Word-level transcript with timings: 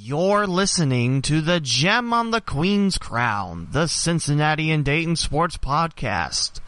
You're 0.00 0.46
listening 0.46 1.22
to 1.22 1.40
the 1.40 1.58
Gem 1.58 2.12
on 2.12 2.30
the 2.30 2.40
Queen's 2.40 2.98
Crown, 2.98 3.66
the 3.72 3.88
Cincinnati 3.88 4.70
and 4.70 4.84
Dayton 4.84 5.16
Sports 5.16 5.56
Podcast. 5.56 6.60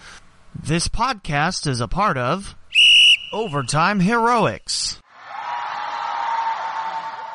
This 0.52 0.88
podcast 0.88 1.68
is 1.68 1.80
a 1.80 1.86
part 1.86 2.18
of 2.18 2.56
Overtime 3.32 4.00
Heroics. 4.00 5.00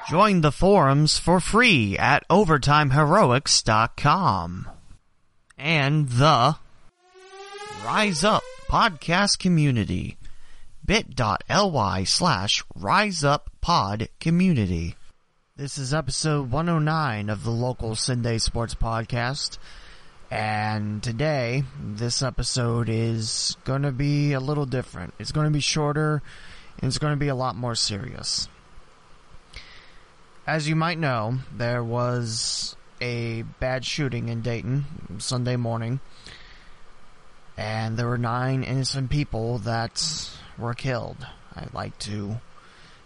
Join 0.09 0.41
the 0.41 0.51
forums 0.51 1.17
for 1.17 1.39
free 1.39 1.97
at 1.97 2.27
overtimeheroics.com. 2.27 4.69
And 5.57 6.09
the 6.09 6.57
Rise 7.85 8.25
Up 8.25 8.43
Podcast 8.67 9.39
Community. 9.39 10.17
bit.ly 10.85 12.03
slash 12.03 12.65
Rise 12.75 13.23
Up 13.23 13.49
Pod 13.61 14.09
Community. 14.19 14.97
This 15.57 15.77
is 15.77 15.93
episode 15.93 16.51
109 16.51 17.29
of 17.29 17.45
the 17.45 17.49
local 17.49 17.91
CinDay 17.91 18.41
Sports 18.41 18.75
Podcast. 18.75 19.57
And 20.29 21.01
today, 21.01 21.63
this 21.81 22.21
episode 22.21 22.89
is 22.89 23.55
going 23.63 23.83
to 23.83 23.93
be 23.93 24.33
a 24.33 24.41
little 24.41 24.65
different. 24.65 25.13
It's 25.17 25.31
going 25.31 25.45
to 25.45 25.53
be 25.53 25.61
shorter 25.61 26.21
and 26.77 26.89
it's 26.89 26.97
going 26.97 27.13
to 27.13 27.17
be 27.17 27.29
a 27.29 27.35
lot 27.35 27.55
more 27.55 27.73
serious. 27.73 28.49
As 30.45 30.67
you 30.67 30.75
might 30.75 30.99
know, 30.99 31.37
there 31.55 31.81
was 31.81 32.75
a 32.99 33.43
bad 33.61 33.85
shooting 33.85 34.27
in 34.27 34.41
Dayton 34.41 34.83
Sunday 35.19 35.55
morning, 35.55 36.01
and 37.55 37.95
there 37.95 38.09
were 38.09 38.17
nine 38.17 38.61
innocent 38.61 39.09
people 39.09 39.59
that 39.59 40.29
were 40.57 40.73
killed. 40.73 41.25
I'd 41.55 41.73
like 41.73 41.97
to 41.99 42.41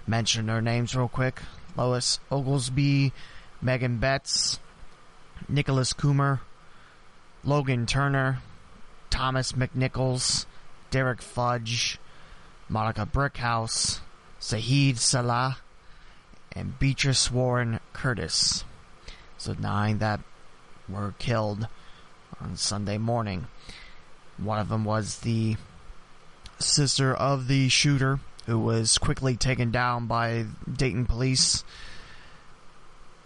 mention 0.07 0.47
their 0.47 0.61
names 0.61 0.95
real 0.95 1.09
quick. 1.09 1.43
Lois 1.79 2.19
Oglesby, 2.29 3.13
Megan 3.61 3.99
Betts, 3.99 4.59
Nicholas 5.47 5.93
Cumer, 5.93 6.41
Logan 7.45 7.85
Turner, 7.85 8.41
Thomas 9.09 9.53
McNichols, 9.53 10.45
Derrick 10.91 11.21
Fudge, 11.21 11.97
Monica 12.67 13.05
Brickhouse, 13.05 14.01
Saeed 14.39 14.97
Saleh, 14.99 15.55
and 16.51 16.77
Beatrice 16.77 17.31
Warren 17.31 17.79
Curtis. 17.93 18.65
So 19.37 19.53
nine 19.53 19.99
that 19.99 20.19
were 20.89 21.13
killed 21.17 21.69
on 22.41 22.57
Sunday 22.57 22.97
morning. 22.97 23.47
One 24.37 24.59
of 24.59 24.67
them 24.67 24.83
was 24.83 25.19
the 25.19 25.55
sister 26.59 27.13
of 27.13 27.47
the 27.47 27.69
shooter, 27.69 28.19
who 28.49 28.57
was 28.57 28.97
quickly 28.97 29.37
taken 29.37 29.69
down 29.69 30.07
by 30.07 30.43
Dayton 30.71 31.05
police. 31.05 31.63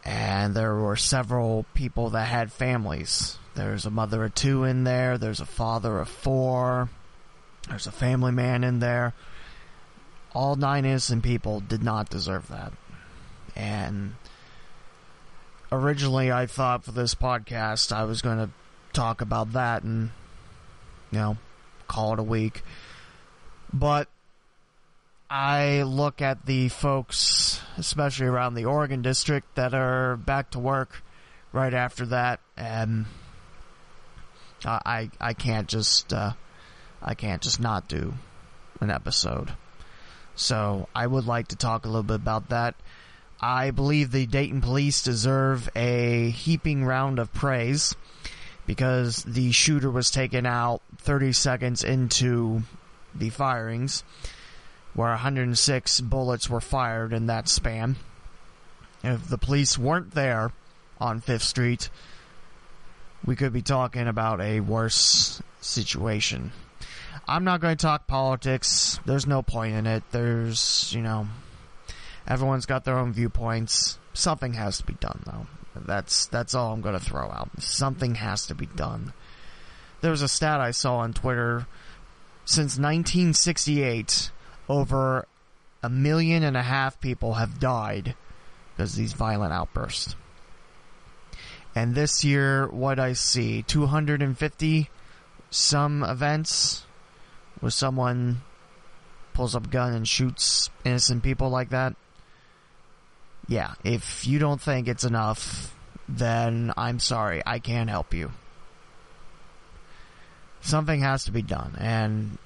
And 0.04 0.54
there 0.54 0.76
were 0.76 0.98
several 0.98 1.66
people 1.74 2.10
that 2.10 2.28
had 2.28 2.52
families. 2.52 3.38
There's 3.56 3.86
a 3.86 3.90
mother 3.90 4.26
of 4.26 4.36
two 4.36 4.66
in 4.66 4.84
there, 4.84 5.18
there's 5.18 5.40
a 5.40 5.46
father 5.46 6.00
of 6.00 6.10
four, 6.10 6.90
there's 7.70 7.88
a 7.88 7.92
family 7.92 8.34
man 8.34 8.66
in 8.66 8.80
there. 8.80 9.14
All 10.34 10.58
nine 10.58 10.84
innocent 10.84 11.24
people 11.24 11.62
did 11.62 11.84
not 11.84 12.10
deserve 12.10 12.50
that. 12.50 12.74
And 13.56 14.16
originally, 15.72 16.34
I 16.34 16.48
thought 16.48 16.84
for 16.84 16.92
this 16.92 17.16
podcast 17.16 17.94
I 17.94 18.04
was 18.04 18.22
going 18.22 18.40
to 18.40 18.50
talk 18.92 19.22
about 19.22 19.54
that 19.54 19.84
and, 19.84 20.10
you 21.12 21.20
know, 21.20 21.38
call 21.88 22.12
it 22.14 22.20
a 22.20 22.24
week. 22.24 22.62
But 23.72 24.10
I 25.36 25.82
look 25.82 26.22
at 26.22 26.46
the 26.46 26.70
folks, 26.70 27.60
especially 27.78 28.28
around 28.28 28.54
the 28.54 28.66
Oregon 28.66 29.02
district, 29.02 29.56
that 29.56 29.74
are 29.74 30.16
back 30.16 30.52
to 30.52 30.60
work 30.60 31.02
right 31.52 31.74
after 31.74 32.06
that, 32.06 32.40
and 32.56 33.08
I 34.64 35.10
I 35.20 35.34
can't 35.34 35.68
just 35.68 36.14
uh, 36.14 36.34
I 37.02 37.16
can't 37.16 37.42
just 37.42 37.60
not 37.60 37.88
do 37.88 38.14
an 38.80 38.92
episode. 38.92 39.52
So 40.36 40.88
I 40.94 41.08
would 41.08 41.26
like 41.26 41.48
to 41.48 41.56
talk 41.56 41.86
a 41.86 41.88
little 41.88 42.04
bit 42.04 42.18
about 42.18 42.50
that. 42.50 42.76
I 43.42 43.72
believe 43.72 44.12
the 44.12 44.28
Dayton 44.28 44.62
police 44.62 45.02
deserve 45.02 45.68
a 45.76 46.30
heaping 46.30 46.86
round 46.86 47.18
of 47.18 47.34
praise 47.34 47.96
because 48.68 49.24
the 49.24 49.52
shooter 49.52 49.90
was 49.90 50.12
taken 50.12 50.46
out 50.46 50.84
30 51.00 51.34
seconds 51.34 51.84
into 51.84 52.62
the 53.16 53.32
firings, 53.32 54.04
where 54.94 55.10
106 55.10 56.02
bullets 56.02 56.50
were 56.50 56.62
fired 56.62 57.14
in 57.14 57.28
that 57.28 57.48
span. 57.48 57.96
If 59.04 59.28
the 59.28 59.38
police 59.38 59.78
weren't 59.78 60.12
there 60.12 60.52
on 61.00 61.20
Fifth 61.20 61.44
Street, 61.44 61.90
we 63.26 63.36
could 63.36 63.54
be 63.54 63.62
talking 63.62 64.08
about 64.08 64.42
a 64.42 64.60
worse 64.60 65.42
situation. 65.62 66.52
I'm 67.28 67.44
not 67.44 67.62
going 67.62 67.78
to 67.78 67.82
talk 67.82 68.08
politics. 68.08 69.00
There's 69.06 69.28
no 69.28 69.42
point 69.42 69.76
in 69.76 69.88
it. 69.88 70.04
There's, 70.12 70.92
you 70.94 71.02
know, 71.02 71.28
everyone's 72.28 72.66
got 72.66 72.84
their 72.84 72.98
own 72.98 73.14
viewpoints. 73.14 73.98
Something 74.14 74.54
has 74.54 74.78
to 74.80 74.86
be 74.86 74.94
done, 74.94 75.24
though. 75.26 75.48
That's 75.76 76.28
that's 76.28 76.54
all 76.54 76.74
I'm 76.74 76.82
going 76.82 76.98
to 76.98 77.04
throw 77.04 77.32
out. 77.32 77.50
Something 77.60 78.16
has 78.16 78.46
to 78.48 78.56
be 78.56 78.68
done. 78.68 79.14
There 80.02 80.12
was 80.12 80.22
a 80.22 80.28
stat 80.28 80.60
I 80.60 80.72
saw 80.72 80.98
on 80.98 81.14
Twitter. 81.14 81.66
Since 82.46 82.78
1968, 82.78 84.32
over 84.70 85.26
a 85.82 85.90
million 85.90 86.44
and 86.44 86.56
a 86.56 86.62
half 86.62 87.00
people 87.00 87.34
have 87.34 87.60
died 87.60 88.16
because 88.76 88.94
of 88.94 88.98
these 88.98 89.14
violent 89.14 89.54
outbursts. 89.54 90.16
And 91.76 91.96
this 91.96 92.24
year, 92.24 92.68
what 92.68 93.00
I 93.00 93.14
see, 93.14 93.64
250 93.64 94.90
some 95.50 96.04
events 96.04 96.86
where 97.60 97.72
someone 97.72 98.42
pulls 99.34 99.56
up 99.56 99.66
a 99.66 99.70
gun 99.70 99.94
and 99.94 100.08
shoots 100.08 100.70
innocent 100.84 101.24
people 101.24 101.50
like 101.50 101.70
that. 101.70 101.96
Yeah, 103.48 103.74
if 103.84 104.26
you 104.26 104.40
don't 104.40 104.62
think 104.62 104.88
it's 104.88 105.04
enough, 105.04 105.76
then 106.08 106.74
I'm 106.78 107.00
sorry, 107.00 107.42
I 107.46 107.60
can't 107.60 107.90
help 107.90 108.14
you. 108.14 108.32
Something 110.62 111.02
has 111.02 111.26
to 111.26 111.32
be 111.32 111.42
done, 111.42 111.76
and 111.78 112.38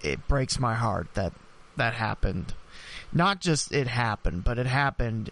it 0.00 0.26
breaks 0.28 0.58
my 0.58 0.74
heart 0.74 1.08
that 1.14 1.32
that 1.76 1.94
happened. 1.94 2.54
Not 3.12 3.40
just 3.40 3.72
it 3.72 3.86
happened, 3.86 4.44
but 4.44 4.58
it 4.58 4.66
happened 4.66 5.30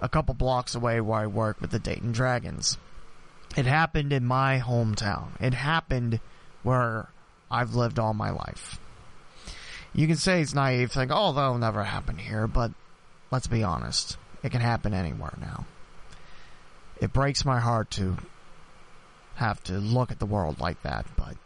a 0.00 0.08
couple 0.08 0.34
blocks 0.34 0.74
away 0.74 1.00
where 1.00 1.20
I 1.20 1.26
work 1.26 1.60
with 1.60 1.70
the 1.70 1.78
Dayton 1.78 2.12
Dragons. 2.12 2.76
It 3.56 3.66
happened 3.66 4.12
in 4.12 4.24
my 4.24 4.60
hometown. 4.64 5.40
It 5.40 5.54
happened 5.54 6.20
where 6.62 7.08
I've 7.50 7.74
lived 7.74 7.98
all 7.98 8.14
my 8.14 8.30
life. 8.30 8.80
You 9.94 10.06
can 10.06 10.16
say 10.16 10.40
it's 10.40 10.54
naive, 10.54 10.90
think, 10.90 11.10
oh, 11.14 11.32
that'll 11.32 11.58
never 11.58 11.84
happen 11.84 12.16
here, 12.16 12.46
but 12.46 12.72
let's 13.30 13.46
be 13.46 13.62
honest. 13.62 14.16
It 14.42 14.50
can 14.50 14.62
happen 14.62 14.94
anywhere 14.94 15.34
now. 15.40 15.66
It 17.00 17.12
breaks 17.12 17.44
my 17.44 17.60
heart 17.60 17.90
to 17.92 18.16
have 19.34 19.62
to 19.64 19.74
look 19.74 20.10
at 20.10 20.18
the 20.18 20.26
world 20.26 20.60
like 20.60 20.82
that, 20.82 21.06
but 21.16 21.36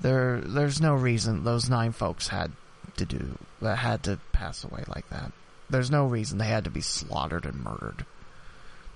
there 0.00 0.40
there's 0.40 0.80
no 0.80 0.94
reason 0.94 1.44
those 1.44 1.68
nine 1.68 1.92
folks 1.92 2.28
had 2.28 2.52
to 2.96 3.04
do 3.04 3.38
that 3.60 3.76
had 3.76 4.02
to 4.04 4.18
pass 4.32 4.64
away 4.64 4.84
like 4.88 5.08
that. 5.10 5.32
There's 5.68 5.90
no 5.90 6.06
reason 6.06 6.38
they 6.38 6.46
had 6.46 6.64
to 6.64 6.70
be 6.70 6.80
slaughtered 6.80 7.46
and 7.46 7.62
murdered. 7.62 8.04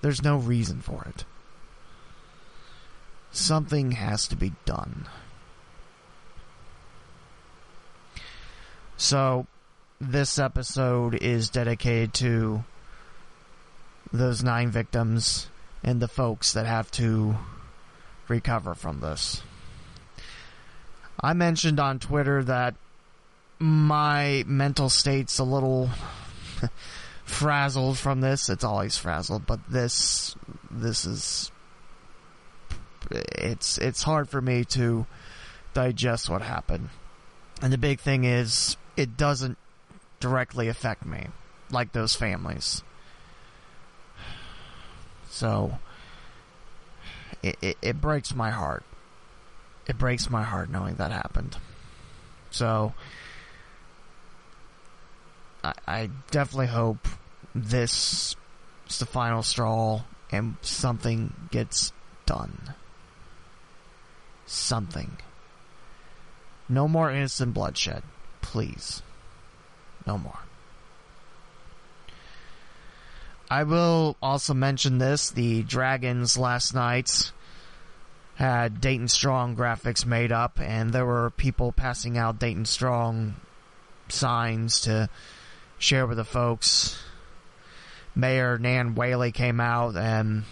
There's 0.01 0.21
no 0.21 0.37
reason 0.37 0.81
for 0.81 1.05
it. 1.09 1.23
Something 3.31 3.91
has 3.91 4.27
to 4.27 4.35
be 4.35 4.53
done. 4.65 5.07
So, 8.97 9.45
this 9.99 10.39
episode 10.39 11.15
is 11.15 11.49
dedicated 11.49 12.13
to 12.15 12.63
those 14.11 14.43
nine 14.43 14.69
victims 14.69 15.47
and 15.83 16.01
the 16.01 16.07
folks 16.07 16.53
that 16.53 16.65
have 16.65 16.89
to 16.91 17.35
recover 18.27 18.73
from 18.73 19.01
this. 19.01 19.41
I 21.25 21.33
mentioned 21.33 21.79
on 21.79 21.97
Twitter 21.97 22.43
that 22.43 22.75
my 23.57 24.43
mental 24.45 24.89
state's 24.89 25.39
a 25.39 25.43
little 25.43 25.89
frazzled 27.25 27.97
from 27.97 28.21
this. 28.21 28.47
It's 28.47 28.63
always 28.63 28.95
frazzled, 28.95 29.47
but 29.47 29.59
this 29.67 30.35
this 30.69 31.03
is 31.03 31.51
it's 33.09 33.79
it's 33.79 34.03
hard 34.03 34.29
for 34.29 34.39
me 34.39 34.65
to 34.65 35.07
digest 35.73 36.29
what 36.29 36.43
happened. 36.43 36.89
And 37.59 37.73
the 37.73 37.79
big 37.79 38.01
thing 38.01 38.23
is 38.23 38.77
it 38.95 39.17
doesn't 39.17 39.57
directly 40.19 40.67
affect 40.67 41.07
me 41.07 41.29
like 41.71 41.91
those 41.91 42.13
families. 42.13 42.83
So 45.31 45.79
it, 47.41 47.57
it, 47.63 47.77
it 47.81 47.99
breaks 47.99 48.35
my 48.35 48.51
heart. 48.51 48.83
It 49.87 49.97
breaks 49.97 50.29
my 50.29 50.43
heart 50.43 50.69
knowing 50.69 50.95
that 50.95 51.11
happened. 51.11 51.57
So 52.51 52.93
I, 55.63 55.73
I 55.87 56.09
definitely 56.31 56.67
hope 56.67 57.07
this 57.53 58.35
is 58.89 58.99
the 58.99 59.05
final 59.05 59.43
straw 59.43 60.03
and 60.31 60.55
something 60.61 61.33
gets 61.51 61.91
done. 62.25 62.73
Something. 64.45 65.17
No 66.67 66.87
more 66.87 67.11
innocent 67.11 67.53
bloodshed. 67.53 68.03
Please. 68.41 69.01
No 70.07 70.17
more. 70.17 70.39
I 73.49 73.63
will 73.63 74.17
also 74.21 74.53
mention 74.53 74.97
this. 74.97 75.29
The 75.29 75.63
Dragons 75.63 76.37
last 76.37 76.73
night 76.73 77.31
had 78.35 78.81
Dayton 78.81 79.07
Strong 79.07 79.55
graphics 79.55 80.05
made 80.05 80.31
up, 80.31 80.59
and 80.59 80.91
there 80.91 81.05
were 81.05 81.29
people 81.31 81.71
passing 81.71 82.17
out 82.17 82.39
Dayton 82.39 82.65
Strong 82.65 83.35
signs 84.09 84.81
to 84.81 85.09
share 85.77 86.05
with 86.05 86.17
the 86.17 86.25
folks. 86.25 87.01
Mayor 88.13 88.57
Nan 88.57 88.95
Whaley 88.95 89.31
came 89.31 89.59
out, 89.59 89.95
and 89.95 90.43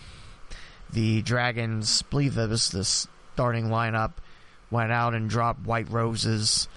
the 0.92 1.22
Dragons, 1.22 2.04
I 2.04 2.10
believe 2.10 2.38
it 2.38 2.50
was 2.50 2.70
the 2.70 2.84
starting 2.86 3.68
lineup, 3.68 4.14
went 4.72 4.92
out 4.92 5.14
and 5.14 5.30
dropped 5.30 5.66
white 5.66 5.90
roses 5.90 6.68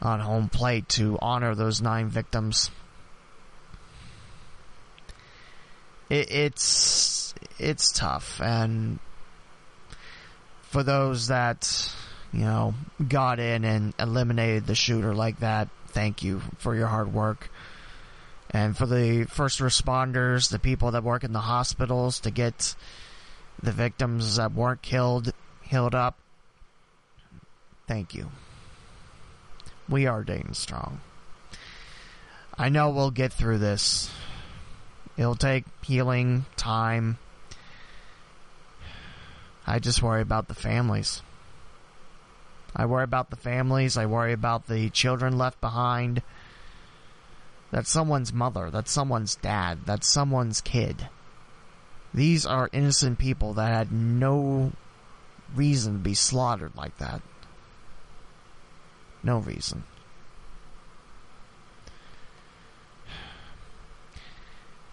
on 0.00 0.20
home 0.20 0.48
plate 0.48 0.88
to 0.90 1.18
honor 1.20 1.54
those 1.54 1.80
nine 1.80 2.08
victims. 2.08 2.70
It, 6.08 6.30
it's 6.30 7.34
it's 7.58 7.92
tough, 7.92 8.40
and 8.40 8.98
for 10.72 10.82
those 10.82 11.28
that 11.28 11.94
you 12.32 12.40
know 12.40 12.74
got 13.06 13.38
in 13.38 13.64
and 13.64 13.94
eliminated 13.98 14.66
the 14.66 14.74
shooter 14.74 15.14
like 15.14 15.38
that, 15.40 15.68
thank 15.88 16.22
you 16.22 16.40
for 16.58 16.74
your 16.74 16.86
hard 16.86 17.12
work. 17.12 17.50
And 18.50 18.76
for 18.76 18.86
the 18.86 19.24
first 19.24 19.60
responders, 19.60 20.50
the 20.50 20.58
people 20.58 20.90
that 20.90 21.04
work 21.04 21.24
in 21.24 21.32
the 21.32 21.40
hospitals 21.40 22.20
to 22.20 22.30
get 22.30 22.74
the 23.62 23.72
victims 23.72 24.36
that 24.36 24.52
weren't 24.52 24.82
killed 24.82 25.32
healed 25.60 25.94
up, 25.94 26.18
thank 27.86 28.14
you. 28.14 28.30
We 29.88 30.06
are 30.06 30.22
Dayton 30.22 30.54
Strong. 30.54 31.00
I 32.58 32.68
know 32.68 32.90
we'll 32.90 33.10
get 33.10 33.32
through 33.32 33.58
this. 33.58 34.10
It'll 35.16 35.34
take 35.34 35.64
healing, 35.82 36.46
time. 36.56 37.18
I 39.66 39.78
just 39.78 40.02
worry 40.02 40.22
about 40.22 40.48
the 40.48 40.54
families. 40.54 41.22
I 42.74 42.86
worry 42.86 43.04
about 43.04 43.30
the 43.30 43.36
families. 43.36 43.96
I 43.96 44.06
worry 44.06 44.32
about 44.32 44.66
the 44.66 44.90
children 44.90 45.38
left 45.38 45.60
behind. 45.60 46.22
That's 47.70 47.90
someone's 47.90 48.32
mother. 48.32 48.70
That's 48.70 48.90
someone's 48.90 49.36
dad. 49.36 49.80
That's 49.86 50.08
someone's 50.08 50.60
kid. 50.60 51.08
These 52.14 52.44
are 52.44 52.68
innocent 52.72 53.18
people 53.18 53.54
that 53.54 53.72
had 53.72 53.92
no 53.92 54.72
reason 55.54 55.94
to 55.94 55.98
be 55.98 56.14
slaughtered 56.14 56.74
like 56.76 56.96
that. 56.98 57.22
No 59.22 59.38
reason. 59.38 59.84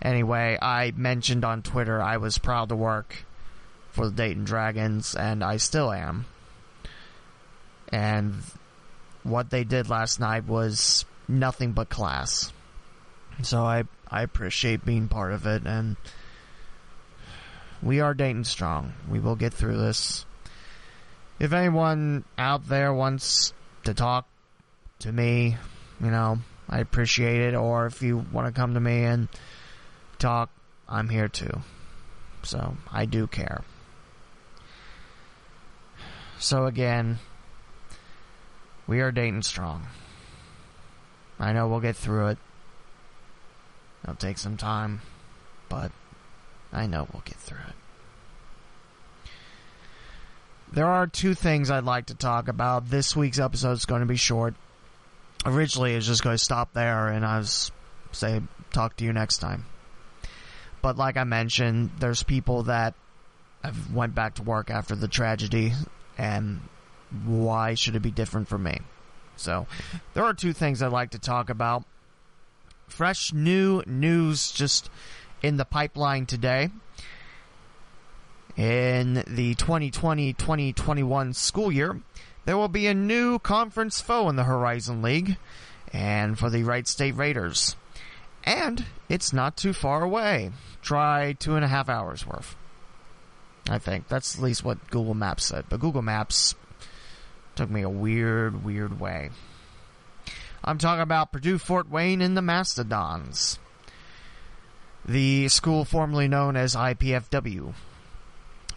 Anyway, 0.01 0.57
I 0.61 0.93
mentioned 0.95 1.43
on 1.43 1.61
Twitter 1.61 2.01
I 2.01 2.17
was 2.17 2.37
proud 2.37 2.69
to 2.69 2.75
work 2.75 3.25
for 3.91 4.05
the 4.05 4.15
Dayton 4.15 4.43
Dragons, 4.43 5.15
and 5.15 5.43
I 5.43 5.57
still 5.57 5.91
am. 5.91 6.25
And 7.91 8.35
what 9.23 9.49
they 9.49 9.63
did 9.63 9.89
last 9.89 10.19
night 10.19 10.45
was 10.45 11.05
nothing 11.27 11.73
but 11.73 11.89
class. 11.89 12.51
So 13.43 13.63
I 13.63 13.83
I 14.11 14.23
appreciate 14.23 14.85
being 14.85 15.07
part 15.07 15.33
of 15.33 15.45
it, 15.45 15.65
and 15.65 15.95
we 17.81 17.99
are 17.99 18.13
Dayton 18.13 18.43
strong. 18.43 18.93
We 19.09 19.19
will 19.19 19.35
get 19.35 19.53
through 19.53 19.77
this. 19.77 20.25
If 21.39 21.53
anyone 21.53 22.25
out 22.37 22.67
there 22.67 22.93
wants 22.93 23.53
to 23.85 23.93
talk 23.93 24.27
to 24.99 25.11
me, 25.11 25.57
you 26.01 26.11
know, 26.11 26.39
I 26.67 26.79
appreciate 26.79 27.41
it. 27.41 27.55
Or 27.55 27.85
if 27.85 28.01
you 28.01 28.25
want 28.31 28.47
to 28.47 28.59
come 28.59 28.73
to 28.73 28.79
me 28.79 29.03
and 29.03 29.29
talk, 30.17 30.49
I'm 30.87 31.07
here 31.07 31.29
too. 31.29 31.61
So 32.43 32.75
I 32.91 33.05
do 33.05 33.27
care. 33.27 33.63
So 36.39 36.65
again, 36.67 37.19
we 38.87 39.01
are 39.01 39.11
Dayton 39.11 39.43
strong. 39.43 39.87
I 41.37 41.51
know 41.51 41.67
we'll 41.67 41.81
get 41.81 41.97
through 41.97 42.27
it. 42.27 42.37
It'll 44.03 44.15
take 44.15 44.37
some 44.37 44.55
time, 44.55 45.01
but 45.67 45.91
I 46.71 46.87
know 46.87 47.07
we'll 47.11 47.23
get 47.25 47.35
through 47.35 47.57
it. 47.67 47.75
There 50.71 50.87
are 50.87 51.07
two 51.07 51.33
things 51.33 51.69
I'd 51.69 51.83
like 51.83 52.05
to 52.05 52.15
talk 52.15 52.47
about. 52.47 52.89
This 52.89 53.17
week's 53.17 53.39
episode 53.39 53.73
is 53.73 53.85
going 53.85 54.01
to 54.01 54.05
be 54.05 54.15
short. 54.15 54.53
Originally, 55.45 55.93
it 55.93 55.97
was 55.97 56.07
just 56.07 56.23
going 56.23 56.35
to 56.35 56.43
stop 56.43 56.71
there, 56.73 57.09
and 57.09 57.25
I 57.25 57.39
was 57.39 57.71
say 58.13 58.41
talk 58.71 58.95
to 58.97 59.03
you 59.03 59.11
next 59.11 59.39
time. 59.39 59.65
But 60.81 60.95
like 60.95 61.17
I 61.17 61.25
mentioned, 61.25 61.91
there's 61.99 62.23
people 62.23 62.63
that 62.63 62.93
have 63.61 63.93
went 63.93 64.15
back 64.15 64.35
to 64.35 64.43
work 64.43 64.69
after 64.69 64.95
the 64.95 65.09
tragedy, 65.09 65.73
and 66.19 66.59
why 67.25 67.73
should 67.73 67.95
it 67.95 68.01
be 68.01 68.11
different 68.11 68.49
for 68.49 68.57
me? 68.57 68.81
So, 69.37 69.67
there 70.13 70.25
are 70.25 70.33
two 70.33 70.51
things 70.51 70.83
I'd 70.83 70.91
like 70.91 71.11
to 71.11 71.19
talk 71.19 71.49
about. 71.49 71.85
Fresh 72.87 73.31
new 73.31 73.81
news 73.87 74.51
just 74.51 74.89
in 75.41 75.55
the 75.55 75.63
pipeline 75.63 76.25
today. 76.25 76.69
In 78.57 79.23
the 79.25 79.55
2020 79.55 80.33
2021 80.33 81.33
school 81.33 81.71
year, 81.71 82.01
there 82.43 82.57
will 82.57 82.67
be 82.67 82.87
a 82.87 82.93
new 82.93 83.39
conference 83.39 84.01
foe 84.01 84.27
in 84.27 84.35
the 84.35 84.43
Horizon 84.43 85.01
League 85.01 85.37
and 85.93 86.37
for 86.37 86.49
the 86.49 86.63
Wright 86.63 86.87
State 86.87 87.15
Raiders. 87.15 87.77
And 88.43 88.85
it's 89.07 89.31
not 89.31 89.55
too 89.55 89.71
far 89.71 90.03
away. 90.03 90.51
Try 90.81 91.33
two 91.33 91.55
and 91.55 91.63
a 91.63 91.69
half 91.69 91.87
hours 91.87 92.27
worth. 92.27 92.57
I 93.69 93.77
think. 93.77 94.07
That's 94.07 94.35
at 94.35 94.41
least 94.41 94.63
what 94.63 94.89
Google 94.89 95.13
Maps 95.13 95.45
said. 95.45 95.65
But 95.69 95.79
Google 95.79 96.01
Maps 96.01 96.55
took 97.55 97.69
me 97.69 97.83
a 97.83 97.89
weird, 97.89 98.63
weird 98.65 98.99
way. 98.99 99.29
I'm 100.63 100.79
talking 100.79 101.03
about 101.03 101.31
Purdue 101.31 101.59
Fort 101.59 101.89
Wayne 101.89 102.21
and 102.21 102.35
the 102.35 102.41
Mastodons. 102.41 103.59
The 105.05 105.47
school 105.49 105.85
formerly 105.85 106.27
known 106.27 106.57
as 106.57 106.75
IPFW. 106.75 107.73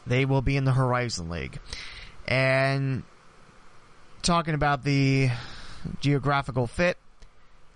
They 0.07 0.25
will 0.25 0.43
be 0.43 0.57
in 0.57 0.65
the 0.65 0.73
Horizon 0.73 1.31
League. 1.31 1.59
And 2.29 3.03
talking 4.23 4.55
about 4.55 4.85
the 4.85 5.31
geographical 6.01 6.67
fit, 6.67 6.99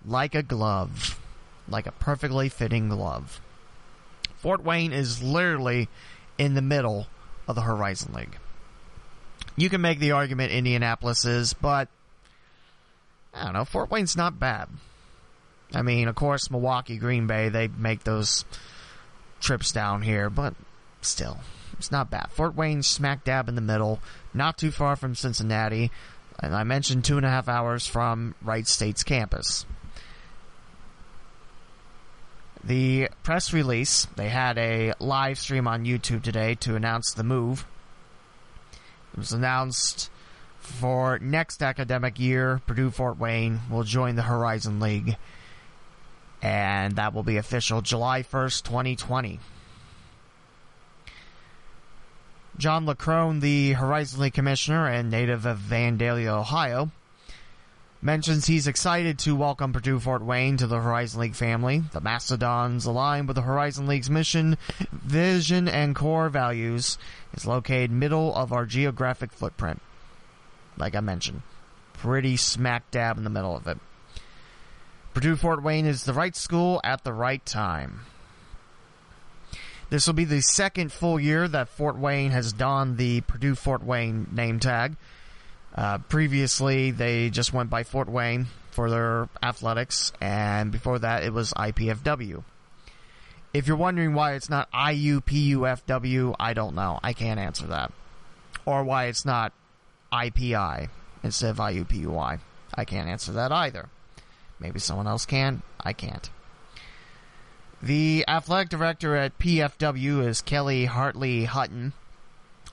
like 0.04 0.34
a 0.34 0.42
glove. 0.42 1.18
Like 1.66 1.86
a 1.86 1.92
perfectly 1.92 2.48
fitting 2.48 2.90
glove. 2.90 3.40
Fort 4.36 4.62
Wayne 4.62 4.92
is 4.92 5.22
literally 5.22 5.88
in 6.38 6.54
the 6.54 6.62
middle 6.62 7.06
of 7.46 7.54
the 7.54 7.62
Horizon 7.62 8.12
League. 8.12 8.36
You 9.56 9.70
can 9.70 9.80
make 9.80 9.98
the 9.98 10.12
argument 10.12 10.52
Indianapolis 10.52 11.24
is, 11.24 11.54
but 11.54 11.88
I 13.34 13.44
don't 13.44 13.54
know. 13.54 13.64
Fort 13.64 13.90
Wayne's 13.90 14.16
not 14.16 14.38
bad. 14.38 14.68
I 15.74 15.82
mean, 15.82 16.08
of 16.08 16.14
course, 16.14 16.50
Milwaukee, 16.50 16.96
Green 16.96 17.26
Bay, 17.26 17.48
they 17.48 17.68
make 17.68 18.04
those 18.04 18.44
trips 19.40 19.72
down 19.72 20.02
here, 20.02 20.30
but 20.30 20.54
still, 21.00 21.38
it's 21.78 21.90
not 21.90 22.10
bad. 22.10 22.30
Fort 22.30 22.54
Wayne's 22.54 22.86
smack 22.86 23.24
dab 23.24 23.48
in 23.48 23.54
the 23.54 23.60
middle, 23.60 24.00
not 24.32 24.58
too 24.58 24.70
far 24.70 24.96
from 24.96 25.14
Cincinnati, 25.14 25.90
and 26.38 26.54
I 26.54 26.64
mentioned 26.64 27.04
two 27.04 27.16
and 27.16 27.26
a 27.26 27.30
half 27.30 27.48
hours 27.48 27.86
from 27.86 28.34
Wright 28.42 28.66
State's 28.66 29.02
campus. 29.02 29.66
The 32.66 33.10
press 33.22 33.52
release, 33.52 34.08
they 34.16 34.28
had 34.28 34.58
a 34.58 34.92
live 34.98 35.38
stream 35.38 35.68
on 35.68 35.84
YouTube 35.84 36.24
today 36.24 36.56
to 36.56 36.74
announce 36.74 37.12
the 37.12 37.22
move. 37.22 37.64
It 39.12 39.18
was 39.18 39.32
announced 39.32 40.10
for 40.58 41.20
next 41.20 41.62
academic 41.62 42.18
year, 42.18 42.60
Purdue 42.66 42.90
Fort 42.90 43.20
Wayne 43.20 43.60
will 43.70 43.84
join 43.84 44.16
the 44.16 44.22
Horizon 44.22 44.80
League. 44.80 45.16
And 46.42 46.96
that 46.96 47.14
will 47.14 47.22
be 47.22 47.36
official 47.36 47.82
July 47.82 48.24
1st, 48.24 48.64
2020. 48.64 49.38
Jon 52.58 52.84
LeCrone, 52.84 53.42
the 53.42 53.74
Horizon 53.74 54.20
League 54.20 54.34
commissioner 54.34 54.88
and 54.88 55.08
native 55.08 55.46
of 55.46 55.58
Vandalia, 55.60 56.40
Ohio, 56.40 56.90
mentions 58.06 58.46
he's 58.46 58.68
excited 58.68 59.18
to 59.18 59.34
welcome 59.34 59.72
Purdue 59.72 59.98
Fort 60.00 60.22
Wayne 60.22 60.56
to 60.58 60.68
the 60.68 60.80
Horizon 60.80 61.20
League 61.20 61.34
family. 61.34 61.82
The 61.92 62.00
Mastodons, 62.00 62.86
aligned 62.86 63.26
with 63.26 63.34
the 63.34 63.42
Horizon 63.42 63.88
League's 63.88 64.08
mission, 64.08 64.56
vision, 64.92 65.68
and 65.68 65.94
core 65.94 66.28
values, 66.28 66.98
is 67.34 67.46
located 67.46 67.90
middle 67.90 68.32
of 68.34 68.52
our 68.52 68.64
geographic 68.64 69.32
footprint 69.32 69.82
like 70.76 70.94
I 70.94 71.00
mentioned. 71.00 71.42
Pretty 71.94 72.36
smack 72.36 72.90
dab 72.90 73.18
in 73.18 73.24
the 73.24 73.30
middle 73.30 73.56
of 73.56 73.66
it. 73.66 73.78
Purdue 75.14 75.36
Fort 75.36 75.62
Wayne 75.62 75.86
is 75.86 76.04
the 76.04 76.12
right 76.12 76.36
school 76.36 76.80
at 76.84 77.04
the 77.04 77.12
right 77.12 77.44
time. 77.44 78.00
This 79.88 80.06
will 80.06 80.14
be 80.14 80.24
the 80.24 80.42
second 80.42 80.92
full 80.92 81.18
year 81.18 81.48
that 81.48 81.68
Fort 81.68 81.96
Wayne 81.96 82.32
has 82.32 82.52
donned 82.52 82.98
the 82.98 83.22
Purdue 83.22 83.54
Fort 83.54 83.82
Wayne 83.82 84.28
name 84.32 84.60
tag. 84.60 84.96
Uh, 85.76 85.98
previously, 85.98 86.90
they 86.90 87.28
just 87.30 87.52
went 87.52 87.68
by 87.68 87.84
Fort 87.84 88.08
Wayne 88.08 88.46
for 88.70 88.90
their 88.90 89.28
athletics, 89.42 90.12
and 90.20 90.72
before 90.72 90.98
that, 90.98 91.22
it 91.22 91.32
was 91.32 91.52
IPFW. 91.52 92.42
If 93.52 93.66
you're 93.66 93.76
wondering 93.76 94.14
why 94.14 94.34
it's 94.34 94.50
not 94.50 94.70
IUPUFW, 94.72 96.36
I 96.38 96.52
don't 96.54 96.74
know. 96.74 96.98
I 97.02 97.12
can't 97.12 97.40
answer 97.40 97.66
that. 97.68 97.92
Or 98.64 98.84
why 98.84 99.06
it's 99.06 99.24
not 99.24 99.52
IPI 100.12 100.88
instead 101.22 101.50
of 101.50 101.56
IUPUI. 101.56 102.40
I 102.74 102.84
can't 102.84 103.08
answer 103.08 103.32
that 103.32 103.52
either. 103.52 103.88
Maybe 104.60 104.78
someone 104.78 105.06
else 105.06 105.26
can. 105.26 105.62
I 105.80 105.92
can't. 105.92 106.28
The 107.82 108.24
athletic 108.26 108.70
director 108.70 109.14
at 109.16 109.38
PFW 109.38 110.26
is 110.26 110.40
Kelley 110.40 110.86
Hartley 110.86 111.44
Hutton. 111.44 111.92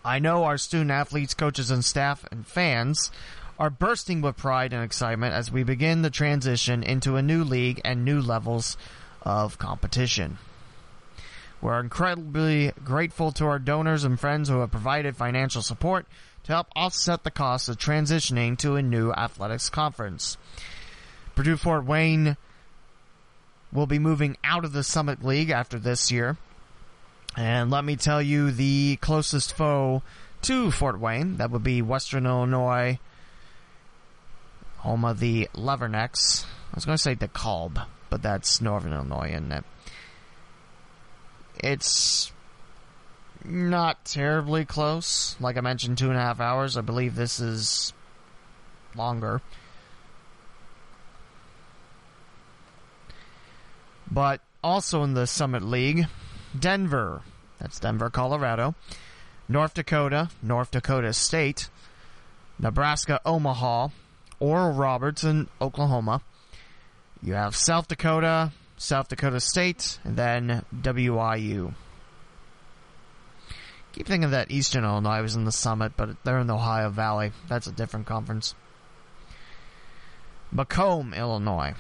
I 0.05 0.19
know 0.19 0.43
our 0.43 0.57
student 0.57 0.91
athletes, 0.91 1.33
coaches, 1.33 1.71
and 1.71 1.83
staff 1.83 2.25
and 2.31 2.45
fans 2.45 3.11
are 3.57 3.69
bursting 3.69 4.21
with 4.21 4.35
pride 4.35 4.73
and 4.73 4.83
excitement 4.83 5.33
as 5.33 5.51
we 5.51 5.63
begin 5.63 6.01
the 6.01 6.09
transition 6.09 6.83
into 6.83 7.15
a 7.15 7.21
new 7.21 7.43
league 7.43 7.79
and 7.85 8.03
new 8.03 8.19
levels 8.19 8.75
of 9.21 9.57
competition. 9.57 10.37
We're 11.61 11.79
incredibly 11.79 12.73
grateful 12.83 13.31
to 13.33 13.45
our 13.45 13.59
donors 13.59 14.03
and 14.03 14.19
friends 14.19 14.49
who 14.49 14.59
have 14.59 14.71
provided 14.71 15.15
financial 15.15 15.61
support 15.61 16.05
to 16.43 16.51
help 16.51 16.67
offset 16.75 17.23
the 17.23 17.31
cost 17.31 17.69
of 17.69 17.77
transitioning 17.77 18.57
to 18.57 18.75
a 18.75 18.81
new 18.81 19.13
athletics 19.13 19.69
conference. 19.69 20.37
Purdue 21.35 21.55
Fort 21.55 21.85
Wayne 21.85 22.35
will 23.71 23.87
be 23.87 23.99
moving 23.99 24.35
out 24.43 24.65
of 24.65 24.73
the 24.73 24.83
Summit 24.83 25.23
League 25.23 25.49
after 25.49 25.79
this 25.79 26.11
year. 26.11 26.37
And 27.35 27.71
let 27.71 27.83
me 27.83 27.95
tell 27.95 28.21
you 28.21 28.51
the 28.51 28.97
closest 28.97 29.55
foe 29.55 30.03
to 30.43 30.71
Fort 30.71 30.99
Wayne, 30.99 31.37
that 31.37 31.51
would 31.51 31.63
be 31.63 31.81
Western 31.81 32.25
Illinois, 32.25 32.99
home 34.77 35.05
of 35.05 35.19
the 35.19 35.49
Leathernecks. 35.55 36.45
I 36.45 36.75
was 36.75 36.85
going 36.85 36.97
to 36.97 37.01
say 37.01 37.15
DeKalb, 37.15 37.85
but 38.09 38.21
that's 38.21 38.61
Northern 38.61 38.93
Illinois, 38.93 39.29
isn't 39.31 39.51
it? 39.51 39.63
It's 41.63 42.31
not 43.45 44.03
terribly 44.05 44.65
close. 44.65 45.35
Like 45.39 45.57
I 45.57 45.61
mentioned, 45.61 45.97
two 45.97 46.09
and 46.09 46.17
a 46.17 46.21
half 46.21 46.39
hours. 46.39 46.77
I 46.77 46.81
believe 46.81 47.15
this 47.15 47.39
is 47.39 47.93
longer. 48.95 49.41
But 54.11 54.41
also 54.63 55.03
in 55.03 55.13
the 55.13 55.25
Summit 55.25 55.63
League, 55.63 56.07
Denver. 56.57 57.21
That's 57.59 57.79
Denver, 57.79 58.09
Colorado. 58.09 58.75
North 59.47 59.73
Dakota, 59.73 60.29
North 60.41 60.71
Dakota 60.71 61.13
State. 61.13 61.69
Nebraska, 62.59 63.19
Omaha. 63.25 63.89
Oral 64.39 64.73
Roberts 64.73 65.23
in 65.23 65.47
Oklahoma. 65.61 66.21
You 67.21 67.33
have 67.33 67.55
South 67.55 67.87
Dakota, 67.87 68.51
South 68.75 69.07
Dakota 69.07 69.39
State, 69.39 69.99
and 70.03 70.17
then 70.17 70.65
WIU. 70.75 71.73
Keep 73.93 74.07
thinking 74.07 74.31
that 74.31 74.51
Eastern 74.51 74.83
Illinois 74.83 75.21
was 75.21 75.35
in 75.35 75.45
the 75.45 75.51
summit, 75.51 75.93
but 75.95 76.17
they're 76.23 76.39
in 76.39 76.47
the 76.47 76.55
Ohio 76.55 76.89
Valley. 76.89 77.31
That's 77.47 77.67
a 77.67 77.71
different 77.71 78.07
conference. 78.07 78.55
Macomb, 80.51 81.13
Illinois. 81.13 81.75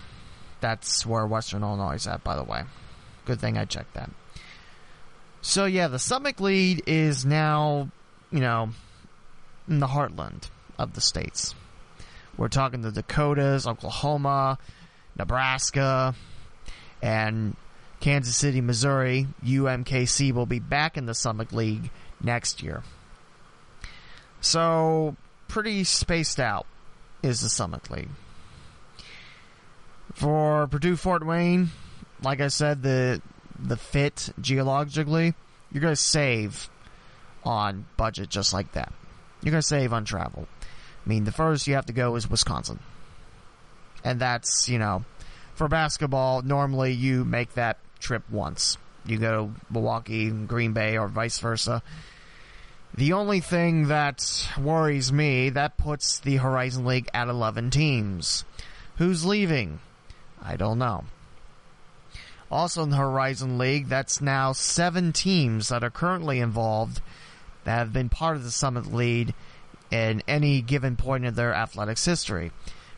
That's 0.61 1.05
where 1.05 1.27
Western 1.27 1.63
Illinois 1.63 1.95
is 1.95 2.07
at, 2.07 2.23
by 2.23 2.35
the 2.35 2.43
way. 2.43 2.63
Good 3.25 3.41
thing 3.41 3.57
I 3.57 3.65
checked 3.65 3.95
that. 3.95 4.09
So 5.45 5.65
yeah, 5.65 5.89
the 5.89 5.99
Summit 5.99 6.39
League 6.39 6.83
is 6.87 7.25
now, 7.25 7.89
you 8.31 8.39
know, 8.39 8.69
in 9.67 9.79
the 9.79 9.87
heartland 9.87 10.49
of 10.79 10.93
the 10.93 11.01
states. 11.01 11.53
We're 12.37 12.47
talking 12.47 12.81
the 12.81 12.93
Dakotas, 12.93 13.67
Oklahoma, 13.67 14.57
Nebraska, 15.17 16.15
and 17.01 17.57
Kansas 17.99 18.37
City, 18.37 18.61
Missouri. 18.61 19.27
UMKC 19.43 20.31
will 20.31 20.45
be 20.45 20.59
back 20.59 20.95
in 20.95 21.07
the 21.07 21.13
Summit 21.13 21.51
League 21.51 21.91
next 22.21 22.63
year. 22.63 22.81
So, 24.39 25.17
pretty 25.49 25.83
spaced 25.83 26.39
out 26.39 26.65
is 27.21 27.41
the 27.41 27.49
Summit 27.49 27.91
League. 27.91 28.09
For 30.13 30.67
Purdue 30.67 30.95
Fort 30.95 31.25
Wayne, 31.25 31.71
like 32.21 32.39
I 32.39 32.47
said, 32.47 32.81
the 32.81 33.21
the 33.57 33.77
fit 33.77 34.29
geologically, 34.39 35.33
you're 35.71 35.81
going 35.81 35.95
to 35.95 36.01
save 36.01 36.69
on 37.43 37.85
budget 37.97 38.29
just 38.29 38.53
like 38.53 38.71
that. 38.73 38.91
You're 39.41 39.51
going 39.51 39.61
to 39.61 39.67
save 39.67 39.93
on 39.93 40.05
travel. 40.05 40.47
I 41.05 41.09
mean, 41.09 41.25
the 41.25 41.31
first 41.31 41.67
you 41.67 41.75
have 41.75 41.87
to 41.87 41.93
go 41.93 42.15
is 42.15 42.29
Wisconsin. 42.29 42.79
And 44.03 44.19
that's, 44.19 44.69
you 44.69 44.79
know, 44.79 45.03
for 45.55 45.67
basketball, 45.67 46.41
normally 46.41 46.93
you 46.93 47.25
make 47.25 47.53
that 47.53 47.77
trip 47.99 48.23
once. 48.29 48.77
You 49.05 49.17
go 49.17 49.47
to 49.47 49.61
Milwaukee, 49.69 50.29
Green 50.29 50.73
Bay, 50.73 50.97
or 50.97 51.07
vice 51.07 51.39
versa. 51.39 51.83
The 52.95 53.13
only 53.13 53.39
thing 53.39 53.87
that 53.87 54.49
worries 54.59 55.11
me, 55.11 55.49
that 55.49 55.77
puts 55.77 56.19
the 56.19 56.37
Horizon 56.37 56.85
League 56.85 57.09
at 57.13 57.27
11 57.27 57.71
teams. 57.71 58.45
Who's 58.97 59.25
leaving? 59.25 59.79
I 60.41 60.55
don't 60.55 60.77
know. 60.77 61.05
Also 62.53 62.83
in 62.83 62.91
the 62.91 62.97
Horizon 62.97 63.57
League, 63.57 63.87
that's 63.87 64.21
now 64.21 64.51
seven 64.51 65.11
teams 65.11 65.69
that 65.69 65.83
are 65.83 65.89
currently 65.89 66.39
involved 66.39 67.01
that 67.63 67.79
have 67.79 67.91
been 67.91 68.09
part 68.09 68.37
of 68.37 68.43
the 68.43 68.51
Summit 68.51 68.93
League 68.93 69.33
in 69.89 70.21
any 70.27 70.61
given 70.61 70.95
point 70.95 71.25
in 71.25 71.33
their 71.33 71.51
athletics 71.51 72.05
history. 72.05 72.51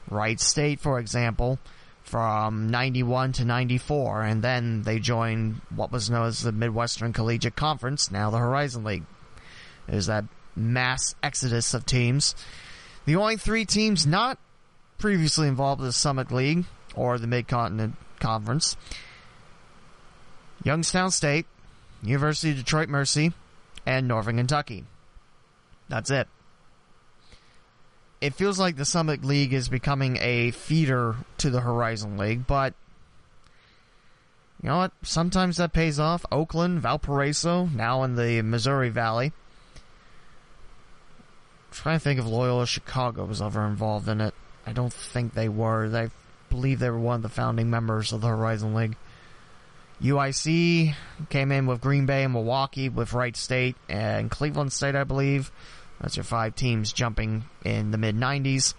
Wright 0.09 0.41
State, 0.41 0.81
for 0.81 0.99
example, 0.99 1.57
from 2.03 2.69
91 2.69 3.31
to 3.31 3.45
94, 3.45 4.23
and 4.23 4.41
then 4.41 4.81
they 4.81 4.99
joined 4.99 5.61
what 5.73 5.89
was 5.89 6.09
known 6.09 6.27
as 6.27 6.41
the 6.41 6.51
Midwestern 6.51 7.13
Collegiate 7.13 7.55
Conference, 7.55 8.11
now 8.11 8.29
the 8.29 8.37
Horizon 8.37 8.83
League. 8.83 9.05
There's 9.87 10.07
that 10.07 10.25
mass 10.53 11.15
exodus 11.23 11.73
of 11.73 11.85
teams. 11.85 12.35
The 13.05 13.15
only 13.15 13.37
three 13.37 13.63
teams 13.63 14.05
not 14.05 14.37
previously 14.97 15.47
involved 15.47 15.79
in 15.79 15.87
the 15.87 15.93
Summit 15.93 16.29
League 16.29 16.65
or 16.93 17.17
the 17.17 17.27
Mid 17.27 17.47
Continent 17.47 17.95
Conference 18.19 18.75
Youngstown 20.65 21.11
State, 21.11 21.45
University 22.01 22.51
of 22.51 22.57
Detroit 22.57 22.89
Mercy, 22.89 23.31
and 23.85 24.07
Northern 24.07 24.37
Kentucky. 24.37 24.83
That's 25.87 26.09
it. 26.09 26.27
It 28.19 28.33
feels 28.33 28.59
like 28.59 28.75
the 28.75 28.85
Summit 28.85 29.23
League 29.23 29.53
is 29.53 29.69
becoming 29.69 30.17
a 30.19 30.49
feeder 30.51 31.15
to 31.37 31.51
the 31.51 31.61
Horizon 31.61 32.17
League, 32.17 32.47
but 32.47 32.73
you 34.63 34.69
know 34.69 34.77
what? 34.77 34.93
Sometimes 35.03 35.57
that 35.57 35.73
pays 35.73 35.99
off. 35.99 36.25
Oakland, 36.31 36.81
Valparaiso, 36.81 37.65
now 37.67 38.01
in 38.01 38.15
the 38.15 38.41
Missouri 38.41 38.89
Valley. 38.89 39.27
I'm 41.67 41.73
trying 41.73 41.97
to 41.97 42.03
think 42.03 42.19
if 42.19 42.25
Loyola 42.25 42.65
Chicago 42.65 43.25
was 43.25 43.43
ever 43.43 43.67
involved 43.67 44.07
in 44.07 44.21
it. 44.21 44.33
I 44.65 44.73
don't 44.73 44.93
think 44.93 45.35
they 45.35 45.49
were. 45.49 45.95
I 45.95 46.09
believe 46.49 46.79
they 46.79 46.89
were 46.89 46.97
one 46.97 47.17
of 47.17 47.21
the 47.21 47.29
founding 47.29 47.69
members 47.69 48.11
of 48.11 48.21
the 48.21 48.27
Horizon 48.27 48.73
League. 48.73 48.95
UIC 50.01 50.93
came 51.29 51.51
in 51.51 51.65
with 51.67 51.81
Green 51.81 52.05
Bay 52.05 52.23
and 52.23 52.33
Milwaukee 52.33 52.89
with 52.89 53.13
Wright 53.13 53.35
State 53.35 53.75
and 53.87 54.29
Cleveland 54.29 54.73
State, 54.73 54.95
I 54.95 55.03
believe. 55.03 55.51
That's 56.01 56.17
your 56.17 56.25
five 56.25 56.55
teams 56.55 56.91
jumping 56.91 57.45
in 57.63 57.91
the 57.91 57.97
mid 57.97 58.15
90s. 58.15 58.73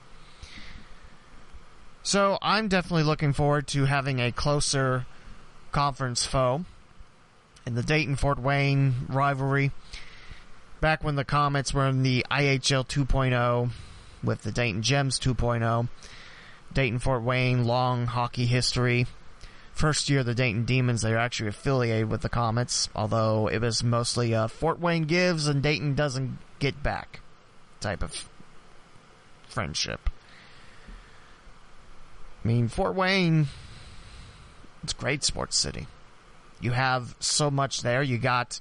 So 2.02 2.38
I'm 2.42 2.68
definitely 2.68 3.04
looking 3.04 3.32
forward 3.32 3.66
to 3.68 3.86
having 3.86 4.20
a 4.20 4.30
closer 4.30 5.06
conference 5.72 6.24
foe 6.24 6.64
in 7.66 7.74
the 7.74 7.82
Dayton 7.82 8.16
Fort 8.16 8.38
Wayne 8.38 9.06
rivalry. 9.08 9.72
Back 10.80 11.02
when 11.02 11.16
the 11.16 11.24
Komets 11.24 11.72
were 11.72 11.86
in 11.86 12.02
the 12.02 12.24
IHL 12.30 12.86
2.0 12.86 13.70
with 14.22 14.42
the 14.42 14.52
Dayton 14.52 14.82
Gems 14.82 15.18
2.0. 15.18 15.88
Dayton 16.72 16.98
Fort 16.98 17.22
Wayne, 17.22 17.64
long 17.64 18.06
hockey 18.06 18.44
history 18.44 19.06
first 19.76 20.08
year 20.08 20.24
the 20.24 20.34
Dayton 20.34 20.64
Demonz, 20.64 21.02
they 21.02 21.12
were 21.12 21.18
actually 21.18 21.50
affiliated 21.50 22.10
with 22.10 22.22
the 22.22 22.30
Komets, 22.30 22.88
although 22.96 23.46
it 23.46 23.60
was 23.60 23.84
mostly 23.84 24.34
uh, 24.34 24.48
Fort 24.48 24.80
Wayne 24.80 25.04
gives 25.04 25.46
and 25.46 25.62
Dayton 25.62 25.94
doesn't 25.94 26.38
get 26.58 26.82
back 26.82 27.20
type 27.80 28.02
of 28.02 28.28
friendship. 29.48 30.08
I 32.42 32.48
mean, 32.48 32.68
Fort 32.68 32.94
Wayne, 32.94 33.48
it's 34.82 34.94
a 34.94 34.96
great 34.96 35.22
sports 35.22 35.56
city. 35.58 35.86
You 36.60 36.70
have 36.70 37.14
so 37.20 37.50
much 37.50 37.82
there. 37.82 38.02
You 38.02 38.16
got 38.16 38.60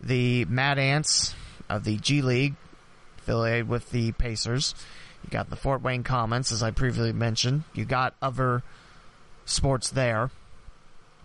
the 0.00 0.46
Mad 0.46 0.78
Ants 0.78 1.34
of 1.68 1.84
the 1.84 1.98
G 1.98 2.22
League, 2.22 2.54
affiliated 3.18 3.68
with 3.68 3.90
the 3.90 4.12
Pacers. 4.12 4.74
You 5.22 5.28
got 5.28 5.50
the 5.50 5.56
Fort 5.56 5.82
Wayne 5.82 6.02
Komets, 6.02 6.50
as 6.50 6.62
I 6.62 6.70
previously 6.70 7.12
mentioned. 7.12 7.64
You 7.74 7.84
got 7.84 8.14
other 8.22 8.62
sports 9.44 9.90
there. 9.90 10.30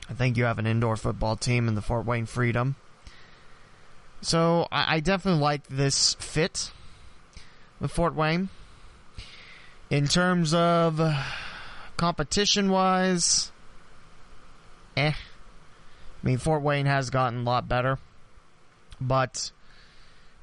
I 0.10 0.14
think 0.14 0.38
you 0.38 0.44
have 0.44 0.60
an 0.60 0.68
indoor 0.68 0.98
football 0.98 1.36
team 1.36 1.68
in 1.68 1.76
the 1.76 1.82
Fort 1.82 2.06
Wayne 2.06 2.26
Freedom. 2.26 2.76
So 4.22 4.68
I, 4.72 4.98
I 4.98 5.00
definitely 5.00 5.42
like 5.42 5.68
this 5.68 6.16
fit 6.16 6.72
with 7.80 7.92
Fort 7.92 8.16
Wayne. 8.16 8.50
In 9.90 10.08
terms 10.08 10.54
of 10.54 11.02
competition 11.98 12.72
wise, 12.72 13.52
eh. 14.96 15.12
I 15.12 16.26
mean, 16.26 16.38
Fort 16.38 16.62
Wayne 16.62 16.86
has 16.86 17.10
gotten 17.10 17.40
a 17.40 17.44
lot 17.44 17.68
better. 17.68 17.98
But 19.00 19.52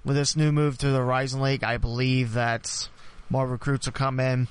with 0.05 0.17
this 0.17 0.37
new 0.37 0.51
move 0.51 0.79
to 0.79 0.89
the 0.89 0.99
Horizon 0.99 1.41
League, 1.41 1.63
I 1.63 1.77
believe 1.77 2.33
that 2.33 2.89
more 3.31 3.47
recruits 3.47 3.87
will 3.87 3.93
come 3.93 4.19
in 4.19 4.49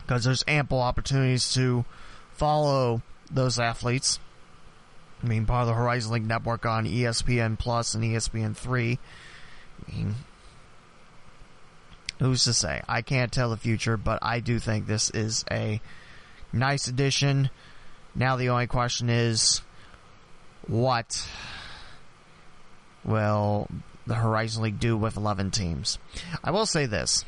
because 0.00 0.24
there's 0.24 0.44
ample 0.48 0.80
opportunities 0.80 1.52
to 1.54 1.84
follow 2.32 3.02
those 3.32 3.58
athletes. 3.58 4.18
I 5.22 5.26
mean, 5.26 5.46
part 5.46 5.62
of 5.62 5.68
the 5.68 5.74
Horizon 5.74 6.12
League 6.12 6.26
network 6.26 6.66
on 6.66 6.84
ESPN 6.84 7.58
Plus 7.58 7.94
and 7.94 8.02
ESPN 8.02 8.56
3. 8.56 8.98
I 9.86 9.90
mean, 9.90 10.14
who's 12.18 12.44
to 12.44 12.52
say? 12.52 12.82
I 12.88 13.02
can't 13.02 13.32
tell 13.32 13.50
the 13.50 13.56
future, 13.56 13.96
but 13.96 14.18
I 14.22 14.40
do 14.40 14.58
think 14.58 14.86
this 14.86 15.10
is 15.10 15.44
a 15.50 15.80
nice 16.52 16.88
addition. 16.88 17.50
Now 18.14 18.36
the 18.36 18.48
only 18.48 18.66
question 18.66 19.08
is, 19.08 19.62
what 20.66 21.26
will 23.04 23.68
the 24.06 24.14
Horizon 24.14 24.62
League 24.62 24.80
do 24.80 24.96
with 24.96 25.16
11 25.16 25.50
teams? 25.52 25.98
I 26.42 26.50
will 26.50 26.66
say 26.66 26.86
this. 26.86 27.24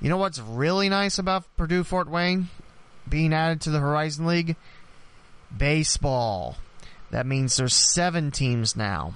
You 0.00 0.10
know 0.10 0.18
what's 0.18 0.38
really 0.38 0.88
nice 0.88 1.18
about 1.18 1.44
Purdue 1.56 1.84
Fort 1.84 2.08
Wayne 2.08 2.48
being 3.08 3.32
added 3.32 3.62
to 3.62 3.70
the 3.70 3.80
Horizon 3.80 4.26
League? 4.26 4.56
Baseball. 5.56 6.56
That 7.10 7.26
means 7.26 7.56
there's 7.56 7.74
seven 7.74 8.30
teams 8.30 8.76
now. 8.76 9.14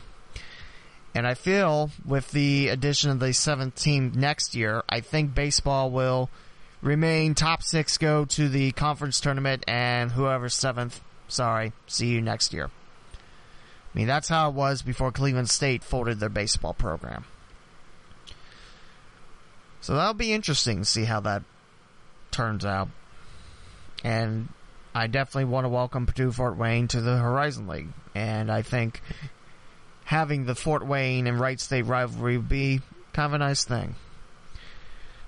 And 1.15 1.27
I 1.27 1.35
feel 1.35 1.91
with 2.05 2.31
the 2.31 2.69
addition 2.69 3.11
of 3.11 3.19
the 3.19 3.33
seventh 3.33 3.75
team 3.75 4.13
next 4.15 4.55
year, 4.55 4.83
I 4.89 5.01
think 5.01 5.35
baseball 5.35 5.91
will 5.91 6.31
remain 6.81 7.35
top 7.35 7.63
six, 7.63 7.99
go 7.99 8.25
to 8.27 8.49
the 8.49 8.73
conference 8.73 9.21
tournament, 9.21 9.65
and 9.67 10.13
whoever's 10.13 10.55
seventh, 10.55 11.01
sorry, 11.27 11.73
see 11.87 12.09
you 12.09 12.21
next 12.21 12.53
year. 12.53 12.71
I 13.15 13.99
mean, 13.99 14.07
that's 14.07 14.29
how 14.29 14.51
it 14.51 14.55
was 14.55 14.83
before 14.83 15.11
Cleveland 15.11 15.51
State 15.51 15.83
folded 15.83 16.21
their 16.21 16.29
baseball 16.29 16.75
program. 16.75 17.25
So 19.81 19.95
that'll 19.95 20.15
be 20.15 20.33
interesting 20.33 20.81
to 20.81 20.85
see 20.85 21.05
how 21.05 21.21
that 21.21 21.43
turns 22.31 22.65
out. 22.65 22.89
And 24.05 24.49
I 24.95 25.07
definitely 25.07 25.47
want 25.47 25.65
to 25.65 25.69
welcome 25.69 26.07
Purdue 26.07 26.33
Fort 26.33 26.57
Wayne 26.57 26.89
to 26.89 27.01
the 27.01 27.17
Horizon 27.17 27.69
League. 27.69 27.89
And 28.15 28.51
I 28.51 28.63
think 28.63 29.03
having 30.05 30.45
the 30.45 30.55
Fort 30.55 30.87
Wayne 30.87 31.27
and 31.27 31.39
Wright 31.39 31.61
State 31.61 31.83
rivalry 31.83 32.39
would 32.39 32.49
be 32.49 32.81
kind 33.13 33.27
of 33.27 33.35
a 33.35 33.39
nice 33.39 33.65
thing. 33.65 33.95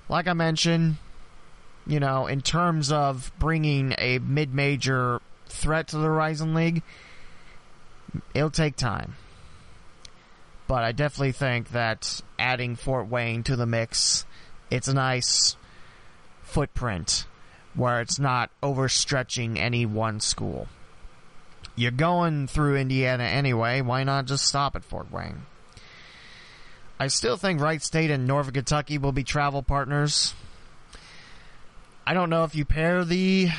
Like 0.09 0.27
I 0.27 0.33
mentioned, 0.33 0.97
you 1.85 1.99
know, 1.99 2.27
in 2.27 2.41
terms 2.41 2.91
of 2.91 3.31
bringing 3.39 3.93
a 3.97 4.19
mid 4.19 4.53
major 4.53 5.21
threat 5.47 5.89
to 5.89 5.97
the 5.97 6.03
Horizon 6.03 6.53
League, 6.53 6.81
it'll 8.33 8.49
take 8.49 8.75
time. 8.75 9.15
But 10.67 10.83
I 10.83 10.91
definitely 10.91 11.33
think 11.33 11.71
that 11.71 12.21
adding 12.39 12.75
Fort 12.75 13.07
Wayne 13.07 13.43
to 13.43 13.55
the 13.55 13.65
mix, 13.65 14.25
it's 14.69 14.87
a 14.87 14.93
nice 14.93 15.55
footprint 16.43 17.25
where 17.73 18.01
it's 18.01 18.19
not 18.19 18.51
overstretching 18.61 19.57
any 19.57 19.85
one 19.85 20.19
school. 20.19 20.67
You're 21.75 21.91
going 21.91 22.47
through 22.47 22.77
Indiana 22.77 23.23
anyway, 23.23 23.81
why 23.81 24.03
not 24.03 24.25
just 24.25 24.45
stop 24.45 24.75
at 24.75 24.83
Fort 24.83 25.11
Wayne? 25.11 25.45
I 26.99 27.07
still 27.07 27.37
think 27.37 27.59
Wright 27.59 27.81
State 27.81 28.11
and 28.11 28.27
Northern 28.27 28.53
Kentucky 28.53 28.97
will 28.97 29.11
be 29.11 29.23
travel 29.23 29.63
partners. 29.63 30.35
I 32.05 32.13
don't 32.13 32.29
know 32.29 32.43
if 32.43 32.53
you 32.53 32.65
pair 32.65 33.05
the 33.05 33.49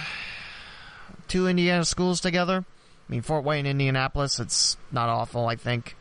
two 1.26 1.48
Indiana 1.48 1.84
schools 1.84 2.20
together. 2.20 2.64
I 3.08 3.12
mean, 3.12 3.22
Fort 3.22 3.44
Wayne, 3.44 3.66
Indianapolis, 3.66 4.38
it's 4.38 4.76
not 4.92 5.08
awful, 5.08 5.46
I 5.48 5.56
think. 5.56 5.96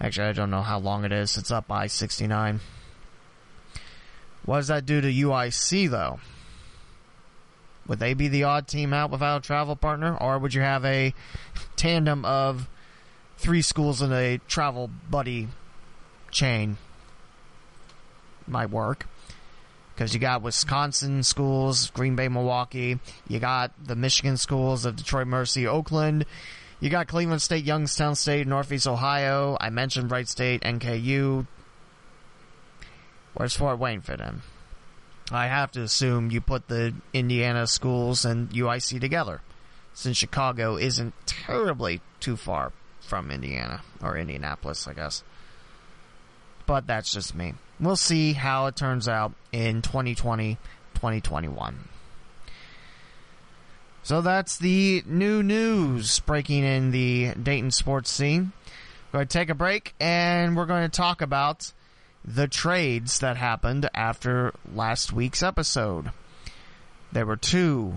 Actually, 0.00 0.28
I 0.28 0.32
don't 0.32 0.50
know 0.50 0.62
how 0.62 0.78
long 0.78 1.04
it 1.04 1.12
is. 1.12 1.36
It's 1.38 1.50
up 1.50 1.68
by 1.68 1.86
69. 1.86 2.60
What 4.44 4.56
does 4.56 4.68
that 4.68 4.86
do 4.86 5.00
to 5.00 5.08
UIC, 5.08 5.88
though? 5.90 6.18
Would 7.86 7.98
they 7.98 8.14
be 8.14 8.28
the 8.28 8.44
odd 8.44 8.66
team 8.66 8.92
out 8.92 9.10
without 9.10 9.44
a 9.44 9.46
travel 9.46 9.76
partner? 9.76 10.16
Or 10.16 10.38
would 10.38 10.54
you 10.54 10.62
have 10.62 10.84
a 10.84 11.14
tandem 11.76 12.24
of 12.24 12.68
three 13.36 13.62
schools 13.62 14.00
in 14.00 14.12
a 14.12 14.38
travel 14.48 14.90
buddy 15.10 15.48
chain? 16.30 16.78
Might 18.46 18.70
work. 18.70 19.06
Because 19.94 20.12
you 20.12 20.18
got 20.18 20.42
Wisconsin 20.42 21.22
schools, 21.22 21.90
Green 21.90 22.16
Bay, 22.16 22.28
Milwaukee. 22.28 22.98
You 23.28 23.38
got 23.38 23.72
the 23.82 23.94
Michigan 23.94 24.36
schools 24.36 24.84
of 24.84 24.96
Detroit, 24.96 25.28
Mercy, 25.28 25.66
Oakland. 25.66 26.26
You 26.80 26.90
got 26.90 27.06
Cleveland 27.06 27.42
State, 27.42 27.64
Youngstown 27.64 28.16
State, 28.16 28.46
Northeast 28.46 28.88
Ohio. 28.88 29.56
I 29.60 29.70
mentioned 29.70 30.10
Wright 30.10 30.26
State, 30.28 30.62
NKU. 30.62 31.46
Where's 33.34 33.56
Fort 33.56 33.78
Wayne 33.78 34.00
fit 34.00 34.20
in? 34.20 34.42
I 35.30 35.46
have 35.46 35.72
to 35.72 35.82
assume 35.82 36.30
you 36.30 36.40
put 36.40 36.68
the 36.68 36.94
Indiana 37.12 37.66
schools 37.66 38.24
and 38.24 38.50
UIC 38.50 39.00
together, 39.00 39.40
since 39.94 40.16
Chicago 40.16 40.76
isn't 40.76 41.14
terribly 41.26 42.00
too 42.20 42.36
far 42.36 42.72
from 43.00 43.30
Indiana 43.30 43.82
or 44.02 44.16
Indianapolis, 44.16 44.86
I 44.86 44.94
guess. 44.94 45.22
But 46.66 46.86
that's 46.86 47.12
just 47.12 47.34
me. 47.34 47.54
We'll 47.80 47.96
see 47.96 48.32
how 48.32 48.66
it 48.66 48.76
turns 48.76 49.08
out 49.08 49.32
in 49.52 49.82
2020, 49.82 50.58
2021. 50.94 51.88
So 54.02 54.20
that's 54.20 54.58
the 54.58 55.02
new 55.06 55.42
news 55.42 56.20
breaking 56.20 56.64
in 56.64 56.90
the 56.90 57.32
Dayton 57.42 57.70
sports 57.70 58.10
scene. 58.10 58.52
We're 59.10 59.18
going 59.18 59.28
to 59.28 59.38
take 59.38 59.48
a 59.48 59.54
break 59.54 59.94
and 59.98 60.56
we're 60.56 60.66
going 60.66 60.88
to 60.88 60.94
talk 60.94 61.22
about 61.22 61.72
the 62.24 62.48
trades 62.48 63.18
that 63.18 63.36
happened 63.36 63.88
after 63.94 64.52
last 64.72 65.12
week's 65.12 65.42
episode. 65.42 66.10
There 67.12 67.26
were 67.26 67.36
two 67.36 67.94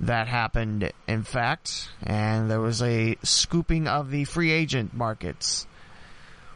that 0.00 0.26
happened, 0.26 0.90
in 1.06 1.22
fact, 1.22 1.88
and 2.02 2.50
there 2.50 2.60
was 2.60 2.82
a 2.82 3.16
scooping 3.22 3.86
of 3.86 4.10
the 4.10 4.24
free 4.24 4.50
agent 4.50 4.94
markets. 4.94 5.66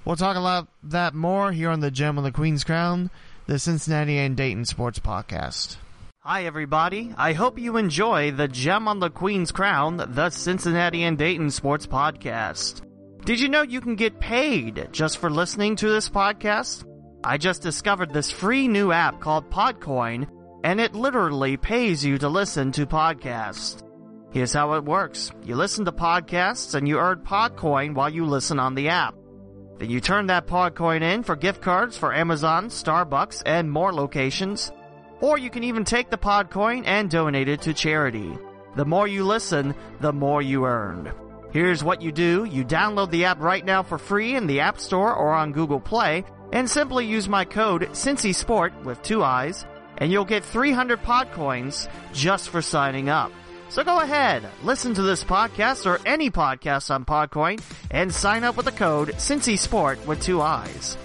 We'll 0.05 0.16
talk 0.16 0.37
about 0.37 0.68
that 0.85 1.14
more 1.14 1.53
here 1.53 1.70
on 1.70 1.81
the 1.81 1.90
Gem 1.90 2.18
on 2.18 2.24
the 2.24 2.33
Queen's 2.33 2.64
Crown, 2.64 3.11
the 3.46 3.59
Cincinnati 3.59 4.18
and 4.18 4.37
Dayton 4.37 4.64
Sports 4.64 4.98
Podcast. 4.98 5.77
Hi, 6.20 6.44
everybody. 6.44 7.14
I 7.16 7.33
hope 7.33 7.59
you 7.59 7.77
enjoy 7.77 8.33
the 8.33 8.48
Gem 8.48 8.88
on 8.88 8.98
the 8.98 9.11
Queen's 9.11 9.53
Crown, 9.53 9.96
the 9.96 10.31
Cincinnati 10.31 11.03
and 11.03 11.16
Dayton 11.16 11.51
Sports 11.51 11.87
Podcast. 11.87 12.83
Did 13.25 13.41
you 13.41 13.49
know 13.49 13.63
you 13.63 13.81
can 13.81 13.95
get 13.95 14.21
paid 14.21 14.89
just 14.93 15.19
for 15.19 15.31
listening 15.31 15.77
to 15.77 15.89
this 15.89 16.09
podcast? 16.09 16.85
I 17.23 17.37
just 17.37 17.63
discovered 17.63 18.13
this 18.13 18.31
free 18.31 18.69
new 18.69 18.91
app 18.93 19.21
called 19.21 19.51
Podcoin, 19.51 20.29
and 20.65 20.81
it 20.81 20.95
literally 20.95 21.57
pays 21.57 22.05
you 22.05 22.17
to 22.19 22.29
listen 22.29 22.73
to 22.73 22.87
podcasts. 22.87 23.83
Here's 24.31 24.53
how 24.53 24.75
it 24.75 24.85
works. 24.85 25.31
You 25.43 25.57
listen 25.57 25.85
to 25.87 25.93
podcasts 25.93 26.75
and 26.75 26.87
you 26.87 26.99
earn 26.99 27.21
Podcoin 27.21 27.95
while 27.95 28.11
you 28.11 28.25
listen 28.25 28.59
on 28.59 28.75
the 28.75 28.89
app. 28.89 29.15
Then 29.79 29.91
you 29.91 30.01
turn 30.01 30.27
that 30.27 30.47
Podcoin 30.47 31.03
in 31.03 31.23
for 31.23 31.37
gift 31.37 31.63
cards 31.63 31.97
for 31.97 32.15
Amazon, 32.15 32.69
Starbucks, 32.69 33.43
and 33.47 33.71
more 33.71 33.93
locations. 33.93 34.71
Or 35.21 35.39
you 35.39 35.51
can 35.51 35.65
even 35.65 35.85
take 35.85 36.11
the 36.11 36.19
Podcoin 36.19 36.85
and 36.87 37.11
donate 37.11 37.49
it 37.49 37.63
to 37.63 37.75
charity. 37.75 38.37
The 38.77 38.85
more 38.85 39.09
you 39.09 39.25
listen, 39.25 39.75
the 40.01 40.13
more 40.13 40.43
you 40.43 40.67
earn. 40.67 41.13
Here's 41.51 41.83
what 41.83 42.03
you 42.03 42.13
do. 42.13 42.45
You 42.45 42.63
download 42.63 43.11
the 43.11 43.25
app 43.25 43.41
right 43.41 43.65
now 43.65 43.83
for 43.83 43.97
free 43.97 44.37
in 44.37 44.47
the 44.47 44.61
App 44.61 44.79
Store 44.79 45.15
or 45.15 45.33
on 45.33 45.53
Google 45.53 45.81
Play 45.81 46.25
and 46.53 46.69
simply 46.69 47.07
use 47.07 47.29
my 47.29 47.45
code 47.47 47.89
CincySport 47.93 48.85
with 48.85 49.03
two 49.03 49.23
eyes 49.23 49.65
and 49.97 50.13
you'll 50.13 50.27
get 50.27 50.45
300 50.45 51.03
Podcoins 51.03 51.89
just 52.13 52.51
for 52.51 52.61
signing 52.61 53.09
up. 53.09 53.33
So 53.71 53.83
go 53.83 54.01
ahead, 54.01 54.47
listen 54.63 54.93
to 54.95 55.03
this 55.03 55.25
podcast 55.25 55.87
or 55.87 56.01
any 56.07 56.31
podcast 56.31 56.91
on 56.91 57.05
Podcoin 57.07 57.63
and 57.91 58.15
sign 58.15 58.45
up 58.45 58.57
with 58.57 58.67
the 58.67 58.73
code 58.73 59.09
CincySport 59.15 60.05
with 60.07 60.23
two 60.23 60.43
eyes. 60.43 60.99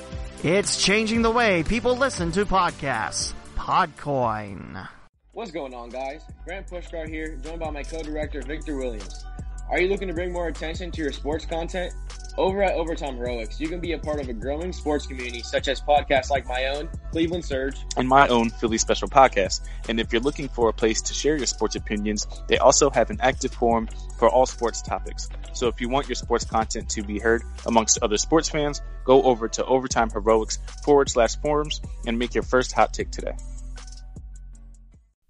It's 0.44 0.84
changing 0.84 1.22
the 1.22 1.32
way 1.32 1.64
people 1.64 1.96
listen 1.98 2.34
to 2.34 2.46
podcasts. 2.46 3.34
Podcoin. 3.56 4.90
What's 5.32 5.52
going 5.52 5.74
on, 5.74 5.90
guys? 5.90 6.22
Grant 6.46 6.68
Pushkar 6.68 7.08
here, 7.08 7.38
joined 7.38 7.62
by 7.62 7.70
my 7.70 7.82
co-director 7.84 8.42
Victor 8.42 8.76
Williams. 8.76 9.26
Are 9.74 9.82
you 9.82 9.88
looking 9.88 10.08
to 10.08 10.14
bring 10.14 10.32
more 10.32 10.50
attention 10.50 10.92
to 10.92 11.02
your 11.02 11.12
sports 11.12 11.46
content? 11.46 11.96
Over 12.38 12.62
at 12.62 12.76
Overtime 12.76 13.18
Heroics, 13.18 13.60
you 13.60 13.68
can 13.68 13.80
be 13.80 13.94
a 13.94 13.98
part 13.98 14.20
of 14.20 14.30
a 14.30 14.34
growing 14.34 14.72
sports 14.72 15.08
community 15.08 15.42
such 15.42 15.68
as 15.68 15.82
podcasts 15.82 16.30
like 16.30 16.46
my 16.46 16.68
own, 16.68 16.90
Cleveland 17.12 17.44
Surge, 17.44 17.78
and 17.98 18.08
my 18.08 18.28
own 18.28 18.52
Philly 18.52 18.78
Special 18.78 19.08
podcast. 19.08 19.62
And 19.90 20.00
if 20.00 20.14
you're 20.14 20.22
looking 20.22 20.48
for 20.48 20.70
a 20.70 20.74
place 20.74 21.02
to 21.02 21.16
share 21.16 21.38
your 21.38 21.48
sports 21.48 21.76
opinions, 21.76 22.28
they 22.48 22.60
also 22.60 22.92
have 22.92 23.10
an 23.10 23.18
active 23.20 23.52
forum 23.52 23.90
for 24.20 24.30
all 24.30 24.46
sports 24.46 24.84
topics. 24.84 25.28
So 25.54 25.70
if 25.70 25.82
you 25.82 25.90
want 25.90 26.08
your 26.08 26.16
sports 26.18 26.46
content 26.46 26.90
to 26.90 27.02
be 27.02 27.18
heard 27.18 27.42
amongst 27.66 27.98
other 28.04 28.18
sports 28.18 28.50
fans, 28.50 28.80
go 29.06 29.24
over 29.24 29.48
to 29.48 29.66
Overtime 29.66 30.12
Heroics 30.12 30.60
forward 30.84 31.10
slash 31.10 31.36
forums 31.38 31.82
and 32.06 32.20
make 32.20 32.36
your 32.36 32.44
first 32.44 32.74
hot 32.74 32.94
take 32.94 33.10
today. 33.10 33.34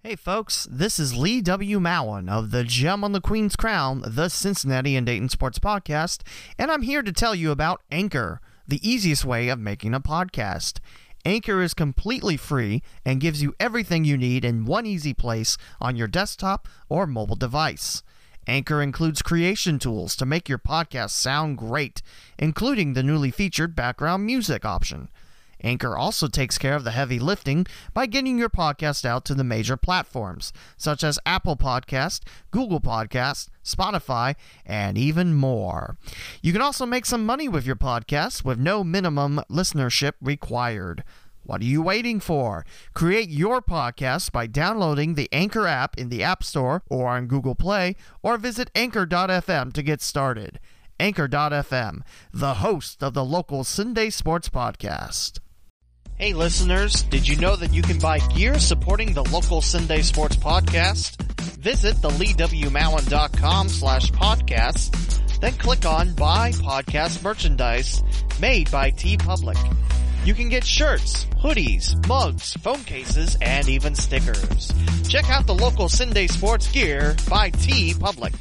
Hey 0.06 0.18
folks, 0.18 0.68
this 0.70 1.00
is 1.00 1.16
Lee 1.16 1.40
W. 1.40 1.80
Mowen 1.80 2.30
of 2.30 2.52
the 2.52 2.66
Gem 2.66 3.06
on 3.06 3.14
the 3.14 3.22
Queen's 3.22 3.56
Crown, 3.56 4.04
the 4.06 4.28
Cincinnati 4.28 4.98
and 4.98 5.06
Dayton 5.06 5.30
Sports 5.30 5.60
Podcast, 5.60 6.24
and 6.60 6.70
I'm 6.70 6.82
here 6.82 7.02
to 7.02 7.14
tell 7.14 7.34
you 7.34 7.52
about 7.52 7.82
Anchor, 7.90 8.42
the 8.68 8.86
easiest 8.86 9.24
way 9.24 9.48
of 9.48 9.60
making 9.60 9.94
a 9.94 10.02
podcast. 10.02 10.80
Anchor 11.24 11.62
is 11.62 11.74
completely 11.74 12.36
free 12.36 12.84
and 13.06 13.22
gives 13.22 13.42
you 13.42 13.56
everything 13.62 14.04
you 14.04 14.18
need 14.18 14.44
in 14.44 14.66
one 14.66 14.86
easy 14.86 15.14
place 15.14 15.58
on 15.80 15.96
your 15.96 16.10
desktop 16.10 16.68
or 16.90 17.08
mobile 17.08 17.38
device. 17.38 18.04
Anchor 18.46 18.82
includes 18.82 19.22
creation 19.22 19.80
tools 19.80 20.18
to 20.18 20.26
make 20.26 20.50
your 20.50 20.60
podcast 20.60 21.12
sound 21.12 21.58
great, 21.58 22.02
including 22.38 22.92
the 22.92 23.04
newly 23.04 23.32
featured 23.32 23.74
background 23.74 24.26
music 24.26 24.66
option. 24.66 25.08
Anchor 25.64 25.98
also 25.98 26.28
takes 26.28 26.58
care 26.58 26.76
of 26.76 26.84
the 26.84 26.92
heavy 26.92 27.20
lifting 27.20 27.66
by 27.94 28.06
getting 28.06 28.38
your 28.38 28.50
podcast 28.50 29.06
out 29.06 29.26
to 29.26 29.34
the 29.34 29.44
major 29.44 29.78
platforms 29.78 30.52
such 30.78 31.04
as 31.04 31.20
Apple 31.26 31.56
Podcast, 31.56 32.22
Google 32.52 32.82
Podcast, 32.82 33.50
Spotify, 33.64 34.36
and 34.66 34.98
even 34.98 35.34
more. 35.34 35.98
You 36.42 36.52
can 36.52 36.62
also 36.62 36.86
make 36.86 37.06
some 37.06 37.26
money 37.26 37.48
with 37.48 37.66
your 37.66 37.76
podcast 37.76 38.44
with 38.44 38.60
no 38.60 38.84
minimum 38.84 39.42
listenership 39.50 40.14
required. 40.22 41.04
What 41.46 41.62
are 41.62 41.66
you 41.66 41.82
waiting 41.82 42.20
for? 42.22 42.66
Create 42.94 43.30
your 43.30 43.62
podcast 43.62 44.32
by 44.32 44.48
downloading 44.48 45.16
the 45.16 45.28
Anchor 45.34 45.68
app 45.68 45.98
in 45.98 46.08
the 46.08 46.24
App 46.24 46.42
Store 46.42 46.84
or 46.90 47.10
on 47.10 47.28
Google 47.28 47.56
Play, 47.56 47.98
or 48.22 48.38
visit 48.38 48.72
anchor.fm 48.74 49.74
to 49.74 49.84
get 49.84 50.02
started. 50.02 50.60
Anchor.fm, 51.00 52.02
the 52.34 52.54
host 52.56 53.04
of 53.04 53.14
the 53.14 53.26
local 53.26 53.64
CinDay 53.64 54.14
Sports 54.14 54.48
Podcast. 54.48 55.40
Hey 56.24 56.32
listeners, 56.32 57.04
did 57.04 57.28
you 57.28 57.36
know 57.36 57.58
that 57.58 57.74
you 57.74 57.82
can 57.82 58.00
buy 58.00 58.20
gear 58.20 58.58
supporting 58.58 59.12
the 59.12 59.26
local 59.26 59.60
CinDay 59.60 60.04
Sports 60.06 60.38
Podcast? 60.38 61.22
Visit 61.58 62.02
the 62.02 62.08
leewmowen.com 62.12 63.68
slash 63.68 64.10
podcast, 64.12 65.40
then 65.42 65.52
click 65.52 65.86
on 65.86 66.14
Buy 66.14 66.52
Podcast 66.52 67.22
Merchandise 67.24 68.02
made 68.40 68.72
by 68.72 68.92
TeePublic. 68.92 69.58
You 70.24 70.34
can 70.34 70.48
get 70.48 70.64
shirts, 70.64 71.26
hoodies, 71.42 72.08
mugs, 72.08 72.54
phone 72.54 72.86
cases, 72.86 73.38
and 73.42 73.68
even 73.68 73.94
stickers. 73.94 74.72
Check 75.10 75.30
out 75.30 75.46
the 75.46 75.54
local 75.54 75.90
CinDay 75.90 76.32
Sports 76.32 76.72
gear 76.72 77.18
by 77.30 77.52
TeePublic. 77.52 78.34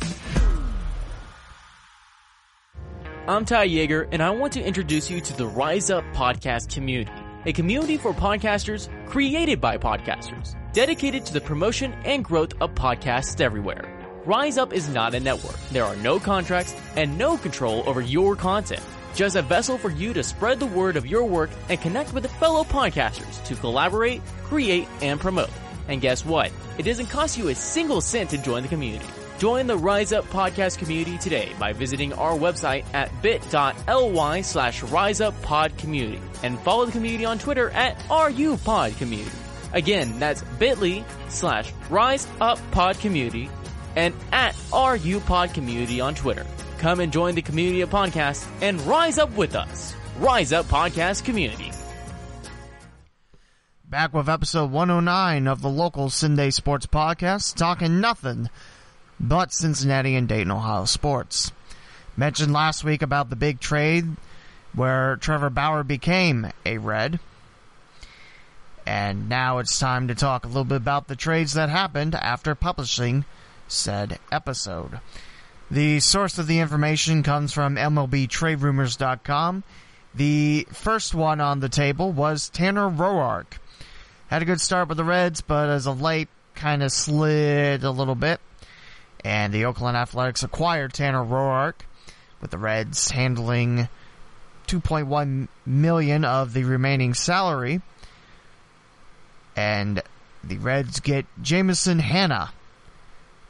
I'm 3.27 3.45
Ty 3.45 3.69
Yeager, 3.69 4.09
and 4.13 4.23
I 4.23 4.31
want 4.31 4.53
to 4.53 4.63
introduce 4.63 5.11
you 5.11 5.21
to 5.21 5.37
the 5.37 5.47
Rise 5.47 5.91
Up 5.91 6.05
podcast 6.13 6.73
community, 6.73 7.13
a 7.45 7.53
community 7.53 7.97
for 7.97 8.13
podcasters 8.13 8.89
created 9.07 9.61
by 9.61 9.77
podcasters, 9.79 10.55
dedicated 10.73 11.27
to 11.27 11.33
the 11.33 11.41
promotion 11.41 11.93
and 12.05 12.25
growth 12.25 12.53
of 12.61 12.75
podcasts 12.75 13.41
everywhere. 13.41 13.89
Rise 14.25 14.59
Up 14.59 14.73
is 14.73 14.89
not 14.89 15.15
a 15.15 15.21
network. 15.21 15.59
There 15.71 15.85
are 15.85 15.97
no 15.97 16.21
contracts 16.21 16.75
and 16.97 17.19
no 17.19 17.37
control 17.37 17.83
over 17.89 18.01
your 18.01 18.37
content. 18.37 18.83
Just 19.15 19.37
a 19.37 19.43
vessel 19.43 19.77
for 19.77 19.91
you 19.91 20.13
to 20.13 20.23
spread 20.23 20.61
the 20.61 20.67
word 20.67 20.97
of 20.97 21.07
your 21.07 21.25
work 21.25 21.51
and 21.69 21.81
connect 21.81 22.15
with 22.15 22.31
fellow 22.33 22.63
podcasters 22.63 23.45
to 23.45 23.57
collaborate, 23.57 24.23
create, 24.45 24.87
and 25.01 25.21
promote. 25.21 25.51
And 25.89 26.01
guess 26.01 26.25
what? 26.25 26.53
It 26.79 26.85
doesn't 26.85 27.07
cost 27.07 27.37
you 27.37 27.49
a 27.49 27.55
single 27.55 28.01
cent 28.01 28.31
to 28.31 28.39
join 28.39 28.63
the 28.63 28.69
community. 28.69 29.09
Join 29.43 29.67
the 29.67 29.77
Rise 29.77 30.13
Up 30.13 30.25
podcast 30.27 30.79
community 30.79 31.19
today 31.19 31.51
by 31.59 31.73
visiting 31.73 32.13
our 32.13 32.39
website 32.39 32.85
at 32.95 33.11
bit.ly 33.23 34.41
slash 34.43 34.83
riseuppodcommunity 34.83 36.21
and 36.45 36.57
follow 36.61 36.87
the 36.87 36.93
community 36.93 37.25
on 37.25 37.41
Twitter 37.41 37.71
at 37.71 37.99
RUPodCommunity. 38.03 39.35
Again, 39.73 40.17
that's 40.21 40.43
bit.ly 40.61 41.05
slash 41.29 41.73
riseuppodcommunity 41.89 43.51
and 43.97 44.15
at 44.31 44.55
RUPodCommunity 44.71 46.05
on 46.05 46.15
Twitter. 46.15 46.47
Come 46.79 47.01
and 47.01 47.13
join 47.13 47.35
the 47.35 47.43
community 47.43 47.81
of 47.81 47.91
podcasts 47.91 48.47
and 48.61 48.81
rise 48.83 49.19
up 49.19 49.33
with 49.33 49.57
us. 49.57 49.93
Rise 50.21 50.53
Up 50.53 50.67
Podcast 50.67 51.25
Community. 51.25 51.73
Back 53.85 54.15
with 54.15 54.29
episode 54.29 54.71
109 54.71 55.49
of 55.49 55.63
the 55.63 55.69
local 55.69 56.11
CinDay 56.11 56.53
Sports 56.53 56.87
Podcast, 56.87 57.57
talking 57.57 58.01
nothing 58.01 58.49
but 59.23 59.53
Cincinnati 59.53 60.17
and 60.17 60.29
Dayton, 60.29 60.51
Ohio 60.51 60.85
sports. 60.85 61.53
Mentioned 62.17 62.53
last 62.53 62.85
week 62.85 63.01
about 63.01 63.31
the 63.31 63.37
big 63.37 63.61
trade 63.61 64.17
where 64.75 65.17
Trevor 65.17 65.51
Bauer 65.51 65.85
became 65.85 66.49
a 66.67 66.79
Red. 66.79 67.21
And 68.85 69.29
now 69.29 69.59
it's 69.59 69.79
time 69.79 70.09
to 70.09 70.15
talk 70.15 70.45
a 70.45 70.49
little 70.49 70.65
bit 70.65 70.79
about 70.79 71.07
the 71.07 71.17
trades 71.17 71.55
that 71.55 71.69
happened 71.69 72.15
after 72.17 72.55
publishing 72.55 73.25
said 73.69 74.19
episode. 74.31 74.99
The 75.71 76.01
source 76.01 76.37
of 76.39 76.47
the 76.47 76.59
information 76.59 77.23
comes 77.23 77.53
from 77.53 77.77
MLBTradeRumors.com. 77.77 79.63
The 80.15 80.67
first 80.73 81.15
one 81.15 81.41
on 81.41 81.61
the 81.61 81.69
table 81.71 82.13
was 82.13 82.51
Tanner 82.51 82.91
Roark. 82.91 83.59
Had 84.29 84.43
a 84.43 84.47
good 84.47 84.61
start 84.61 84.89
with 84.89 84.99
the 84.99 85.05
Reds, 85.05 85.41
but 85.41 85.71
as 85.71 85.87
of 85.87 86.03
late, 86.03 86.29
kind 86.55 86.83
of 86.83 86.93
slid 86.93 87.85
a 87.85 87.91
little 87.91 88.15
bit. 88.15 88.41
And 89.25 89.53
the 89.53 89.65
Oakland 89.65 89.97
Athletics 89.97 90.43
acquired 90.43 90.93
Tanner 90.93 91.25
Roark, 91.25 91.75
with 92.41 92.51
the 92.51 92.59
Reds 92.59 93.11
handling 93.13 93.89
2.1 94.67 95.49
million 95.65 96.25
of 96.25 96.53
the 96.53 96.65
remaining 96.65 97.15
salary. 97.15 97.81
And 99.55 100.03
the 100.43 100.59
Reds 100.59 101.01
get 101.01 101.27
Jameson 101.41 102.01
Hanna, 102.01 102.53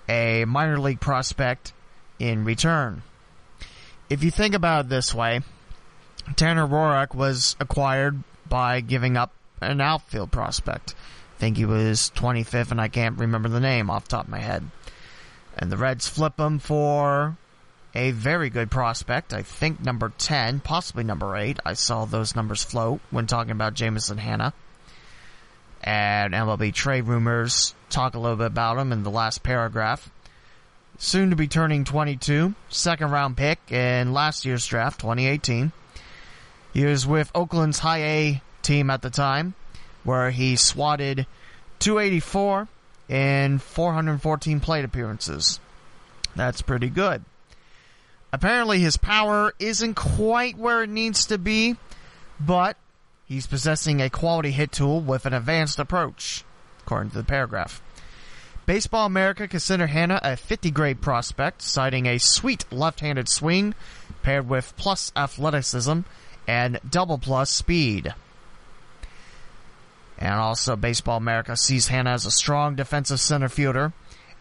a 0.09 0.45
minor 0.45 0.79
league 0.79 1.01
prospect, 1.01 1.73
in 2.19 2.45
return. 2.45 3.03
If 4.11 4.23
you 4.23 4.31
think 4.31 4.55
about 4.55 4.85
it 4.85 4.89
this 4.91 5.15
way, 5.15 5.41
Tanner 6.37 6.67
Roark 6.67 7.15
was 7.15 7.57
acquired 7.59 8.23
by 8.49 8.81
giving 8.81 9.17
up 9.17 9.33
an 9.61 9.81
outfield 9.81 10.31
prospect. 10.31 10.95
I 11.37 11.41
think 11.41 11.57
he 11.57 11.65
was 11.65 12.13
25th, 12.15 12.71
and 12.71 12.81
I 12.81 12.89
can't 12.89 13.19
remember 13.19 13.49
the 13.49 13.61
name 13.61 13.91
off 13.91 14.05
the 14.05 14.11
top 14.11 14.25
of 14.25 14.31
my 14.31 14.39
head. 14.41 14.65
And 15.63 15.71
the 15.71 15.77
Reds 15.77 16.09
flip 16.09 16.41
him 16.41 16.59
for 16.59 17.37
a 17.95 18.11
very 18.11 18.51
good 18.51 18.69
prospect. 18.69 19.33
I 19.33 19.43
think 19.43 19.79
number 19.81 20.13
10, 20.19 20.59
possibly 20.59 21.05
number 21.05 21.37
8. 21.37 21.61
I 21.65 21.75
saw 21.75 22.05
those 22.05 22.35
numbers 22.35 22.65
float 22.65 23.01
when 23.13 23.29
talking 23.29 23.53
about 23.53 23.75
Jameson 23.75 24.19
Hanna. 24.19 24.55
And 25.81 26.35
MLB 26.35 26.75
trade 26.75 27.07
rumors 27.07 27.77
talk 27.91 28.17
a 28.17 28.19
little 28.19 28.39
bit 28.39 28.49
about 28.49 28.77
him 28.77 28.91
in 28.91 29.05
the 29.05 29.11
last 29.13 29.45
paragraph. 29.45 30.11
Soon 30.99 31.31
to 31.31 31.37
be 31.37 31.47
turning 31.47 31.85
22, 31.85 32.57
second 32.69 33.13
round 33.13 33.37
pick 33.37 33.61
in 33.71 34.13
last 34.13 34.45
year's 34.45 34.67
draft, 34.67 34.99
2018. 35.01 35.71
He 36.75 36.85
was 36.85 37.07
with 37.07 37.31
Oakland's 37.37 37.79
high 37.79 38.03
A 38.03 38.43
team 38.63 38.91
at 38.91 39.03
the 39.03 39.11
time, 39.11 39.55
where 40.03 40.33
he 40.33 40.57
swatted 40.57 41.25
284 41.79 42.67
in 43.13 43.59
414 43.59 44.61
plate 44.61 44.87
appearances. 44.87 45.61
That's 46.35 46.63
pretty 46.63 46.89
good. 46.89 47.23
Apparently, 48.33 48.81
his 48.81 48.97
power 48.97 49.53
isn't 49.59 49.95
quite 49.95 50.57
where 50.57 50.83
it 50.83 50.89
needs 50.89 51.27
to 51.27 51.37
be, 51.37 51.77
but 52.41 52.79
he's 53.27 53.47
possessing 53.47 54.01
a 54.01 54.09
quality 54.09 54.51
hit 54.51 54.73
tool 54.73 55.03
with 55.03 55.27
an 55.27 55.35
advanced 55.35 55.79
approach, 55.79 56.43
according 56.81 57.11
to 57.11 57.19
the 57.19 57.25
paragraph. 57.25 57.83
Baseball 58.65 59.05
America 59.05 59.47
consider 59.47 59.89
Hanna 59.89 60.19
a 60.23 60.35
50 60.35 60.71
grade 60.71 61.03
prospect, 61.03 61.61
citing 61.61 62.07
a 62.07 62.17
sweet 62.17 62.65
left 62.73 63.01
handed 63.01 63.29
swing 63.29 63.75
paired 64.23 64.49
with 64.49 64.75
plus 64.79 65.13
athleticism 65.15 66.01
and 66.49 66.81
double 66.89 67.19
plus 67.19 67.51
speed. 67.51 68.15
And 70.23 70.35
also, 70.35 70.77
Baseball 70.77 71.17
America 71.17 71.57
sees 71.57 71.89
Hanna 71.89 72.11
as 72.11 72.27
a 72.27 72.31
strong 72.31 72.77
defensive 72.77 73.19
center 73.19 73.49
fielder 73.49 73.93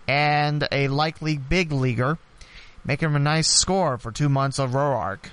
and 0.07 0.67
a 0.71 0.87
likely 0.89 1.39
big 1.39 1.71
leaguer, 1.71 2.19
making 2.85 3.09
him 3.09 3.15
a 3.15 3.19
nice 3.19 3.47
score 3.47 3.97
for 3.97 4.11
two 4.11 4.29
months 4.29 4.59
of 4.59 4.73
Roark. 4.73 5.31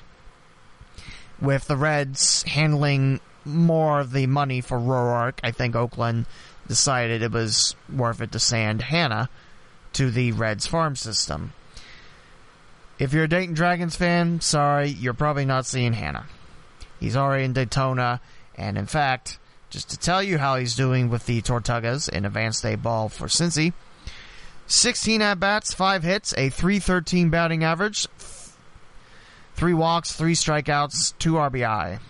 With 1.38 1.66
the 1.66 1.76
Reds 1.76 2.44
handling 2.44 3.20
more 3.44 4.00
of 4.00 4.12
the 4.12 4.26
money 4.26 4.62
for 4.62 4.78
Roark, 4.78 5.38
I 5.44 5.50
think 5.50 5.76
Oakland 5.76 6.24
decided 6.66 7.20
it 7.20 7.30
was 7.30 7.76
worth 7.94 8.22
it 8.22 8.32
to 8.32 8.38
send 8.38 8.80
Hanna 8.80 9.28
to 9.92 10.10
the 10.10 10.32
Reds 10.32 10.66
farm 10.66 10.96
system. 10.96 11.52
If 12.98 13.12
you're 13.12 13.24
a 13.24 13.28
Dayton 13.28 13.54
Dragons 13.54 13.96
fan, 13.96 14.40
sorry, 14.40 14.88
you're 14.88 15.12
probably 15.12 15.44
not 15.44 15.66
seeing 15.66 15.92
Hanna. 15.92 16.24
He's 16.98 17.16
already 17.16 17.44
in 17.44 17.52
Daytona, 17.52 18.22
and 18.56 18.78
in 18.78 18.86
fact, 18.86 19.38
just 19.70 19.90
to 19.90 19.98
tell 19.98 20.22
you 20.22 20.38
how 20.38 20.56
he's 20.56 20.74
doing 20.74 21.10
with 21.10 21.26
the 21.26 21.42
Tortugas 21.42 22.08
in 22.08 22.24
advanced 22.24 22.64
A 22.64 22.76
ball 22.76 23.08
for 23.08 23.26
Cincy, 23.26 23.72
16 24.66 25.22
at 25.22 25.40
bats, 25.40 25.72
5 25.72 26.02
hits, 26.02 26.34
a 26.36 26.50
313 26.50 27.30
batting 27.30 27.64
average, 27.64 28.06
3 29.54 29.74
walks, 29.74 30.12
3 30.12 30.34
strikeouts, 30.34 31.14
2 31.18 31.32
RBI. 31.34 32.00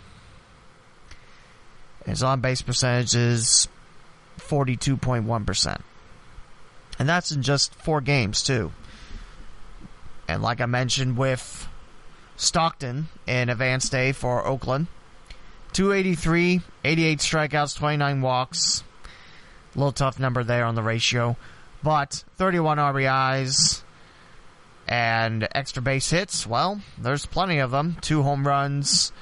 His 2.04 2.22
on 2.22 2.40
base 2.40 2.62
percentage 2.62 3.14
is 3.14 3.68
42.1%. 4.38 5.80
And 6.98 7.08
that's 7.08 7.30
in 7.30 7.42
just 7.42 7.74
4 7.74 8.00
games, 8.00 8.42
too. 8.42 8.72
And 10.26 10.42
like 10.42 10.60
I 10.60 10.66
mentioned 10.66 11.16
with 11.16 11.68
Stockton 12.36 13.08
in 13.26 13.48
advanced 13.48 13.92
day 13.92 14.12
for 14.12 14.46
Oakland, 14.46 14.88
283, 15.72 16.60
88 16.84 17.18
strikeouts, 17.18 17.76
29 17.76 18.20
walks. 18.20 18.82
A 19.74 19.78
little 19.78 19.92
tough 19.92 20.18
number 20.18 20.42
there 20.42 20.64
on 20.64 20.74
the 20.74 20.82
ratio. 20.82 21.36
But 21.82 22.24
31 22.36 22.78
RBIs 22.78 23.82
and 24.88 25.46
extra 25.52 25.82
base 25.82 26.10
hits, 26.10 26.46
well, 26.46 26.80
there's 26.96 27.26
plenty 27.26 27.58
of 27.58 27.70
them. 27.70 27.96
Two 28.00 28.22
home 28.22 28.46
runs, 28.46 29.12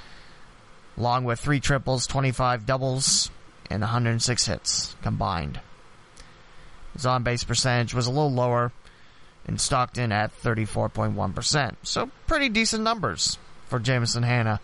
along 0.97 1.25
with 1.25 1.39
three 1.39 1.59
triples, 1.59 2.07
25 2.07 2.65
doubles, 2.65 3.29
and 3.69 3.81
106 3.81 4.45
hits 4.45 4.95
combined. 5.01 5.59
His 6.93 7.05
on 7.05 7.23
base 7.23 7.43
percentage 7.43 7.93
was 7.93 8.07
a 8.07 8.11
little 8.11 8.31
lower 8.31 8.71
in 9.47 9.57
Stockton 9.57 10.11
at 10.11 10.35
34.1%. 10.41 11.75
So 11.83 12.09
pretty 12.25 12.49
decent 12.49 12.83
numbers 12.83 13.37
for 13.67 13.79
Jameson 13.79 14.23
Hanna. 14.23 14.59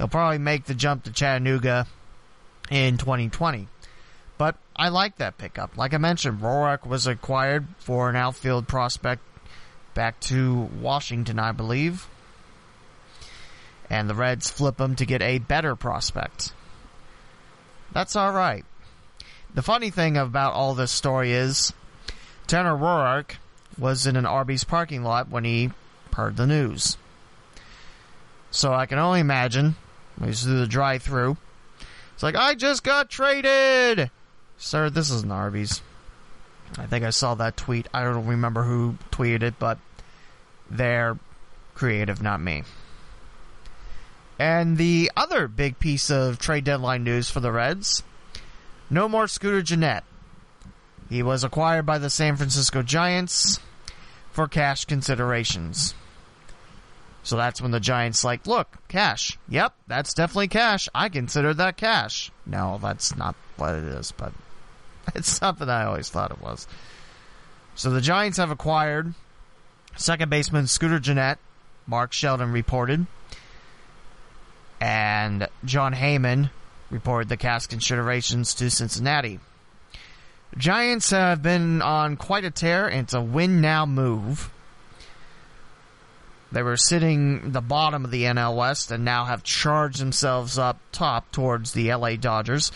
He'll 0.00 0.08
probably 0.08 0.38
make 0.38 0.64
the 0.64 0.72
jump 0.72 1.04
to 1.04 1.12
Chattanooga 1.12 1.86
in 2.70 2.96
2020. 2.96 3.68
But 4.38 4.56
I 4.74 4.88
like 4.88 5.16
that 5.16 5.36
pickup. 5.36 5.76
Like 5.76 5.92
I 5.92 5.98
mentioned, 5.98 6.40
Roark 6.40 6.86
was 6.86 7.06
acquired 7.06 7.66
for 7.80 8.08
an 8.08 8.16
outfield 8.16 8.66
prospect 8.66 9.20
back 9.92 10.18
to 10.20 10.70
Washington, 10.80 11.38
I 11.38 11.52
believe. 11.52 12.08
And 13.90 14.08
the 14.08 14.14
Reds 14.14 14.50
flip 14.50 14.80
him 14.80 14.96
to 14.96 15.04
get 15.04 15.20
a 15.20 15.36
better 15.36 15.76
prospect. 15.76 16.54
That's 17.92 18.16
alright. 18.16 18.64
The 19.52 19.60
funny 19.60 19.90
thing 19.90 20.16
about 20.16 20.54
all 20.54 20.74
this 20.74 20.92
story 20.92 21.32
is 21.32 21.74
Tanner 22.46 22.74
Roark 22.74 23.32
was 23.76 24.06
in 24.06 24.16
an 24.16 24.24
Arby's 24.24 24.64
parking 24.64 25.02
lot 25.04 25.28
when 25.28 25.44
he 25.44 25.72
heard 26.14 26.38
the 26.38 26.46
news. 26.46 26.96
So 28.50 28.72
I 28.72 28.86
can 28.86 28.98
only 28.98 29.20
imagine 29.20 29.76
He's 30.24 30.42
through 30.42 30.60
the 30.60 30.66
drive 30.66 31.02
through. 31.02 31.36
It's 32.14 32.22
like, 32.22 32.36
I 32.36 32.54
just 32.54 32.84
got 32.84 33.08
traded! 33.08 34.10
Sir, 34.58 34.90
this 34.90 35.10
is 35.10 35.22
an 35.22 35.32
Arby's. 35.32 35.80
I 36.76 36.86
think 36.86 37.04
I 37.04 37.10
saw 37.10 37.34
that 37.36 37.56
tweet. 37.56 37.88
I 37.94 38.04
don't 38.04 38.26
remember 38.26 38.62
who 38.62 38.96
tweeted 39.10 39.42
it, 39.42 39.58
but 39.58 39.78
they're 40.70 41.18
creative, 41.74 42.22
not 42.22 42.40
me. 42.40 42.64
And 44.38 44.76
the 44.76 45.10
other 45.16 45.48
big 45.48 45.78
piece 45.78 46.10
of 46.10 46.38
trade 46.38 46.64
deadline 46.64 47.04
news 47.04 47.30
for 47.30 47.40
the 47.40 47.52
Reds 47.52 48.02
no 48.90 49.08
more 49.08 49.28
Scooter 49.28 49.62
Gennett. 49.62 50.02
He 51.08 51.22
was 51.22 51.44
acquired 51.44 51.86
by 51.86 51.98
the 51.98 52.10
San 52.10 52.36
Francisco 52.36 52.82
Giants 52.82 53.60
for 54.32 54.48
cash 54.48 54.84
considerations. 54.84 55.94
So 57.22 57.36
that's 57.36 57.60
when 57.60 57.70
the 57.70 57.80
Giants 57.80 58.24
like, 58.24 58.46
look, 58.46 58.78
cash. 58.88 59.38
Yep, 59.48 59.74
that's 59.86 60.14
definitely 60.14 60.48
cash. 60.48 60.88
I 60.94 61.08
consider 61.08 61.52
that 61.54 61.76
cash. 61.76 62.30
No, 62.46 62.78
that's 62.82 63.16
not 63.16 63.34
what 63.56 63.74
it 63.74 63.84
is, 63.84 64.12
but 64.12 64.32
it's 65.14 65.28
something 65.28 65.68
I 65.68 65.84
always 65.84 66.08
thought 66.08 66.30
it 66.30 66.40
was. 66.40 66.66
So 67.74 67.90
the 67.90 68.00
Giants 68.00 68.38
have 68.38 68.50
acquired 68.50 69.14
second 69.96 70.30
baseman 70.30 70.66
Scooter 70.66 70.98
Gennett, 70.98 71.38
Mark 71.86 72.12
Sheldon 72.12 72.52
reported, 72.52 73.06
and 74.80 75.48
Jon 75.64 75.94
Heyman 75.94 76.50
reported 76.90 77.28
the 77.28 77.36
cash 77.36 77.66
considerations 77.66 78.54
to 78.54 78.70
Cincinnati. 78.70 79.40
Giants 80.56 81.10
have 81.10 81.42
been 81.42 81.80
on 81.80 82.16
quite 82.16 82.44
a 82.44 82.50
tear, 82.50 82.88
and 82.88 83.02
it's 83.02 83.14
a 83.14 83.20
win 83.20 83.60
now 83.60 83.86
move 83.86 84.50
they 86.52 86.62
were 86.62 86.76
sitting 86.76 87.52
the 87.52 87.60
bottom 87.60 88.04
of 88.04 88.10
the 88.10 88.24
NL 88.24 88.56
West 88.56 88.90
and 88.90 89.04
now 89.04 89.24
have 89.24 89.42
charged 89.42 90.00
themselves 90.00 90.58
up 90.58 90.78
top 90.92 91.30
towards 91.30 91.72
the 91.72 91.94
LA 91.94 92.16
Dodgers. 92.16 92.72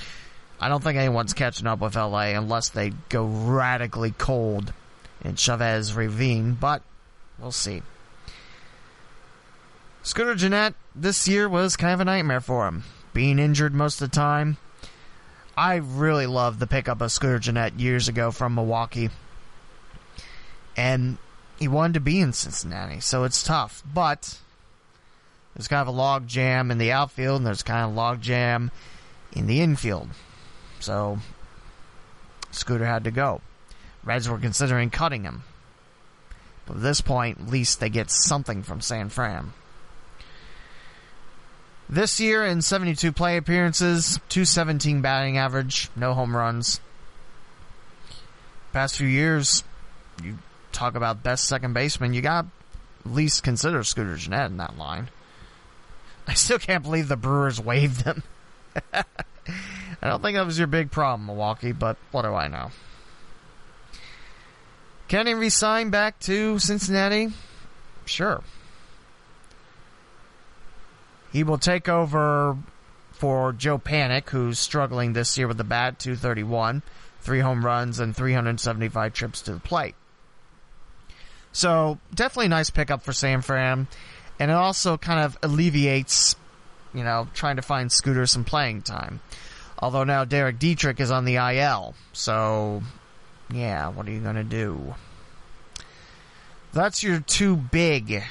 I 0.60 0.68
don't 0.68 0.82
think 0.82 0.96
anyone's 0.96 1.34
catching 1.34 1.66
up 1.66 1.80
with 1.80 1.96
LA 1.96 2.36
unless 2.36 2.68
they 2.68 2.90
go 3.08 3.24
radically 3.24 4.12
cold 4.12 4.72
in 5.22 5.34
Chavez 5.34 5.94
Ravine, 5.94 6.54
but 6.54 6.82
we'll 7.38 7.52
see. 7.52 7.82
Scooter 10.02 10.34
Gennett 10.34 10.74
this 10.94 11.26
year 11.26 11.48
was 11.48 11.76
kind 11.76 11.94
of 11.94 12.00
a 12.00 12.04
nightmare 12.04 12.40
for 12.40 12.68
him. 12.68 12.84
Being 13.12 13.38
injured 13.38 13.74
most 13.74 14.00
of 14.00 14.10
the 14.10 14.14
time. 14.14 14.58
I 15.56 15.76
really 15.76 16.26
loved 16.26 16.60
the 16.60 16.66
pickup 16.66 17.00
of 17.00 17.10
Scooter 17.10 17.38
Gennett 17.38 17.74
years 17.74 18.08
ago 18.08 18.30
from 18.30 18.54
Milwaukee. 18.54 19.10
And 20.76 21.16
he 21.58 21.68
wanted 21.68 21.94
to 21.94 22.00
be 22.00 22.20
in 22.20 22.32
Cincinnati, 22.32 23.00
so 23.00 23.24
it's 23.24 23.42
tough. 23.42 23.82
But 23.92 24.38
there's 25.54 25.68
kind 25.68 25.82
of 25.82 25.88
a 25.88 25.96
log 25.96 26.26
jam 26.26 26.70
in 26.70 26.78
the 26.78 26.92
outfield, 26.92 27.38
and 27.38 27.46
there's 27.46 27.62
kind 27.62 27.84
of 27.84 27.92
a 27.92 27.94
log 27.94 28.20
jam 28.20 28.70
in 29.32 29.46
the 29.46 29.60
infield. 29.60 30.08
So 30.80 31.18
Scooter 32.50 32.86
had 32.86 33.04
to 33.04 33.10
go. 33.10 33.40
Reds 34.02 34.28
were 34.28 34.38
considering 34.38 34.90
cutting 34.90 35.22
him. 35.22 35.44
But 36.66 36.76
at 36.76 36.82
this 36.82 37.00
point, 37.00 37.40
at 37.40 37.48
least 37.48 37.80
they 37.80 37.88
get 37.88 38.10
something 38.10 38.62
from 38.62 38.80
San 38.80 39.08
Fran. 39.08 39.52
This 41.88 42.18
year, 42.18 42.44
in 42.44 42.62
72 42.62 43.12
play 43.12 43.36
appearances, 43.36 44.18
217 44.30 45.02
batting 45.02 45.36
average, 45.36 45.90
no 45.94 46.14
home 46.14 46.34
runs. 46.34 46.80
Past 48.72 48.96
few 48.96 49.06
years, 49.06 49.62
you 50.22 50.38
talk 50.74 50.94
about 50.94 51.22
best 51.22 51.46
second 51.46 51.72
baseman, 51.72 52.14
you 52.14 52.20
got 52.20 52.46
at 53.04 53.12
least 53.12 53.42
consider 53.42 53.82
Scooter 53.82 54.16
Gennett 54.16 54.50
in 54.50 54.56
that 54.58 54.76
line. 54.76 55.08
I 56.26 56.34
still 56.34 56.58
can't 56.58 56.82
believe 56.82 57.08
the 57.08 57.16
Brewers 57.16 57.60
waived 57.60 58.02
him. 58.02 58.22
I 58.92 59.04
don't 60.02 60.22
think 60.22 60.36
that 60.36 60.46
was 60.46 60.58
your 60.58 60.66
big 60.66 60.90
problem, 60.90 61.26
Milwaukee, 61.26 61.72
but 61.72 61.96
what 62.10 62.22
do 62.22 62.34
I 62.34 62.48
know? 62.48 62.70
Can 65.08 65.26
he 65.26 65.34
resign 65.34 65.90
back 65.90 66.18
to 66.20 66.58
Cincinnati? 66.58 67.28
Sure. 68.06 68.42
He 71.32 71.44
will 71.44 71.58
take 71.58 71.88
over 71.88 72.56
for 73.12 73.52
Joe 73.52 73.78
Panik, 73.78 74.30
who's 74.30 74.58
struggling 74.58 75.12
this 75.12 75.36
year 75.36 75.46
with 75.46 75.58
the 75.58 75.64
bat, 75.64 75.98
231, 75.98 76.82
three 77.20 77.40
home 77.40 77.64
runs, 77.64 78.00
and 78.00 78.14
375 78.14 79.12
trips 79.12 79.42
to 79.42 79.52
the 79.52 79.60
plate. 79.60 79.94
So 81.54 81.98
definitely 82.12 82.46
a 82.46 82.48
nice 82.50 82.70
pickup 82.70 83.04
for 83.04 83.12
San 83.12 83.40
Fran, 83.40 83.86
and 84.40 84.50
it 84.50 84.54
also 84.54 84.98
kind 84.98 85.20
of 85.20 85.38
alleviates, 85.40 86.34
you 86.92 87.04
know, 87.04 87.28
trying 87.32 87.56
to 87.56 87.62
find 87.62 87.92
Scooter 87.92 88.26
some 88.26 88.42
playing 88.42 88.82
time. 88.82 89.20
Although 89.78 90.02
now 90.02 90.24
Derek 90.24 90.58
Dietrich 90.58 90.98
is 90.98 91.12
on 91.12 91.24
the 91.24 91.36
IL, 91.36 91.94
so 92.12 92.82
yeah, 93.52 93.88
what 93.88 94.08
are 94.08 94.10
you 94.10 94.18
gonna 94.18 94.42
do? 94.42 94.96
That's 96.72 97.04
your 97.04 97.20
two 97.20 97.54
big 97.54 98.24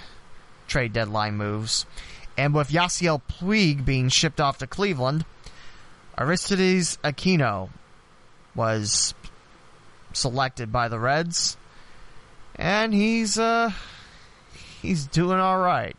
trade 0.68 0.92
deadline 0.92 1.38
moves. 1.38 1.86
And 2.38 2.54
with 2.54 2.72
Yasiel 2.72 3.22
Puig 3.30 3.86
being 3.86 4.10
shipped 4.10 4.42
off 4.42 4.58
to 4.58 4.68
Cleveland, 4.68 5.24
Aristides 6.18 6.98
Aquino 7.06 7.70
was 8.54 9.14
selected 10.12 10.74
by 10.74 10.90
the 10.90 11.00
Reds 11.00 11.56
and 12.56 12.94
he's 12.94 13.38
uh 13.38 13.72
he's 14.82 15.06
doing 15.06 15.40
all 15.40 15.60
right. 15.60 15.96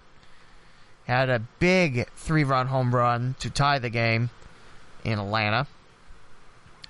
Had 1.07 1.29
a 1.29 1.41
big 1.59 2.09
three-run 2.17 2.69
home 2.69 2.95
run 2.95 3.35
to 3.41 3.51
tie 3.51 3.79
the 3.79 3.91
game 3.91 4.31
in 5.05 5.19
Atlanta, 5.19 5.67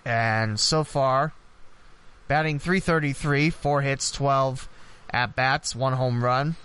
and 0.04 0.60
so 0.60 0.84
far, 0.84 1.32
batting 2.28 2.58
333, 2.60 3.50
four 3.50 3.82
hits, 3.82 4.12
12 4.12 4.68
at 5.10 5.34
bats, 5.34 5.74
one 5.74 5.94
home 5.94 6.22
run. 6.22 6.56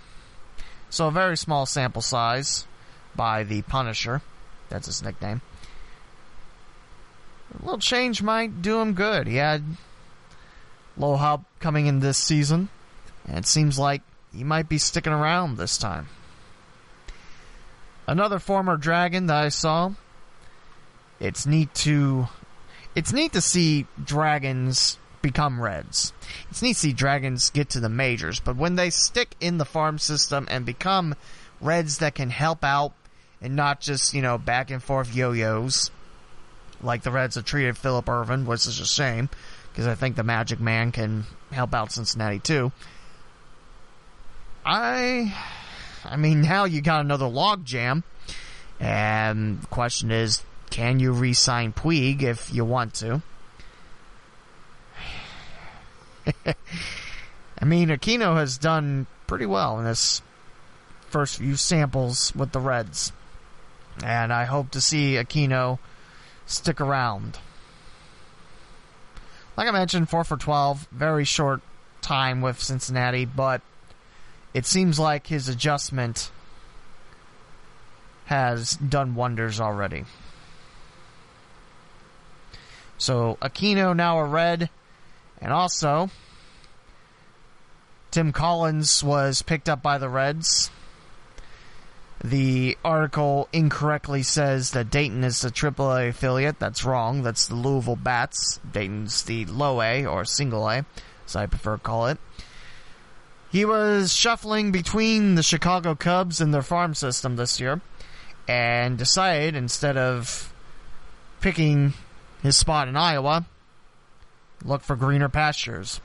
So 0.90 1.06
a 1.06 1.10
very 1.10 1.36
small 1.36 1.66
sample 1.66 2.02
size 2.02 2.66
by 3.16 3.44
the 3.44 3.62
Punisher. 3.62 4.22
That's 4.68 4.86
his 4.86 5.02
nickname. 5.02 5.40
A 7.54 7.64
little 7.64 7.78
change 7.78 8.22
might 8.22 8.62
do 8.62 8.80
him 8.80 8.94
good. 8.94 9.26
He 9.26 9.36
had 9.36 9.62
low 10.96 11.16
help 11.16 11.42
coming 11.58 11.86
in 11.86 12.00
this 12.00 12.18
season. 12.18 12.68
And 13.30 13.38
it 13.38 13.46
seems 13.46 13.78
like 13.78 14.02
he 14.34 14.42
might 14.42 14.68
be 14.68 14.78
sticking 14.78 15.12
around 15.12 15.56
this 15.56 15.78
time. 15.78 16.08
Another 18.06 18.40
former 18.40 18.76
dragon 18.76 19.26
that 19.26 19.36
I 19.36 19.48
saw. 19.50 19.92
It's 21.20 21.46
neat 21.46 21.72
to 21.74 22.28
it's 22.96 23.12
neat 23.12 23.34
to 23.34 23.40
see 23.40 23.86
dragons 24.02 24.98
become 25.22 25.60
reds. 25.60 26.12
It's 26.50 26.60
neat 26.60 26.74
to 26.74 26.80
see 26.80 26.92
dragons 26.92 27.50
get 27.50 27.70
to 27.70 27.80
the 27.80 27.88
majors, 27.88 28.40
but 28.40 28.56
when 28.56 28.74
they 28.74 28.90
stick 28.90 29.36
in 29.38 29.58
the 29.58 29.64
farm 29.64 29.98
system 29.98 30.48
and 30.50 30.66
become 30.66 31.14
reds 31.60 31.98
that 31.98 32.16
can 32.16 32.30
help 32.30 32.64
out 32.64 32.92
and 33.40 33.54
not 33.54 33.80
just, 33.80 34.12
you 34.12 34.22
know, 34.22 34.38
back 34.38 34.70
and 34.70 34.82
forth 34.82 35.14
yo-yos 35.14 35.90
like 36.82 37.02
the 37.02 37.10
Reds 37.10 37.36
have 37.36 37.44
treated 37.44 37.76
Phillip 37.76 38.08
Ervin, 38.08 38.46
which 38.46 38.66
is 38.66 38.80
a 38.80 38.86
shame 38.86 39.28
because 39.70 39.86
I 39.86 39.94
think 39.94 40.16
the 40.16 40.24
Magic 40.24 40.58
Man 40.58 40.90
can 40.90 41.26
help 41.52 41.74
out 41.74 41.92
Cincinnati 41.92 42.38
too. 42.38 42.72
I, 44.72 45.34
I 46.04 46.16
mean, 46.16 46.42
now 46.42 46.64
you 46.64 46.80
got 46.80 47.00
another 47.00 47.24
logjam, 47.24 48.04
and 48.78 49.60
the 49.62 49.66
question 49.66 50.12
is, 50.12 50.44
can 50.70 51.00
you 51.00 51.10
re-sign 51.10 51.72
Puig 51.72 52.22
if 52.22 52.54
you 52.54 52.64
want 52.64 52.94
to? 52.94 53.20
I 56.46 57.64
mean, 57.64 57.88
Aquino 57.88 58.36
has 58.36 58.58
done 58.58 59.08
pretty 59.26 59.44
well 59.44 59.76
in 59.80 59.84
this 59.86 60.22
first 61.08 61.38
few 61.38 61.56
samples 61.56 62.32
with 62.36 62.52
the 62.52 62.60
Reds, 62.60 63.10
and 64.04 64.32
I 64.32 64.44
hope 64.44 64.70
to 64.70 64.80
see 64.80 65.14
Aquino 65.14 65.80
stick 66.46 66.80
around. 66.80 67.40
Like 69.56 69.66
I 69.66 69.72
mentioned, 69.72 70.08
4 70.08 70.22
for 70.22 70.36
12, 70.36 70.86
very 70.92 71.24
short 71.24 71.60
time 72.02 72.40
with 72.40 72.62
Cincinnati, 72.62 73.24
but 73.24 73.62
it 74.54 74.66
seems 74.66 74.98
like 74.98 75.26
his 75.26 75.48
adjustment 75.48 76.30
has 78.26 78.76
done 78.76 79.14
wonders 79.14 79.60
already. 79.60 80.04
So 82.98 83.38
Aquino 83.40 83.96
now 83.96 84.18
a 84.18 84.24
red, 84.24 84.70
and 85.40 85.52
also 85.52 86.10
Tim 88.10 88.32
Collins 88.32 89.02
was 89.02 89.42
picked 89.42 89.68
up 89.68 89.82
by 89.82 89.98
the 89.98 90.08
Reds. 90.08 90.70
The 92.22 92.76
article 92.84 93.48
incorrectly 93.52 94.22
says 94.22 94.72
that 94.72 94.90
Dayton 94.90 95.24
is 95.24 95.40
the 95.40 95.50
AAA 95.50 96.10
affiliate. 96.10 96.58
That's 96.58 96.84
wrong. 96.84 97.22
That's 97.22 97.46
the 97.46 97.54
Louisville 97.54 97.96
Bats. 97.96 98.60
Dayton's 98.70 99.22
the 99.22 99.46
low 99.46 99.80
A 99.80 100.04
or 100.04 100.24
single 100.26 100.68
A, 100.68 100.84
as 101.24 101.36
I 101.36 101.46
prefer 101.46 101.76
to 101.76 101.82
call 101.82 102.08
it. 102.08 102.18
He 103.50 103.64
was 103.64 104.14
shuffling 104.14 104.70
between 104.70 105.34
the 105.34 105.42
Chicago 105.42 105.94
Cubs 105.94 106.40
and 106.40 106.54
their 106.54 106.62
farm 106.62 106.94
system 106.94 107.36
this 107.36 107.58
year 107.58 107.80
and 108.46 108.96
decided 108.96 109.56
instead 109.56 109.96
of 109.96 110.52
picking 111.40 111.94
his 112.42 112.56
spot 112.56 112.86
in 112.88 112.96
Iowa, 112.96 113.46
look 114.64 114.82
for 114.82 114.94
greener 114.94 115.28
pastures. 115.28 116.00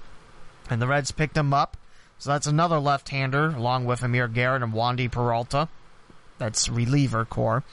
And 0.70 0.82
the 0.82 0.88
Reds 0.88 1.12
picked 1.12 1.38
him 1.38 1.54
up. 1.54 1.78
So 2.18 2.32
that's 2.32 2.48
another 2.48 2.80
left-hander 2.80 3.50
along 3.50 3.86
with 3.86 4.02
Amir 4.02 4.28
Garrett 4.28 4.64
and 4.64 4.74
Wandy 4.74 5.12
Peralta. 5.12 5.68
That's 6.38 6.70
reliever 6.70 7.26
core. 7.26 7.64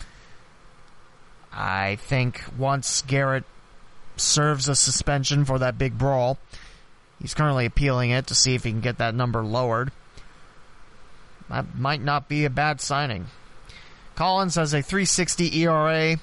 I 1.53 1.97
think 1.97 2.43
once 2.59 3.03
Garrett 3.03 3.45
serves 4.17 4.69
a 4.69 4.75
suspension 4.75 5.45
for 5.45 5.59
that 5.59 5.79
big 5.79 5.97
brawl, 5.97 6.39
he's 7.23 7.33
currently 7.33 7.65
appealing 7.65 8.11
it 8.11 8.27
to 8.27 8.35
see 8.35 8.55
if 8.55 8.65
he 8.65 8.71
can 8.71 8.81
get 8.81 8.99
that 8.99 9.15
number 9.15 9.43
lowered. 9.43 9.93
That 11.49 11.79
might 11.79 12.03
not 12.03 12.29
be 12.29 12.45
a 12.45 12.51
bad 12.51 12.81
signing. 12.81 13.27
Collins 14.15 14.57
has 14.57 14.75
a 14.75 14.83
360 14.83 15.63
ERA, 15.63 16.17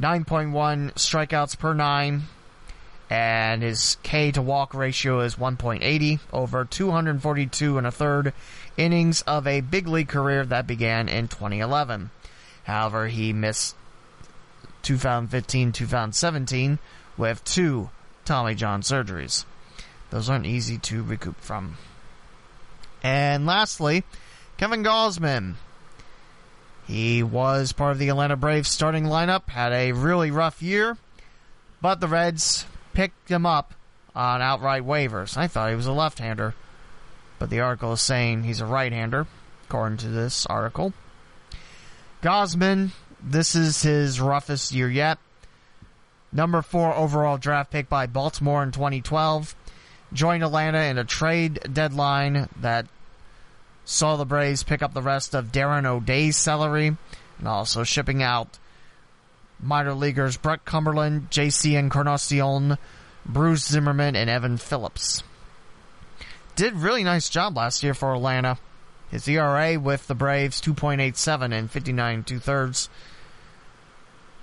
9.1 0.00 0.92
strikeouts 0.94 1.58
per 1.58 1.74
nine, 1.74 2.22
and 3.10 3.62
his 3.62 3.96
K 4.02 4.30
to 4.32 4.40
walk 4.40 4.74
ratio 4.74 5.20
is 5.20 5.36
1.80 5.36 6.20
over 6.32 6.64
242 6.64 7.78
and 7.78 7.86
a 7.86 7.90
third 7.90 8.32
innings 8.76 9.22
of 9.22 9.46
a 9.46 9.60
big 9.60 9.86
league 9.86 10.08
career 10.08 10.44
that 10.46 10.66
began 10.66 11.08
in 11.08 11.28
2011. 11.28 12.10
However, 12.64 13.08
he 13.08 13.32
missed 13.32 13.74
2015 14.82 15.72
2017 15.72 16.78
with 17.16 17.44
two 17.44 17.90
Tommy 18.24 18.54
John 18.54 18.82
surgeries. 18.82 19.44
Those 20.12 20.28
aren't 20.28 20.44
easy 20.44 20.76
to 20.76 21.02
recoup 21.02 21.40
from. 21.40 21.78
And 23.02 23.46
lastly, 23.46 24.04
Kevin 24.58 24.84
Gausman. 24.84 25.54
He 26.86 27.22
was 27.22 27.72
part 27.72 27.92
of 27.92 27.98
the 27.98 28.10
Atlanta 28.10 28.36
Braves 28.36 28.68
starting 28.68 29.04
lineup, 29.04 29.48
had 29.48 29.72
a 29.72 29.92
really 29.92 30.30
rough 30.30 30.60
year, 30.60 30.98
but 31.80 32.00
the 32.00 32.08
Reds 32.08 32.66
picked 32.92 33.30
him 33.30 33.46
up 33.46 33.72
on 34.14 34.42
outright 34.42 34.82
waivers. 34.82 35.38
I 35.38 35.46
thought 35.46 35.70
he 35.70 35.76
was 35.76 35.86
a 35.86 35.92
left 35.92 36.18
hander, 36.18 36.54
but 37.38 37.48
the 37.48 37.60
article 37.60 37.94
is 37.94 38.02
saying 38.02 38.42
he's 38.42 38.60
a 38.60 38.66
right 38.66 38.92
hander, 38.92 39.26
according 39.66 39.96
to 39.98 40.08
this 40.08 40.44
article. 40.44 40.92
Gausman, 42.22 42.90
this 43.22 43.54
is 43.54 43.80
his 43.80 44.20
roughest 44.20 44.72
year 44.72 44.90
yet. 44.90 45.16
Number 46.30 46.60
four 46.60 46.94
overall 46.94 47.38
draft 47.38 47.70
pick 47.70 47.88
by 47.88 48.06
Baltimore 48.06 48.62
in 48.62 48.72
2012. 48.72 49.54
Joined 50.12 50.42
Atlanta 50.42 50.82
in 50.82 50.98
a 50.98 51.04
trade 51.04 51.60
deadline 51.72 52.48
that 52.60 52.86
saw 53.84 54.16
the 54.16 54.24
Braves 54.24 54.62
pick 54.62 54.82
up 54.82 54.94
the 54.94 55.02
rest 55.02 55.34
of 55.34 55.52
Darren 55.52 55.86
O'Day's 55.86 56.36
salary 56.36 56.96
and 57.38 57.48
also 57.48 57.82
shipping 57.82 58.22
out 58.22 58.58
minor 59.60 59.94
leaguers 59.94 60.36
Brett 60.36 60.64
Cumberland, 60.64 61.30
JC 61.30 61.78
Encarnacion, 61.78 62.76
Bruce 63.24 63.66
Zimmerman, 63.66 64.16
and 64.16 64.28
Evan 64.28 64.58
Phillips. 64.58 65.22
Did 66.56 66.74
really 66.74 67.04
nice 67.04 67.28
job 67.28 67.56
last 67.56 67.82
year 67.82 67.94
for 67.94 68.14
Atlanta. 68.14 68.58
His 69.10 69.28
ERA 69.28 69.78
with 69.78 70.06
the 70.06 70.14
Braves 70.14 70.60
2.87 70.60 71.52
and 71.52 71.70
59 71.70 72.24
two 72.24 72.38
thirds. 72.38 72.88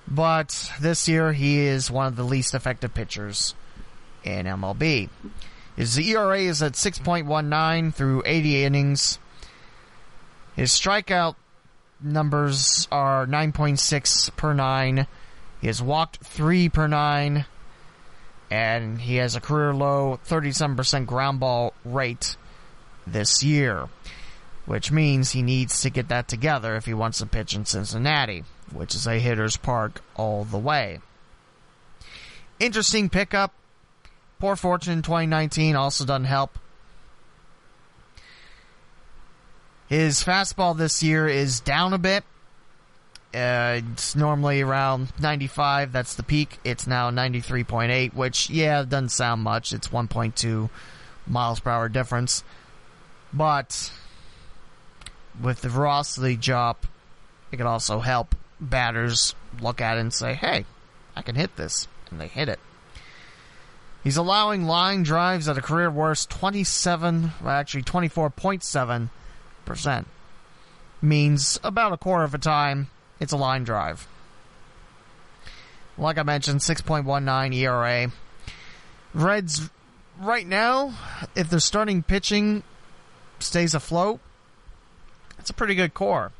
But 0.08 0.72
this 0.80 1.08
year 1.08 1.34
he 1.34 1.60
is 1.60 1.92
one 1.92 2.08
of 2.08 2.16
the 2.16 2.24
least 2.24 2.56
effective 2.56 2.94
pitchers 2.94 3.54
in 4.24 4.46
MLB. 4.46 5.10
His 5.80 5.98
ERA 5.98 6.40
is 6.40 6.62
at 6.62 6.74
6.19 6.74 7.94
through 7.94 8.22
80 8.26 8.66
innings. 8.66 9.18
His 10.54 10.72
strikeout 10.72 11.36
numbers 12.02 12.86
are 12.92 13.26
9.6 13.26 14.36
per 14.36 14.54
9. 14.54 15.08
He 15.62 15.68
has 15.68 15.82
walked 15.82 16.18
3 16.18 16.68
per 16.68 16.88
9. 16.90 17.46
And 18.52 19.00
he 19.00 19.16
has 19.16 19.38
a 19.38 19.40
career 19.40 19.74
low 19.74 20.20
37% 20.28 21.06
ground 21.06 21.40
ball 21.40 21.74
rate 21.86 22.36
this 23.08 23.42
year. 23.42 23.88
Which 24.66 24.92
means 24.92 25.32
he 25.32 25.42
needs 25.42 25.80
to 25.80 25.90
get 25.90 26.10
that 26.10 26.28
together 26.28 26.76
if 26.76 26.88
he 26.88 26.94
wants 26.94 27.20
to 27.20 27.26
pitch 27.26 27.56
in 27.56 27.64
Cincinnati, 27.64 28.44
which 28.74 28.94
is 28.94 29.08
a 29.08 29.18
hitter's 29.18 29.56
park 29.56 30.02
all 30.18 30.44
the 30.44 30.58
way. 30.58 31.00
Interesting 32.60 33.08
pickup. 33.08 33.54
Poor 34.40 34.56
fortune 34.56 34.94
in 34.94 35.02
2019 35.02 35.76
also 35.76 36.06
doesn't 36.06 36.26
help. 36.26 36.58
His 39.88 40.24
fastball 40.24 40.78
this 40.78 41.04
year 41.04 41.28
is 41.28 41.60
down 41.60 41.94
a 41.94 41.98
bit. 41.98 42.24
Uh, 43.34 43.82
it's 43.92 44.16
normally 44.16 44.62
around 44.62 45.12
95. 45.20 45.92
That's 45.92 46.16
the 46.16 46.24
peak. 46.24 46.58
It's 46.64 46.88
now 46.88 47.12
93.8, 47.12 48.14
which, 48.14 48.50
yeah, 48.50 48.84
doesn't 48.84 49.10
sound 49.10 49.44
much. 49.44 49.74
It's 49.74 49.90
1.2 49.90 50.70
miles 51.28 51.60
per 51.60 51.70
hour 51.70 51.90
difference. 51.90 52.44
But 53.34 53.92
with 55.42 55.62
the 55.62 55.70
velocity 55.70 56.38
drop, 56.38 56.86
it 57.52 57.58
can 57.58 57.68
also 57.68 58.00
help 58.00 58.36
batters 58.60 59.36
look 59.62 59.82
at 59.82 59.98
it 59.98 60.02
and 60.02 60.14
say, 60.14 60.34
hey, 60.34 60.66
I 61.16 61.22
can 61.22 61.36
hit 61.36 61.56
this. 61.56 61.88
And 62.10 62.22
they 62.22 62.28
hit 62.28 62.48
it. 62.48 62.60
He's 64.04 64.18
allowing 64.18 64.66
line 64.66 65.04
drives 65.04 65.50
at 65.50 65.58
a 65.58 65.62
career 65.62 65.92
worst 65.92 66.30
27, 66.30 67.32
actually 67.46 67.84
24.7 67.84 69.10
percent. 69.66 70.08
Means 71.02 71.60
about 71.64 71.94
a 71.94 71.98
quarter 71.98 72.24
of 72.24 72.32
the 72.32 72.38
time 72.38 72.88
it's 73.20 73.34
a 73.34 73.38
line 73.38 73.64
drive. 73.64 74.08
Like 75.98 76.18
I 76.18 76.24
mentioned, 76.24 76.62
6.19 76.62 77.54
ERA. 77.56 78.12
Reds 79.14 79.70
right 80.20 80.48
now, 80.48 80.94
if 81.36 81.50
their 81.50 81.60
starting 81.60 82.04
pitching 82.04 82.64
stays 83.40 83.74
afloat, 83.74 84.20
it's 85.38 85.50
a 85.50 85.54
pretty 85.54 85.76
good 85.76 85.94
core. 85.94 86.32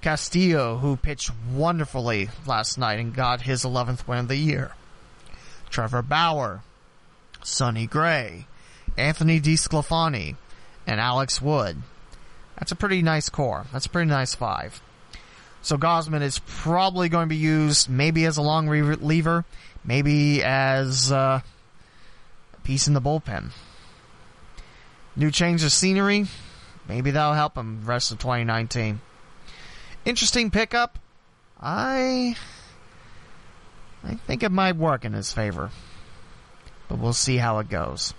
Castillo, 0.00 0.78
who 0.78 0.96
pitched 0.96 1.30
wonderfully 1.52 2.30
last 2.46 2.78
night 2.78 2.98
and 2.98 3.14
got 3.14 3.42
his 3.42 3.64
11th 3.64 4.06
win 4.06 4.20
of 4.20 4.28
the 4.28 4.36
year. 4.36 4.72
Trevor 5.70 6.02
Bauer, 6.02 6.62
Sonny 7.42 7.86
Gray, 7.86 8.46
Anthony 8.96 9.40
DeSclafani, 9.40 10.36
and 10.86 11.00
Alex 11.00 11.40
Wood. 11.40 11.78
That's 12.58 12.72
a 12.72 12.76
pretty 12.76 13.02
nice 13.02 13.28
core. 13.28 13.66
That's 13.72 13.86
a 13.86 13.90
pretty 13.90 14.10
nice 14.10 14.34
five. 14.34 14.82
So 15.62 15.76
Gausman 15.76 16.22
is 16.22 16.40
probably 16.40 17.08
going 17.08 17.26
to 17.26 17.34
be 17.34 17.36
used 17.36 17.88
maybe 17.88 18.24
as 18.24 18.36
a 18.36 18.42
long 18.42 18.68
reliever, 18.68 19.44
maybe 19.84 20.42
as 20.42 21.12
uh, 21.12 21.40
a 22.54 22.60
piece 22.62 22.88
in 22.88 22.94
the 22.94 23.00
bullpen. 23.00 23.50
New 25.16 25.30
change 25.30 25.64
of 25.64 25.72
scenery, 25.72 26.26
maybe 26.88 27.10
that'll 27.10 27.34
help 27.34 27.56
him 27.56 27.84
rest 27.84 28.12
of 28.12 28.18
2019. 28.18 29.00
Interesting 30.04 30.50
pickup. 30.50 30.98
I 31.60 32.36
I 34.04 34.14
think 34.14 34.42
it 34.42 34.52
might 34.52 34.76
work 34.76 35.04
in 35.04 35.12
his 35.12 35.32
favor. 35.32 35.70
But 36.88 36.98
we'll 36.98 37.12
see 37.12 37.36
how 37.36 37.58
it 37.58 37.68
goes. 37.68 38.14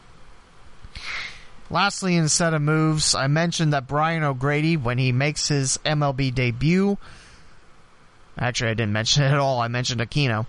Lastly, 1.72 2.16
in 2.16 2.30
set 2.30 2.54
of 2.54 2.62
moves, 2.62 3.14
I 3.14 3.28
mentioned 3.28 3.74
that 3.74 3.88
Brian 3.88 4.24
O'Grady, 4.24 4.76
when 4.76 4.98
he 4.98 5.12
makes 5.12 5.48
his 5.48 5.78
MLB 5.86 6.34
debut, 6.34 6.98
actually 8.38 8.72
I 8.72 8.74
didn't 8.74 8.94
mention 8.94 9.24
it 9.24 9.32
at 9.32 9.38
all, 9.38 9.60
I 9.60 9.68
mentioned 9.68 10.02
Aquino. 10.02 10.48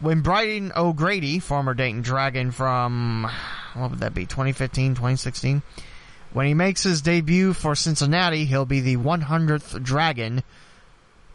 When 0.00 0.20
Brian 0.20 0.70
O'Grady, 0.76 1.38
former 1.38 1.72
Dayton 1.72 2.02
Dragon 2.02 2.50
from, 2.50 3.30
what 3.74 3.92
would 3.92 4.00
that 4.00 4.12
be, 4.12 4.26
2015, 4.26 4.94
2016? 4.94 5.62
When 6.34 6.46
he 6.46 6.52
makes 6.52 6.82
his 6.82 7.00
debut 7.00 7.54
for 7.54 7.74
Cincinnati, 7.74 8.44
he'll 8.44 8.66
be 8.66 8.80
the 8.80 8.96
100th 8.96 9.82
Dragon 9.82 10.42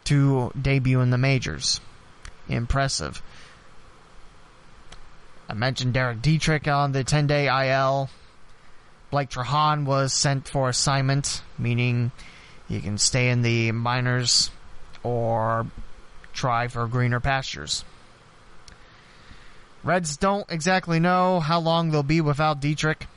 to 0.04 0.52
debut 0.60 1.00
in 1.00 1.10
the 1.10 1.18
majors. 1.18 1.80
Impressive. 2.48 3.22
I 5.50 5.52
mentioned 5.52 5.94
Derek 5.94 6.22
Dietrich 6.22 6.68
on 6.68 6.92
the 6.92 7.02
10 7.02 7.26
day 7.26 7.48
IL. 7.48 8.08
Blake 9.10 9.30
Trahan 9.30 9.84
was 9.84 10.12
sent 10.12 10.46
for 10.46 10.68
assignment, 10.68 11.42
meaning 11.58 12.12
you 12.68 12.80
can 12.80 12.98
stay 12.98 13.30
in 13.30 13.42
the 13.42 13.72
minors 13.72 14.52
or 15.02 15.66
try 16.32 16.68
for 16.68 16.86
greener 16.86 17.18
pastures. 17.18 17.84
Reds 19.82 20.16
don't 20.16 20.48
exactly 20.48 21.00
know 21.00 21.40
how 21.40 21.58
long 21.58 21.90
they'll 21.90 22.04
be 22.04 22.20
without 22.20 22.60
Dietrich. 22.60 23.08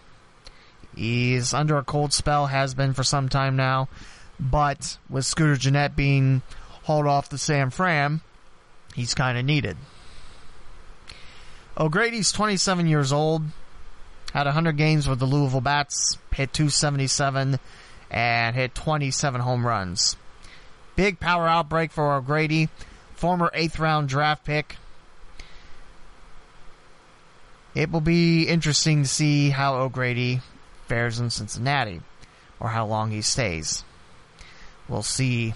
He's 0.96 1.54
under 1.54 1.78
a 1.78 1.84
cold 1.84 2.14
spell, 2.14 2.48
has 2.48 2.74
been 2.74 2.94
for 2.94 3.04
some 3.04 3.30
time 3.30 3.56
now, 3.56 3.90
but 4.40 4.98
with 5.08 5.28
Scooter 5.28 5.56
Gennett 5.56 5.96
being 5.96 6.42
hauled 6.86 7.06
off 7.06 7.30
to 7.30 7.38
San 7.38 7.70
Fran, 7.70 8.22
he's 8.96 9.14
kind 9.14 9.38
of 9.38 9.46
needed. 9.46 9.78
O'Grady's 11.76 12.32
27 12.32 12.86
years 12.86 13.12
old, 13.12 13.42
had 14.32 14.46
100 14.46 14.78
games 14.78 15.08
with 15.10 15.18
the 15.18 15.26
Louisville 15.26 15.62
Bats, 15.62 16.20
hit 16.32 16.54
277, 16.54 17.60
and 18.12 18.56
hit 18.56 18.76
27 18.76 19.42
home 19.42 19.66
runs. 19.66 20.16
Big 20.96 21.20
power 21.20 21.48
outbreak 21.48 21.92
for 21.92 22.14
O'Grady, 22.14 22.70
former 23.16 23.50
8th 23.56 23.80
round 23.80 24.08
draft 24.08 24.46
pick. 24.46 24.78
It 27.74 27.92
will 27.92 28.02
be 28.02 28.44
interesting 28.44 29.02
to 29.02 29.10
see 29.10 29.50
how 29.50 29.76
O'Grady 29.78 30.42
fares 30.88 31.20
in 31.20 31.32
Cincinnati, 31.32 32.02
or 32.60 32.70
how 32.70 32.86
long 32.86 33.10
he 33.10 33.24
stays. 33.24 33.84
We'll 34.88 35.02
see 35.02 35.56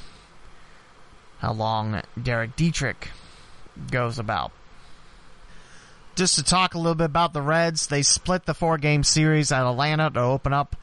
how 1.39 1.53
long 1.53 2.01
Derek 2.21 2.55
Dietrich 2.55 3.09
goes 3.91 4.17
about. 4.17 4.51
Just 6.17 6.33
to 6.33 6.43
talk 6.43 6.73
a 6.73 6.79
little 6.79 6.95
bit 6.95 7.05
about 7.05 7.33
the 7.33 7.43
Reds, 7.43 7.85
they 7.85 8.01
split 8.01 8.45
the 8.47 8.55
four 8.55 8.79
game 8.79 9.03
series 9.03 9.51
at 9.51 9.67
Atlanta 9.67 10.09
to 10.09 10.19
open 10.19 10.51
up 10.51 10.75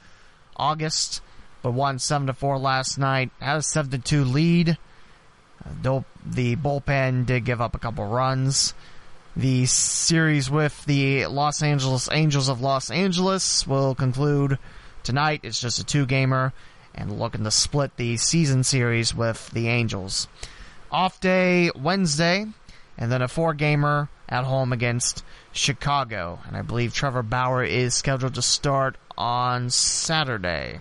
August, 0.54 1.22
but 1.60 1.72
won 1.72 1.98
7 1.98 2.28
to 2.28 2.32
4 2.32 2.56
last 2.56 2.98
night. 2.98 3.32
Had 3.40 3.56
a 3.56 3.62
7 3.62 3.90
to 3.90 3.98
2 3.98 4.24
lead. 4.24 4.78
The 5.82 6.04
bullpen 6.54 7.26
did 7.26 7.44
give 7.44 7.60
up 7.60 7.74
a 7.74 7.80
couple 7.80 8.06
runs. 8.06 8.74
The 9.34 9.66
series 9.66 10.48
with 10.48 10.84
the 10.84 11.26
Los 11.26 11.64
Angeles 11.64 12.08
Angels 12.12 12.48
of 12.48 12.60
Los 12.60 12.92
Angeles 12.92 13.66
will 13.66 13.96
conclude 13.96 14.60
tonight. 15.02 15.40
It's 15.42 15.60
just 15.60 15.80
a 15.80 15.84
two 15.84 16.06
gamer 16.06 16.52
and 16.94 17.18
looking 17.18 17.42
to 17.42 17.50
split 17.50 17.96
the 17.96 18.18
season 18.18 18.62
series 18.62 19.12
with 19.12 19.50
the 19.50 19.66
Angels. 19.66 20.28
Off 20.92 21.18
day 21.18 21.72
Wednesday, 21.74 22.46
and 22.96 23.10
then 23.10 23.22
a 23.22 23.28
four 23.28 23.54
gamer 23.54 24.08
at 24.28 24.44
home 24.44 24.72
against 24.72 25.24
Chicago. 25.52 26.38
And 26.46 26.56
I 26.56 26.62
believe 26.62 26.94
Trevor 26.94 27.22
Bauer 27.22 27.64
is 27.64 27.94
scheduled 27.94 28.34
to 28.34 28.42
start 28.42 28.96
on 29.16 29.70
Saturday. 29.70 30.80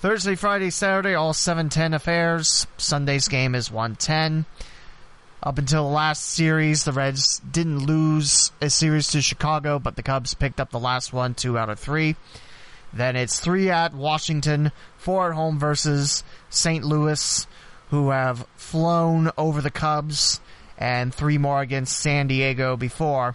Thursday, 0.00 0.36
Friday, 0.36 0.70
Saturday, 0.70 1.14
all 1.14 1.32
710 1.32 1.92
affairs. 1.92 2.66
Sunday's 2.76 3.26
game 3.26 3.54
is 3.54 3.70
110. 3.70 4.46
Up 5.42 5.58
until 5.58 5.84
the 5.84 5.94
last 5.94 6.24
series, 6.24 6.84
the 6.84 6.92
Reds 6.92 7.40
didn't 7.40 7.86
lose 7.86 8.52
a 8.60 8.70
series 8.70 9.08
to 9.08 9.22
Chicago, 9.22 9.78
but 9.78 9.96
the 9.96 10.02
Cubs 10.02 10.34
picked 10.34 10.60
up 10.60 10.70
the 10.70 10.78
last 10.78 11.12
one, 11.12 11.34
two 11.34 11.58
out 11.58 11.68
of 11.68 11.78
three. 11.78 12.16
Then 12.92 13.16
it's 13.16 13.38
three 13.38 13.70
at 13.70 13.94
Washington, 13.94 14.72
four 14.96 15.30
at 15.30 15.34
home 15.34 15.58
versus 15.58 16.24
St. 16.48 16.84
Louis, 16.84 17.46
who 17.90 18.10
have 18.10 18.46
flown 18.56 19.30
over 19.38 19.60
the 19.60 19.70
Cubs, 19.70 20.40
and 20.76 21.12
three 21.12 21.38
more 21.38 21.60
against 21.60 21.98
San 21.98 22.26
Diego 22.28 22.76
before 22.76 23.34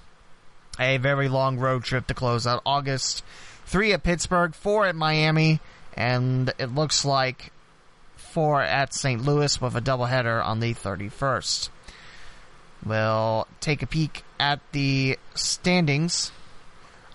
a 0.80 0.98
very 0.98 1.28
long 1.28 1.58
road 1.58 1.84
trip 1.84 2.08
to 2.08 2.14
close 2.14 2.48
out 2.48 2.62
August. 2.66 3.24
Three 3.66 3.94
at 3.94 4.04
Pittsburgh, 4.04 4.56
four 4.56 4.86
at 4.86 4.96
Miami, 4.96 5.60
and 5.96 6.54
it 6.58 6.74
looks 6.74 7.06
like 7.06 7.52
four 8.16 8.62
at 8.62 8.94
St. 8.94 9.24
Louis 9.24 9.60
with 9.62 9.76
a 9.76 9.82
doubleheader 9.82 10.44
on 10.44 10.60
the 10.60 10.74
31st. 10.74 11.70
We'll 12.86 13.48
take 13.60 13.82
a 13.82 13.88
peek 13.88 14.24
at 14.40 14.60
the 14.72 15.18
standings 15.36 16.32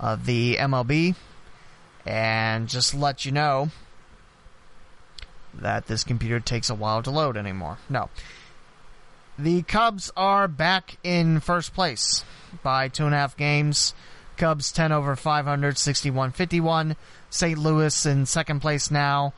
of 0.00 0.26
the 0.26 0.56
MLB 0.56 1.14
and 2.06 2.68
just 2.68 2.94
let 2.94 3.24
you 3.24 3.32
know 3.32 3.70
that 5.60 5.86
this 5.86 6.04
computer 6.04 6.40
takes 6.40 6.70
a 6.70 6.74
while 6.74 7.02
to 7.02 7.10
load 7.10 7.36
anymore. 7.36 7.78
No. 7.88 8.08
The 9.38 9.62
Cubs 9.62 10.10
are 10.16 10.48
back 10.48 10.98
in 11.04 11.40
first 11.40 11.72
place 11.72 12.24
by 12.62 12.88
two 12.88 13.06
and 13.06 13.14
a 13.14 13.18
half 13.18 13.36
games. 13.36 13.94
Cubs 14.36 14.72
10 14.72 14.92
over 14.92 15.16
500, 15.16 15.78
61 15.78 16.32
51. 16.32 16.96
St. 17.30 17.58
Louis 17.58 18.06
in 18.06 18.26
second 18.26 18.60
place 18.60 18.90
now. 18.90 19.34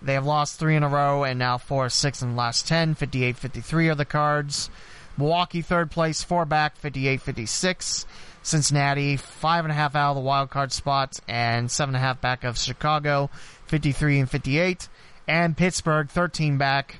They 0.00 0.14
have 0.14 0.26
lost 0.26 0.58
three 0.58 0.76
in 0.76 0.82
a 0.82 0.88
row 0.88 1.24
and 1.24 1.38
now 1.38 1.58
four 1.58 1.88
six 1.88 2.22
in 2.22 2.30
the 2.30 2.36
last 2.36 2.66
10. 2.68 2.94
58 2.94 3.36
53 3.36 3.88
are 3.88 3.94
the 3.94 4.04
cards. 4.04 4.70
Milwaukee 5.16 5.62
third 5.62 5.90
place, 5.90 6.22
four 6.22 6.44
back, 6.44 6.76
58 6.76 7.20
56. 7.20 8.06
Cincinnati, 8.42 9.16
five 9.16 9.64
and 9.64 9.72
a 9.72 9.74
half 9.74 9.96
out 9.96 10.10
of 10.10 10.16
the 10.16 10.22
wild 10.22 10.48
card 10.48 10.72
spot 10.72 11.18
and 11.26 11.70
seven 11.70 11.94
and 11.94 12.02
a 12.02 12.06
half 12.06 12.20
back 12.20 12.44
of 12.44 12.56
Chicago, 12.56 13.28
53 13.66 14.20
and 14.20 14.30
58. 14.30 14.88
And 15.28 15.56
Pittsburgh, 15.56 16.08
13 16.08 16.56
back 16.56 16.96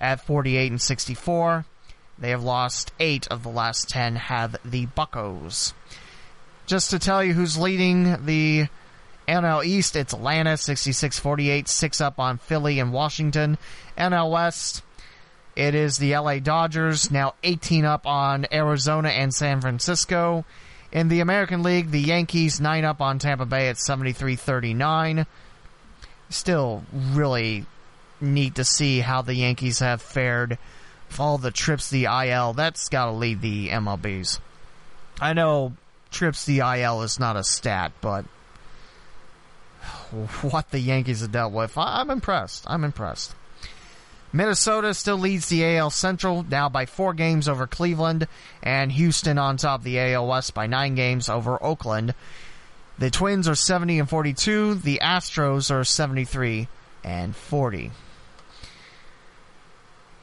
at 0.00 0.24
48 0.24 0.72
and 0.72 0.82
64. 0.82 1.66
They 2.18 2.30
have 2.30 2.42
lost 2.42 2.92
eight 2.98 3.28
of 3.28 3.42
the 3.42 3.50
last 3.50 3.88
10, 3.90 4.16
have 4.16 4.56
the 4.64 4.86
Buckos. 4.86 5.74
Just 6.66 6.90
to 6.90 6.98
tell 6.98 7.22
you 7.22 7.34
who's 7.34 7.56
leading 7.56 8.24
the 8.24 8.66
NL 9.28 9.64
East, 9.64 9.94
it's 9.94 10.14
Atlanta, 10.14 10.56
66 10.56 11.18
48, 11.18 11.68
six 11.68 12.00
up 12.00 12.18
on 12.18 12.38
Philly 12.38 12.80
and 12.80 12.92
Washington. 12.92 13.58
NL 13.96 14.30
West, 14.32 14.82
it 15.54 15.74
is 15.74 15.98
the 15.98 16.16
LA 16.16 16.38
Dodgers, 16.38 17.10
now 17.10 17.34
18 17.42 17.84
up 17.84 18.06
on 18.06 18.46
Arizona 18.50 19.10
and 19.10 19.32
San 19.32 19.60
Francisco. 19.60 20.44
In 20.90 21.08
the 21.08 21.20
American 21.20 21.62
League, 21.62 21.90
the 21.90 22.00
Yankees 22.00 22.60
9 22.60 22.84
up 22.84 23.02
on 23.02 23.18
Tampa 23.18 23.44
Bay 23.44 23.68
at 23.68 23.76
73 23.76 24.36
39. 24.36 25.26
Still 26.30 26.84
really 26.92 27.66
neat 28.20 28.56
to 28.56 28.64
see 28.64 29.00
how 29.00 29.22
the 29.22 29.34
Yankees 29.34 29.78
have 29.78 30.02
fared 30.02 30.58
with 31.08 31.20
all 31.20 31.38
the 31.38 31.50
trips 31.50 31.90
the 31.90 32.04
IL. 32.04 32.52
That's 32.52 32.88
got 32.88 33.06
to 33.06 33.12
lead 33.12 33.40
the 33.40 33.68
MLBs. 33.68 34.40
I 35.20 35.32
know 35.32 35.72
trips 36.10 36.44
the 36.44 36.60
IL 36.60 37.02
is 37.02 37.18
not 37.18 37.36
a 37.36 37.44
stat, 37.44 37.92
but 38.00 38.24
what 40.42 40.70
the 40.70 40.80
Yankees 40.80 41.20
have 41.20 41.32
dealt 41.32 41.52
with, 41.52 41.76
I'm 41.76 42.10
impressed. 42.10 42.64
I'm 42.66 42.84
impressed. 42.84 43.34
Minnesota 44.32 44.92
still 44.92 45.16
leads 45.16 45.48
the 45.48 45.76
AL 45.76 45.90
Central 45.90 46.42
now 46.42 46.68
by 46.68 46.84
four 46.84 47.14
games 47.14 47.48
over 47.48 47.66
Cleveland, 47.66 48.28
and 48.62 48.92
Houston 48.92 49.38
on 49.38 49.56
top 49.56 49.80
of 49.80 49.84
the 49.84 49.98
AL 49.98 50.26
West 50.26 50.52
by 50.52 50.66
nine 50.66 50.94
games 50.94 51.28
over 51.30 51.62
Oakland. 51.62 52.14
The 52.98 53.10
Twins 53.10 53.46
are 53.46 53.54
70 53.54 54.00
and 54.00 54.08
42. 54.08 54.74
The 54.74 55.00
Astros 55.02 55.70
are 55.70 55.84
73 55.84 56.66
and 57.04 57.34
40. 57.34 57.92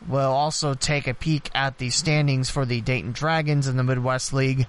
We'll 0.07 0.31
also 0.31 0.73
take 0.73 1.07
a 1.07 1.13
peek 1.13 1.49
at 1.55 1.77
the 1.77 1.89
standings 1.89 2.49
for 2.49 2.65
the 2.65 2.81
Dayton 2.81 3.13
Dragons 3.13 3.67
in 3.67 3.77
the 3.77 3.83
Midwest 3.83 4.33
League. 4.33 4.67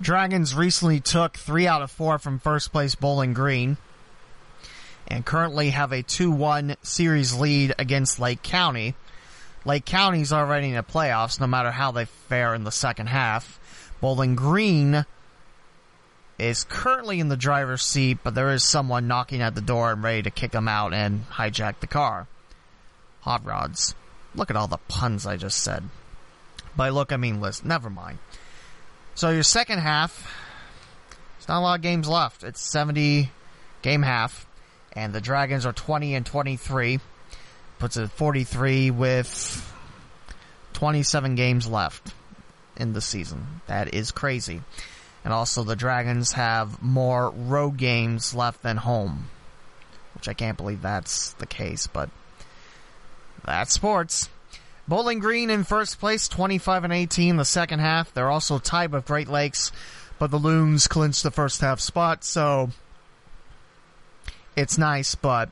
Dragons 0.00 0.54
recently 0.54 0.98
took 0.98 1.36
three 1.36 1.66
out 1.66 1.82
of 1.82 1.90
four 1.90 2.18
from 2.18 2.38
first 2.38 2.72
place 2.72 2.94
Bowling 2.94 3.34
Green 3.34 3.76
and 5.06 5.26
currently 5.26 5.70
have 5.70 5.92
a 5.92 6.02
2-1 6.02 6.76
series 6.82 7.34
lead 7.34 7.74
against 7.78 8.18
Lake 8.18 8.42
County. 8.42 8.94
Lake 9.66 9.84
County's 9.84 10.32
already 10.32 10.68
in 10.68 10.74
the 10.74 10.82
playoffs 10.82 11.38
no 11.38 11.46
matter 11.46 11.70
how 11.70 11.90
they 11.90 12.06
fare 12.06 12.54
in 12.54 12.64
the 12.64 12.72
second 12.72 13.08
half. 13.08 13.60
Bowling 14.00 14.34
Green 14.34 15.04
is 16.40 16.64
currently 16.64 17.20
in 17.20 17.28
the 17.28 17.36
driver's 17.36 17.82
seat, 17.82 18.18
but 18.24 18.34
there 18.34 18.50
is 18.50 18.64
someone 18.64 19.06
knocking 19.06 19.42
at 19.42 19.54
the 19.54 19.60
door 19.60 19.92
and 19.92 20.02
ready 20.02 20.22
to 20.22 20.30
kick 20.30 20.52
them 20.52 20.68
out 20.68 20.94
and 20.94 21.28
hijack 21.28 21.80
the 21.80 21.86
car. 21.86 22.26
Hot 23.20 23.44
rods. 23.44 23.94
Look 24.34 24.50
at 24.50 24.56
all 24.56 24.66
the 24.66 24.78
puns 24.88 25.26
I 25.26 25.36
just 25.36 25.62
said. 25.62 25.84
By 26.74 26.88
look, 26.88 27.12
I 27.12 27.16
mean 27.16 27.40
list. 27.40 27.64
Never 27.64 27.90
mind. 27.90 28.18
So 29.14 29.30
your 29.30 29.42
second 29.42 29.80
half, 29.80 30.32
there's 31.36 31.48
not 31.48 31.58
a 31.58 31.62
lot 31.62 31.78
of 31.78 31.82
games 31.82 32.08
left. 32.08 32.42
It's 32.42 32.60
70 32.60 33.30
game 33.82 34.02
half, 34.02 34.46
and 34.94 35.12
the 35.12 35.20
Dragons 35.20 35.66
are 35.66 35.72
20 35.72 36.14
and 36.14 36.24
23. 36.24 37.00
Puts 37.78 37.96
it 37.96 38.10
43 38.10 38.90
with 38.90 39.74
27 40.74 41.34
games 41.34 41.66
left 41.66 42.14
in 42.76 42.92
the 42.92 43.00
season. 43.00 43.60
That 43.66 43.94
is 43.94 44.10
crazy. 44.10 44.62
And 45.24 45.34
also, 45.34 45.62
the 45.64 45.76
Dragons 45.76 46.32
have 46.32 46.82
more 46.82 47.30
road 47.30 47.76
games 47.76 48.34
left 48.34 48.62
than 48.62 48.78
home, 48.78 49.28
which 50.14 50.28
I 50.28 50.34
can't 50.34 50.56
believe 50.56 50.82
that's 50.82 51.32
the 51.34 51.46
case, 51.46 51.86
but 51.86 52.08
that's 53.44 53.74
sports. 53.74 54.28
Bowling 54.88 55.20
Green 55.20 55.50
in 55.50 55.64
first 55.64 56.00
place, 56.00 56.26
25 56.26 56.84
and 56.84 56.92
18 56.92 57.36
the 57.36 57.44
second 57.44 57.80
half. 57.80 58.12
They're 58.12 58.30
also 58.30 58.58
tied 58.58 58.92
with 58.92 59.06
Great 59.06 59.28
Lakes, 59.28 59.70
but 60.18 60.30
the 60.30 60.38
Loons 60.38 60.88
clinched 60.88 61.22
the 61.22 61.30
first 61.30 61.60
half 61.60 61.80
spot, 61.80 62.24
so 62.24 62.70
it's 64.56 64.78
nice, 64.78 65.14
but 65.14 65.50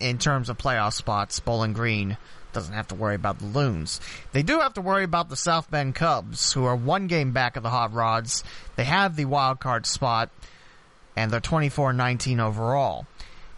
in 0.00 0.18
terms 0.18 0.48
of 0.48 0.58
playoff 0.58 0.92
spots, 0.92 1.40
Bowling 1.40 1.72
Green 1.72 2.16
doesn't 2.56 2.74
have 2.74 2.88
to 2.88 2.94
worry 2.94 3.14
about 3.14 3.38
the 3.38 3.44
Loons. 3.44 4.00
They 4.32 4.42
do 4.42 4.60
have 4.60 4.72
to 4.74 4.80
worry 4.80 5.04
about 5.04 5.28
the 5.28 5.36
South 5.36 5.70
Bend 5.70 5.94
Cubs, 5.94 6.54
who 6.54 6.64
are 6.64 6.74
one 6.74 7.06
game 7.06 7.32
back 7.32 7.56
of 7.56 7.62
the 7.62 7.68
Hot 7.68 7.92
Rods. 7.92 8.42
They 8.76 8.84
have 8.84 9.14
the 9.14 9.26
wild 9.26 9.60
card 9.60 9.84
spot, 9.84 10.30
and 11.14 11.30
they're 11.30 11.40
24-19 11.40 12.40
overall. 12.40 13.06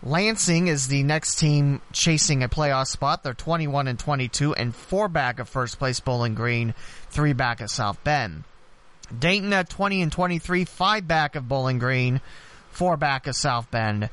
Lansing 0.02 0.66
is 0.66 0.88
the 0.88 1.04
next 1.04 1.36
team 1.36 1.80
chasing 1.92 2.42
a 2.42 2.48
playoff 2.48 2.88
spot. 2.88 3.22
They're 3.22 3.34
21 3.34 3.86
and 3.86 3.98
22 3.98 4.54
and 4.54 4.74
four 4.74 5.08
back 5.08 5.38
of 5.38 5.48
first 5.48 5.78
place 5.78 6.00
Bowling 6.00 6.34
Green, 6.34 6.74
three 7.08 7.32
back 7.34 7.60
of 7.60 7.70
South 7.70 8.02
Bend. 8.02 8.42
Dayton 9.16 9.52
at 9.52 9.70
20 9.70 10.02
and 10.02 10.10
23, 10.10 10.64
five 10.64 11.06
back 11.06 11.36
of 11.36 11.48
Bowling 11.48 11.78
Green, 11.78 12.20
four 12.72 12.96
back 12.96 13.28
of 13.28 13.36
South 13.36 13.70
Bend. 13.70 14.10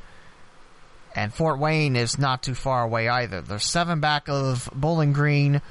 And 1.16 1.34
Fort 1.34 1.58
Wayne 1.58 1.96
is 1.96 2.20
not 2.20 2.44
too 2.44 2.54
far 2.54 2.84
away 2.84 3.08
either. 3.08 3.42
They're 3.42 3.58
seven 3.58 4.02
back 4.02 4.28
of 4.28 4.70
Bowling 4.76 5.14
Green 5.14 5.62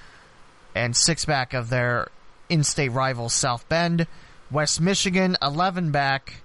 and 0.75 0.97
six 0.97 1.27
back 1.27 1.53
of 1.53 1.69
their 1.69 2.09
in-state 2.49 2.91
rival 2.91 3.29
South 3.29 3.69
Bend. 3.69 4.07
West 4.51 4.81
Michigan, 4.81 5.37
11 5.43 5.91
back 5.91 6.43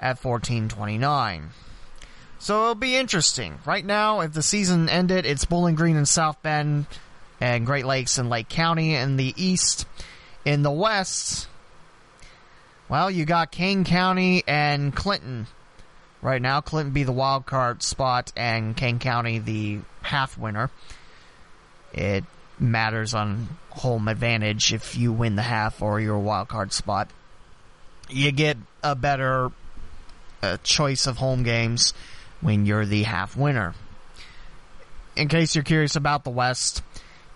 at 0.00 0.22
1429. 0.22 1.50
So 2.38 2.62
it'll 2.62 2.74
be 2.74 2.96
interesting. 2.96 3.58
Right 3.64 3.84
now, 3.84 4.20
if 4.20 4.32
the 4.32 4.42
season 4.42 4.88
ended, 4.88 5.26
it's 5.26 5.44
Bowling 5.44 5.74
Green 5.74 5.96
and 5.96 6.08
South 6.08 6.40
Bend 6.42 6.86
and 7.40 7.66
Great 7.66 7.86
Lakes 7.86 8.18
and 8.18 8.30
Lake 8.30 8.48
County 8.48 8.94
in 8.94 9.16
the 9.16 9.34
east. 9.36 9.86
In 10.44 10.62
the 10.62 10.70
west, 10.70 11.48
well, 12.88 13.10
you 13.10 13.24
got 13.24 13.50
Kane 13.50 13.84
County 13.84 14.44
and 14.46 14.94
Clinton 14.94 15.48
right 16.26 16.42
now. 16.42 16.60
Clinton 16.60 16.92
be 16.92 17.04
the 17.04 17.12
wild 17.12 17.46
card 17.46 17.84
spot 17.84 18.32
and 18.36 18.76
Kane 18.76 18.98
County 18.98 19.38
the 19.38 19.78
half 20.02 20.36
winner. 20.36 20.70
It 21.94 22.24
matters 22.58 23.14
on 23.14 23.48
home 23.70 24.08
advantage 24.08 24.72
if 24.72 24.96
you 24.96 25.12
win 25.12 25.36
the 25.36 25.42
half 25.42 25.80
or 25.80 26.00
your 26.00 26.18
wild 26.18 26.48
card 26.48 26.72
spot. 26.72 27.08
You 28.10 28.32
get 28.32 28.56
a 28.82 28.96
better 28.96 29.52
uh, 30.42 30.56
choice 30.64 31.06
of 31.06 31.16
home 31.16 31.44
games 31.44 31.94
when 32.40 32.66
you're 32.66 32.84
the 32.84 33.04
half 33.04 33.36
winner. 33.36 33.74
In 35.14 35.28
case 35.28 35.54
you're 35.54 35.64
curious 35.64 35.94
about 35.94 36.24
the 36.24 36.30
West, 36.30 36.82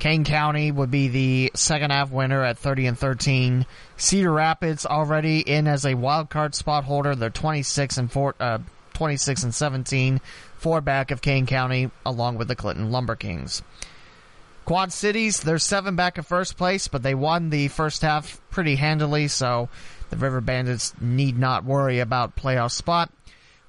Kane 0.00 0.24
County 0.24 0.72
would 0.72 0.90
be 0.90 1.08
the 1.08 1.52
second 1.54 1.92
half 1.92 2.10
winner 2.10 2.42
at 2.42 2.58
30 2.58 2.86
and 2.86 2.98
13. 2.98 3.66
Cedar 3.96 4.32
Rapids 4.32 4.84
already 4.84 5.40
in 5.40 5.68
as 5.68 5.86
a 5.86 5.94
wild 5.94 6.28
card 6.28 6.56
spot 6.56 6.84
holder. 6.84 7.14
They're 7.14 7.30
26 7.30 7.98
and 7.98 8.10
4, 8.10 8.34
uh, 8.40 8.58
26 9.00 9.44
and 9.44 9.54
17, 9.54 10.20
four 10.58 10.82
back 10.82 11.10
of 11.10 11.22
Kane 11.22 11.46
County, 11.46 11.90
along 12.04 12.36
with 12.36 12.48
the 12.48 12.54
Clinton 12.54 12.92
Lumber 12.92 13.16
Kings. 13.16 13.62
Quad 14.66 14.92
Cities, 14.92 15.40
they're 15.40 15.56
seven 15.56 15.96
back 15.96 16.18
of 16.18 16.26
first 16.26 16.58
place, 16.58 16.86
but 16.86 17.02
they 17.02 17.14
won 17.14 17.48
the 17.48 17.68
first 17.68 18.02
half 18.02 18.38
pretty 18.50 18.76
handily, 18.76 19.26
so 19.26 19.70
the 20.10 20.18
River 20.18 20.42
Bandits 20.42 20.92
need 21.00 21.38
not 21.38 21.64
worry 21.64 21.98
about 21.98 22.36
playoff 22.36 22.72
spot. 22.72 23.10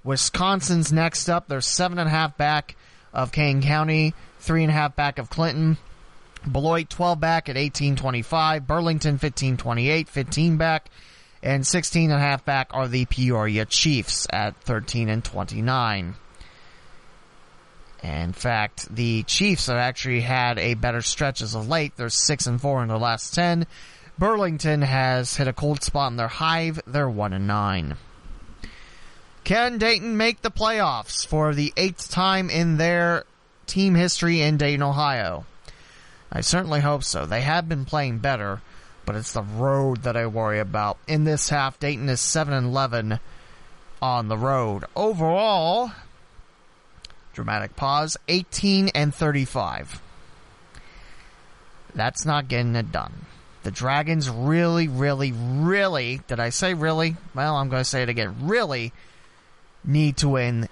Wisconsin's 0.03 0.91
next 0.91 1.29
up. 1.29 1.47
They're 1.47 1.61
seven 1.61 1.97
and 1.97 2.09
a 2.09 2.11
half 2.11 2.35
back 2.35 2.75
of 3.13 3.31
Kane 3.31 3.61
County, 3.61 4.13
three 4.39 4.63
and 4.63 4.69
a 4.69 4.73
half 4.75 4.97
back 4.97 5.17
of 5.17 5.29
Clinton. 5.29 5.77
Beloit 6.51 6.89
12 6.89 7.21
back 7.21 7.47
at 7.47 7.55
1825. 7.55 8.67
Burlington 8.67 9.13
1528, 9.13 10.09
15 10.09 10.57
back. 10.57 10.89
And 11.43 11.65
16 11.65 12.11
and 12.11 12.19
a 12.19 12.23
half 12.23 12.45
back 12.45 12.69
are 12.71 12.87
the 12.87 13.05
Peoria 13.05 13.65
Chiefs 13.65 14.27
at 14.31 14.55
13 14.61 15.09
and 15.09 15.23
29. 15.23 16.15
In 18.03 18.33
fact, 18.33 18.93
the 18.93 19.23
Chiefs 19.23 19.67
have 19.67 19.77
actually 19.77 20.21
had 20.21 20.57
a 20.57 20.73
better 20.75 21.01
stretch 21.01 21.41
as 21.41 21.55
of 21.55 21.67
late. 21.67 21.95
They're 21.95 22.09
6 22.09 22.47
and 22.47 22.61
4 22.61 22.83
in 22.83 22.87
their 22.89 22.97
last 22.97 23.33
10. 23.33 23.65
Burlington 24.17 24.81
has 24.83 25.35
hit 25.35 25.47
a 25.47 25.53
cold 25.53 25.83
spot 25.83 26.11
in 26.11 26.17
their 26.17 26.27
hive. 26.27 26.79
They're 26.85 27.09
1 27.09 27.33
and 27.33 27.47
9. 27.47 27.95
Can 29.43 29.77
Dayton 29.79 30.17
make 30.17 30.41
the 30.41 30.51
playoffs 30.51 31.25
for 31.25 31.55
the 31.55 31.73
eighth 31.75 32.11
time 32.11 32.49
in 32.49 32.77
their 32.77 33.25
team 33.65 33.95
history 33.95 34.41
in 34.41 34.57
Dayton, 34.57 34.83
Ohio? 34.83 35.45
I 36.31 36.41
certainly 36.41 36.81
hope 36.81 37.03
so. 37.03 37.25
They 37.25 37.41
have 37.41 37.67
been 37.67 37.85
playing 37.85 38.19
better, 38.19 38.61
but 39.05 39.15
it's 39.15 39.33
the 39.33 39.41
road 39.41 40.03
that 40.03 40.15
I 40.15 40.27
worry 40.27 40.59
about. 40.59 40.97
In 41.07 41.23
this 41.23 41.49
half, 41.49 41.79
Dayton 41.79 42.09
is 42.09 42.21
7 42.21 42.53
and 42.53 42.67
11 42.67 43.19
on 44.01 44.27
the 44.27 44.37
road. 44.37 44.85
Overall, 44.95 45.91
dramatic 47.33 47.75
pause, 47.75 48.17
18 48.27 48.89
and 48.89 49.13
35. 49.13 50.01
That's 51.93 52.25
not 52.25 52.47
getting 52.47 52.75
it 52.75 52.91
done. 52.91 53.25
The 53.63 53.71
Dragons 53.71 54.29
really, 54.29 54.87
really, 54.87 55.31
really, 55.33 56.21
did 56.27 56.39
I 56.39 56.49
say 56.49 56.73
really? 56.73 57.15
Well, 57.35 57.55
I'm 57.55 57.69
going 57.69 57.81
to 57.81 57.89
say 57.89 58.01
it 58.01 58.09
again. 58.09 58.47
Really 58.47 58.91
need 59.83 60.17
to 60.17 60.29
win 60.29 60.67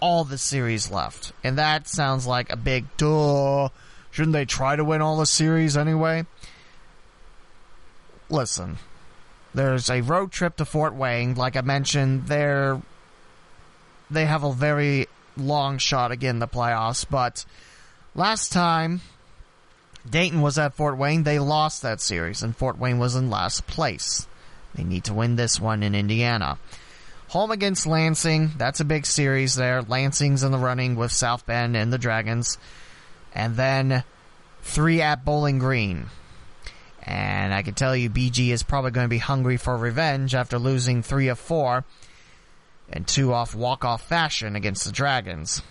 all 0.00 0.24
the 0.24 0.38
series 0.38 0.90
left. 0.90 1.32
And 1.44 1.58
that 1.58 1.86
sounds 1.86 2.26
like 2.26 2.50
a 2.50 2.56
big 2.56 2.86
duh. 2.96 3.68
Shouldn't 4.10 4.32
they 4.32 4.46
try 4.46 4.74
to 4.74 4.84
win 4.84 5.02
all 5.02 5.18
the 5.18 5.26
series 5.26 5.76
anyway? 5.76 6.26
Listen, 8.30 8.78
there's 9.54 9.88
a 9.90 10.02
road 10.02 10.32
trip 10.32 10.56
to 10.56 10.64
Fort 10.64 10.94
Wayne. 10.94 11.34
Like 11.34 11.56
I 11.56 11.62
mentioned, 11.62 12.26
they're 12.26 12.80
they 14.10 14.26
have 14.26 14.44
a 14.44 14.52
very 14.52 15.06
long 15.36 15.78
shot 15.78 16.12
again 16.12 16.38
the 16.38 16.48
playoffs. 16.48 17.06
But 17.08 17.44
last 18.14 18.52
time 18.52 19.00
Dayton 20.08 20.40
was 20.40 20.58
at 20.58 20.74
Fort 20.74 20.96
Wayne, 20.96 21.22
they 21.22 21.38
lost 21.38 21.82
that 21.82 22.00
series, 22.00 22.42
and 22.42 22.56
Fort 22.56 22.78
Wayne 22.78 22.98
was 22.98 23.14
in 23.14 23.30
last 23.30 23.66
place. 23.66 24.26
They 24.74 24.84
need 24.84 25.04
to 25.04 25.14
win 25.14 25.36
this 25.36 25.60
one 25.60 25.82
in 25.82 25.94
Indiana. 25.94 26.58
Home 27.28 27.50
against 27.50 27.86
Lansing. 27.86 28.52
That's 28.56 28.80
a 28.80 28.86
big 28.86 29.04
series 29.04 29.54
there. 29.54 29.82
Lansing's 29.82 30.42
in 30.42 30.52
the 30.52 30.58
running 30.58 30.96
with 30.96 31.12
South 31.12 31.44
Bend 31.44 31.76
and 31.76 31.92
the 31.92 31.98
Dragons. 31.98 32.56
And 33.34 33.56
then 33.56 34.02
three 34.62 35.02
at 35.02 35.24
Bowling 35.24 35.58
Green. 35.58 36.06
And 37.08 37.54
I 37.54 37.62
can 37.62 37.72
tell 37.72 37.96
you, 37.96 38.10
BG 38.10 38.50
is 38.50 38.62
probably 38.62 38.90
going 38.90 39.06
to 39.06 39.08
be 39.08 39.16
hungry 39.16 39.56
for 39.56 39.74
revenge 39.78 40.34
after 40.34 40.58
losing 40.58 41.02
three 41.02 41.28
of 41.28 41.38
four 41.38 41.84
and 42.90 43.08
two 43.08 43.32
off 43.32 43.54
walk-off 43.54 44.06
fashion 44.06 44.54
against 44.54 44.84
the 44.84 44.92
Dragons. 44.92 45.62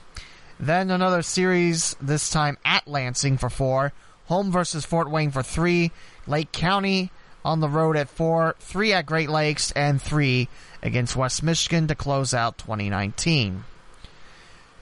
Then 0.59 0.89
another 0.89 1.21
series, 1.21 1.95
this 2.01 2.31
time 2.31 2.57
at 2.65 2.87
Lansing 2.87 3.37
for 3.37 3.51
four. 3.51 3.93
Home 4.25 4.51
versus 4.51 4.83
Fort 4.83 5.11
Wayne 5.11 5.29
for 5.29 5.43
three. 5.43 5.91
Lake 6.25 6.51
County 6.51 7.11
on 7.45 7.59
the 7.59 7.69
road 7.69 7.97
at 7.97 8.09
four. 8.09 8.55
Three 8.59 8.91
at 8.91 9.05
Great 9.05 9.29
Lakes 9.29 9.71
and 9.73 10.01
three 10.01 10.49
against 10.81 11.15
West 11.15 11.43
Michigan 11.43 11.87
to 11.87 11.93
close 11.93 12.33
out 12.33 12.57
2019. 12.57 13.53
In 13.53 13.63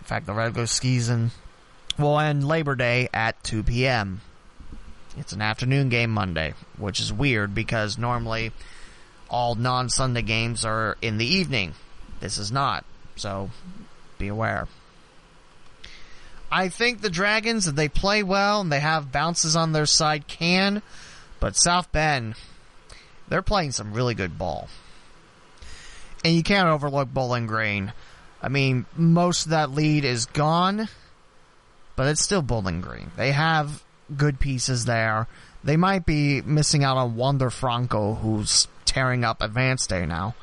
fact, 0.06 0.26
the 0.26 0.34
regular 0.34 0.68
season 0.68 1.32
will 1.99 2.18
end 2.18 2.47
Labor 2.47 2.76
Day 2.76 3.10
at 3.14 3.43
2 3.43 3.64
p.m. 3.64 4.22
It's 5.18 5.34
an 5.34 5.41
afternoon 5.41 5.89
game 5.89 6.11
Monday, 6.11 6.53
which 6.78 6.99
is 6.99 7.11
weird 7.11 7.55
because 7.55 7.97
normally 7.97 8.51
all 9.30 9.55
non 9.55 9.89
Sunday 9.89 10.22
games 10.22 10.66
are 10.66 10.97
in 11.01 11.18
the 11.18 11.26
evening. 11.26 11.74
This 12.20 12.38
is 12.38 12.51
not. 12.51 12.86
So 13.16 13.49
be 14.18 14.28
aware. 14.28 14.68
I 16.51 16.70
think 16.70 17.01
the 17.01 17.09
Dragons, 17.09 17.68
if 17.68 17.76
they 17.76 17.89
play 17.89 18.24
well 18.24 18.61
and 18.61 18.72
they 18.72 18.80
have 18.80 19.11
bounces 19.11 19.55
on 19.55 19.72
their 19.72 19.86
side, 19.86 20.28
can. 20.28 20.82
But 21.39 21.55
South 21.55 21.91
Bend, 21.91 22.36
they're 23.28 23.41
playing 23.41 23.72
some 23.72 23.93
really 23.93 24.13
good 24.16 24.38
ball. 24.38 24.70
And 26.24 26.34
you 26.34 26.43
can't 26.43 26.68
overlook 26.68 27.13
Bowling 27.13 27.47
Green. 27.47 27.93
I 28.41 28.49
mean, 28.49 28.86
most 28.95 29.45
of 29.45 29.51
that 29.51 29.72
lead 29.72 30.05
is 30.05 30.26
gone, 30.28 30.88
but 31.95 32.07
it's 32.07 32.24
still 32.24 32.41
Bowling 32.41 32.82
Green. 32.82 33.11
They 33.16 33.32
have 33.32 33.84
good 34.16 34.39
pieces 34.39 34.86
there. 34.86 35.28
They 35.64 35.78
might 35.78 36.06
be 36.06 36.41
missing 36.41 36.84
out 36.84 36.97
on 36.97 37.16
Wander 37.16 37.49
Franco, 37.49 38.16
who's 38.16 38.68
tearing 38.86 39.24
up 39.24 39.41
Advanced 39.41 39.91
A 39.91 40.06
now. 40.06 40.36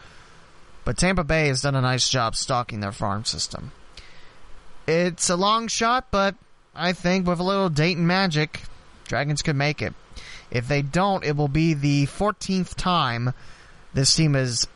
But 0.85 0.99
Tampa 0.99 1.25
Bay 1.25 1.49
has 1.49 1.63
done 1.63 1.77
a 1.77 1.81
nice 1.81 2.09
job 2.09 2.35
stocking 2.35 2.81
their 2.81 2.93
farm 2.93 3.25
system. 3.25 3.71
It's 4.87 5.31
a 5.31 5.37
long 5.37 5.69
shot, 5.69 6.09
but 6.11 6.35
I 6.75 6.93
think 6.93 7.27
with 7.27 7.39
a 7.39 7.45
little 7.45 7.69
Dayton 7.69 8.07
magic, 8.07 8.63
Dragons 9.07 9.43
could 9.43 9.57
make 9.57 9.81
it. 9.81 9.95
If 10.51 10.67
they 10.69 10.83
don't, 10.83 11.25
it 11.25 11.37
will 11.37 11.49
be 11.49 11.75
the 11.75 12.07
14th 12.07 12.75
time 12.75 13.33
this 13.95 14.15
team 14.15 14.35
has 14.35 14.67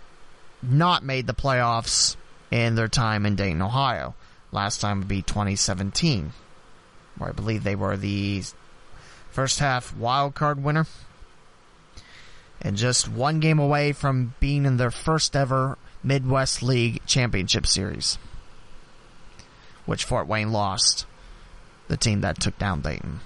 not 0.63 1.03
made 1.03 1.27
the 1.27 1.35
playoffs 1.35 2.17
in 2.51 2.75
their 2.77 2.89
time 2.89 3.27
in 3.27 3.37
Dayton, 3.37 3.63
Ohio. 3.63 4.15
Last 4.53 4.81
time 4.81 5.01
would 5.01 5.09
be 5.09 5.23
2017, 5.23 6.33
where 7.19 7.31
I 7.31 7.33
believe 7.33 7.65
they 7.65 7.75
were 7.75 7.97
the 7.97 8.43
first 9.37 9.59
half 9.59 9.95
wild 9.95 10.35
card 10.35 10.65
winner. 10.65 10.87
And 12.63 12.75
just 12.75 13.07
one 13.07 13.39
game 13.39 13.59
away 13.59 13.93
from 13.93 14.33
being 14.41 14.65
in 14.65 14.79
their 14.79 14.91
first 14.91 15.37
ever 15.37 15.77
Midwest 16.03 16.63
League 16.63 17.03
Championship 17.05 17.67
Series, 17.67 18.17
which 19.85 20.05
Fort 20.05 20.27
Wayne 20.27 20.53
lost, 20.53 21.05
the 21.89 21.99
team 21.99 22.23
that 22.23 22.41
took 22.41 22.57
down 22.57 22.81
Dayton. 22.81 23.21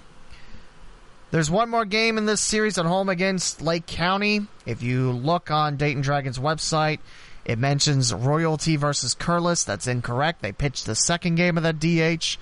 There's 1.31 1.49
one 1.49 1.71
more 1.71 1.85
game 1.85 2.19
in 2.19 2.27
this 2.27 2.41
series 2.41 2.77
at 2.77 2.87
home 2.87 3.09
against 3.09 3.63
Lake 3.63 3.87
County. 3.87 4.49
If 4.67 4.83
you 4.83 5.13
look 5.13 5.49
on 5.53 5.77
Dayton 5.77 6.03
Dragons 6.03 6.41
website, 6.41 6.99
it 7.45 7.57
mentions 7.57 8.13
Royalty 8.13 8.75
versus 8.75 9.15
Curlis. 9.15 9.65
That's 9.65 9.87
incorrect. 9.87 10.43
They 10.43 10.51
pitched 10.51 10.87
the 10.87 10.97
second 10.97 11.37
game 11.37 11.57
of 11.57 11.63
that 11.63 11.79
DH. 11.79 12.37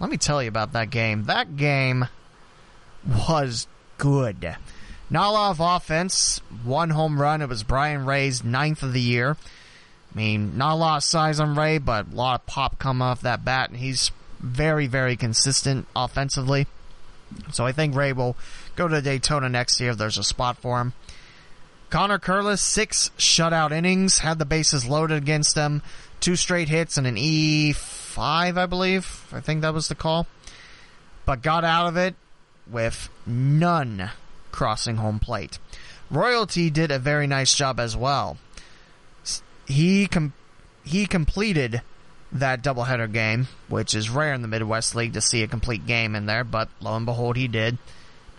Let 0.00 0.08
me 0.08 0.16
tell 0.16 0.42
you 0.42 0.48
about 0.48 0.72
that 0.72 0.88
game. 0.88 1.24
That 1.24 1.58
game 1.58 2.08
was 3.06 3.66
good. 3.98 4.56
Not 5.10 5.28
a 5.28 5.32
lot 5.32 5.50
of 5.50 5.60
offense. 5.60 6.40
One 6.62 6.90
home 6.90 7.20
run. 7.20 7.42
It 7.42 7.48
was 7.48 7.62
Brian 7.62 8.06
Ray's 8.06 8.44
ninth 8.44 8.82
of 8.82 8.92
the 8.92 9.00
year. 9.00 9.36
I 10.12 10.16
mean, 10.16 10.56
not 10.56 10.74
a 10.74 10.76
lot 10.76 10.96
of 10.98 11.04
size 11.04 11.40
on 11.40 11.56
Ray, 11.56 11.78
but 11.78 12.12
a 12.12 12.14
lot 12.14 12.40
of 12.40 12.46
pop 12.46 12.78
come 12.78 13.00
off 13.00 13.20
that 13.22 13.44
bat, 13.44 13.70
and 13.70 13.78
he's 13.78 14.10
very, 14.40 14.86
very 14.86 15.16
consistent 15.16 15.86
offensively. 15.94 16.66
So 17.52 17.64
I 17.64 17.72
think 17.72 17.94
Ray 17.94 18.12
will 18.12 18.36
go 18.74 18.88
to 18.88 19.00
Daytona 19.00 19.48
next 19.48 19.80
year 19.80 19.90
if 19.90 19.98
there's 19.98 20.18
a 20.18 20.24
spot 20.24 20.58
for 20.58 20.80
him. 20.80 20.94
Connor 21.90 22.18
Curlis, 22.18 22.60
six 22.60 23.10
shutout 23.18 23.72
innings, 23.72 24.20
had 24.20 24.38
the 24.38 24.44
bases 24.44 24.86
loaded 24.86 25.18
against 25.18 25.54
them, 25.54 25.82
two 26.20 26.36
straight 26.36 26.68
hits 26.68 26.96
and 26.96 27.06
an 27.06 27.16
E5, 27.16 28.56
I 28.56 28.66
believe. 28.66 29.26
I 29.32 29.40
think 29.40 29.62
that 29.62 29.74
was 29.74 29.88
the 29.88 29.94
call. 29.94 30.26
But 31.26 31.42
got 31.42 31.64
out 31.64 31.88
of 31.88 31.96
it 31.96 32.14
with 32.70 33.08
none 33.26 34.10
crossing 34.52 34.96
home 34.96 35.18
plate. 35.18 35.58
Royalty 36.10 36.70
did 36.70 36.90
a 36.90 36.98
very 36.98 37.26
nice 37.26 37.54
job 37.54 37.78
as 37.78 37.96
well. 37.96 38.36
He 39.66 40.06
com- 40.06 40.32
he 40.84 41.06
completed 41.06 41.82
that 42.32 42.62
doubleheader 42.62 43.12
game, 43.12 43.48
which 43.68 43.94
is 43.94 44.10
rare 44.10 44.32
in 44.34 44.42
the 44.42 44.48
Midwest 44.48 44.94
League 44.94 45.12
to 45.14 45.20
see 45.20 45.42
a 45.42 45.48
complete 45.48 45.86
game 45.86 46.14
in 46.14 46.26
there, 46.26 46.44
but 46.44 46.68
lo 46.80 46.96
and 46.96 47.06
behold, 47.06 47.36
he 47.36 47.48
did. 47.48 47.78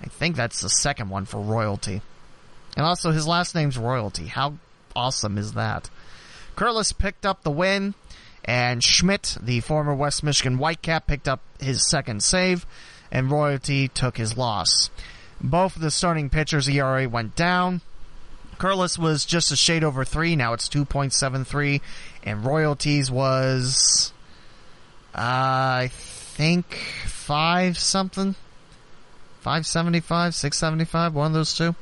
I 0.02 0.08
think 0.08 0.36
that's 0.36 0.62
the 0.62 0.70
second 0.70 1.10
one 1.10 1.26
for 1.26 1.40
Royalty. 1.40 2.02
And 2.76 2.86
also, 2.86 3.12
his 3.12 3.28
last 3.28 3.54
name's 3.54 3.78
Royalty. 3.78 4.28
How 4.28 4.56
awesome 4.96 5.38
is 5.38 5.54
that? 5.54 5.90
Curlis 6.56 6.98
picked 6.98 7.26
up 7.26 7.44
the 7.44 7.52
win, 7.52 7.94
and 8.44 8.84
Schmidt, 8.84 9.38
the 9.42 9.60
former 9.60 9.94
West 9.94 10.24
Michigan 10.24 10.58
Whitecap, 10.58 11.06
picked 11.06 11.28
up 11.28 11.42
his 11.60 11.88
second 11.90 12.24
save, 12.24 12.66
and 13.12 13.30
Royalty 13.30 13.88
took 13.88 14.18
his 14.18 14.38
loss. 14.38 14.90
Both 15.40 15.76
of 15.76 15.82
the 15.82 15.92
starting 15.92 16.30
pitchers' 16.30 16.70
ERA 16.70 17.10
went 17.10 17.36
down. 17.36 17.82
Curlis 18.58 18.98
was 18.98 19.26
just 19.26 19.52
a 19.52 19.56
shade 19.56 19.84
over 19.84 20.06
three. 20.06 20.36
Now 20.36 20.54
it's 20.54 20.70
2.73. 20.70 21.82
And 22.24 22.46
Royalties 22.46 23.10
was, 23.10 24.14
uh, 25.16 25.18
I 25.18 25.90
think, 25.92 26.76
five 27.06 27.78
something. 27.78 28.36
575, 29.42 30.36
675, 30.36 31.16
one 31.16 31.28
of 31.28 31.34
those 31.34 31.58
two. 31.58 31.76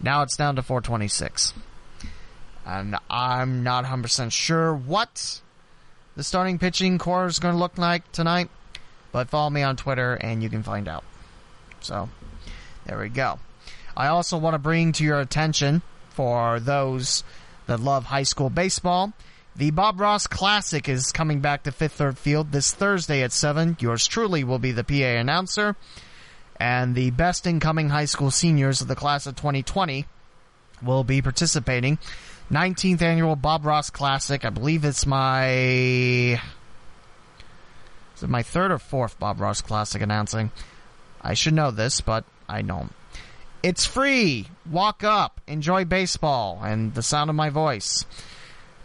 Now 0.00 0.22
it's 0.22 0.36
down 0.36 0.56
to 0.56 0.62
426. 0.62 1.54
And 2.66 2.96
I'm 3.08 3.62
not 3.62 3.84
100% 3.84 4.32
sure 4.32 4.74
what 4.74 5.40
the 6.16 6.24
starting 6.24 6.58
pitching 6.58 6.98
core 6.98 7.26
is 7.26 7.38
going 7.38 7.54
to 7.54 7.58
look 7.58 7.78
like 7.78 8.10
tonight. 8.10 8.50
But 9.12 9.30
follow 9.30 9.50
me 9.50 9.62
on 9.62 9.76
Twitter 9.76 10.14
and 10.14 10.42
you 10.42 10.50
can 10.50 10.62
find 10.62 10.88
out. 10.88 11.04
So, 11.80 12.08
there 12.86 12.98
we 12.98 13.08
go. 13.08 13.38
I 13.96 14.08
also 14.08 14.38
want 14.38 14.54
to 14.54 14.58
bring 14.58 14.92
to 14.92 15.04
your 15.04 15.20
attention 15.20 15.82
for 16.10 16.60
those 16.60 17.24
that 17.66 17.80
love 17.80 18.06
high 18.06 18.22
school 18.22 18.50
baseball. 18.50 19.12
The 19.56 19.72
Bob 19.72 20.00
Ross 20.00 20.26
Classic 20.26 20.88
is 20.88 21.10
coming 21.10 21.40
back 21.40 21.64
to 21.64 21.72
Fifth 21.72 21.94
Third 21.94 22.16
Field 22.16 22.52
this 22.52 22.72
Thursday 22.72 23.22
at 23.22 23.32
7. 23.32 23.76
Yours 23.80 24.06
truly 24.06 24.44
will 24.44 24.60
be 24.60 24.70
the 24.70 24.84
PA 24.84 25.18
announcer. 25.18 25.74
And 26.60 26.94
the 26.94 27.10
best 27.10 27.46
incoming 27.46 27.88
high 27.88 28.04
school 28.04 28.30
seniors 28.30 28.80
of 28.80 28.88
the 28.88 28.94
class 28.94 29.26
of 29.26 29.36
2020 29.36 30.06
will 30.82 31.04
be 31.04 31.22
participating. 31.22 31.98
19th 32.50 33.02
annual 33.02 33.36
Bob 33.36 33.66
Ross 33.66 33.90
Classic. 33.90 34.44
I 34.44 34.50
believe 34.50 34.84
it's 34.84 35.06
my. 35.06 36.40
My 38.22 38.42
third 38.42 38.70
or 38.70 38.78
fourth 38.78 39.18
Bob 39.18 39.40
Ross 39.40 39.60
Classic 39.60 40.00
announcing? 40.02 40.50
I 41.20 41.34
should 41.34 41.54
know 41.54 41.70
this, 41.70 42.00
but 42.00 42.24
I 42.48 42.62
don't. 42.62 42.92
It's 43.62 43.86
free. 43.86 44.46
Walk 44.70 45.02
up, 45.02 45.40
enjoy 45.46 45.84
baseball, 45.84 46.60
and 46.62 46.94
the 46.94 47.02
sound 47.02 47.30
of 47.30 47.36
my 47.36 47.50
voice. 47.50 48.04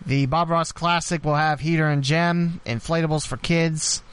The 0.06 0.26
Bob 0.26 0.50
Ross 0.50 0.72
Classic 0.72 1.24
will 1.24 1.36
have 1.36 1.60
heater 1.60 1.88
and 1.88 2.04
gem, 2.04 2.60
inflatables 2.66 3.26
for 3.26 3.38
kids, 3.38 4.04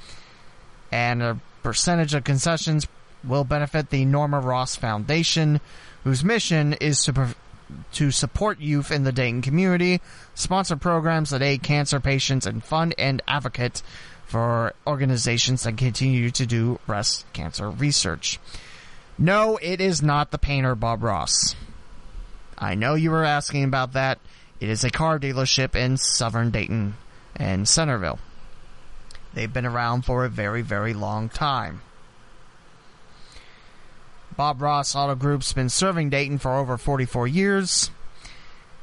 and 0.93 1.23
a 1.23 1.41
percentage 1.63 2.15
of 2.15 2.25
concessions 2.25 2.87
will 3.25 3.45
benefit 3.45 3.91
the 3.91 4.05
Norma 4.05 4.41
Ross 4.41 4.77
Foundation, 4.77 5.61
whose 6.05 6.25
mission 6.25 6.75
is 6.75 7.03
to 7.05 7.35
to 7.93 8.11
support 8.11 8.59
youth 8.59 8.91
in 8.91 9.05
the 9.05 9.13
Dayton 9.13 9.43
community, 9.43 10.01
sponsor 10.35 10.77
programs 10.77 11.31
that 11.31 11.43
aid 11.43 11.63
cancer 11.63 12.01
patients, 12.01 12.47
and 12.47 12.65
fund 12.65 12.95
and 12.99 13.23
advocate 13.29 13.83
for 14.31 14.75
organizations 14.87 15.65
that 15.65 15.77
continue 15.77 16.31
to 16.31 16.47
do 16.47 16.79
breast 16.87 17.25
cancer 17.33 17.69
research. 17.69 18.39
No, 19.19 19.59
it 19.61 19.81
is 19.81 20.03
not 20.03 20.31
the 20.31 20.39
painter 20.39 20.77
Bob 20.77 21.03
Ross. 21.03 21.57
I 22.57 22.77
know 22.77 22.95
you 22.95 23.11
were 23.11 23.25
asking 23.25 23.65
about 23.65 23.95
that. 23.95 24.21
It 24.61 24.69
is 24.69 24.85
a 24.85 24.91
car 24.91 25.19
dealership 25.19 25.75
in 25.75 25.97
southern 25.97 26.53
Dayton 26.53 26.95
and 27.35 27.67
Centerville. 27.67 28.21
They've 29.35 29.53
been 29.53 29.67
around 29.67 30.03
for 30.03 30.25
a 30.25 30.29
very, 30.29 30.63
very 30.63 30.95
long 30.95 31.29
time. 31.29 31.83
Bob 34.37 34.63
Ross 34.63 34.95
Auto 34.95 35.17
Group's 35.17 35.53
been 35.53 35.69
serving 35.69 36.11
Dayton 36.11 36.39
for 36.39 36.57
over 36.57 36.79
44 36.79 37.27
years, 37.27 37.91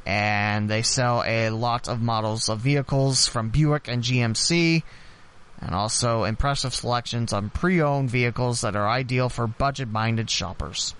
and 0.05 0.69
they 0.69 0.81
sell 0.81 1.23
a 1.25 1.51
lot 1.51 1.87
of 1.87 2.01
models 2.01 2.49
of 2.49 2.59
vehicles 2.59 3.27
from 3.27 3.49
Buick 3.49 3.87
and 3.87 4.03
GMC, 4.03 4.83
and 5.59 5.73
also 5.73 6.23
impressive 6.23 6.73
selections 6.73 7.33
on 7.33 7.49
pre-owned 7.49 8.09
vehicles 8.09 8.61
that 8.61 8.75
are 8.75 8.87
ideal 8.87 9.29
for 9.29 9.47
budget-minded 9.47 10.29
shoppers. 10.29 10.93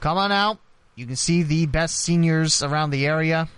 Come 0.00 0.18
on 0.18 0.32
out. 0.32 0.58
You 0.96 1.06
can 1.06 1.16
see 1.16 1.42
the 1.42 1.66
best 1.66 1.96
seniors 1.96 2.62
around 2.62 2.90
the 2.90 3.06
area. 3.06 3.48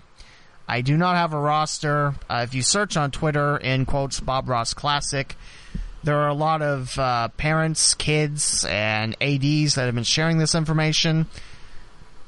I 0.67 0.81
do 0.81 0.97
not 0.97 1.15
have 1.15 1.33
a 1.33 1.39
roster. 1.39 2.15
Uh, 2.29 2.41
if 2.43 2.53
you 2.53 2.61
search 2.61 2.97
on 2.97 3.11
Twitter 3.11 3.57
in 3.57 3.85
quotes 3.85 4.19
Bob 4.19 4.49
Ross 4.49 4.73
Classic, 4.73 5.35
there 6.03 6.17
are 6.19 6.29
a 6.29 6.33
lot 6.33 6.61
of 6.61 6.97
uh, 6.97 7.27
parents, 7.37 7.93
kids, 7.93 8.65
and 8.65 9.15
ADs 9.21 9.75
that 9.75 9.85
have 9.85 9.95
been 9.95 10.03
sharing 10.03 10.37
this 10.37 10.55
information. 10.55 11.27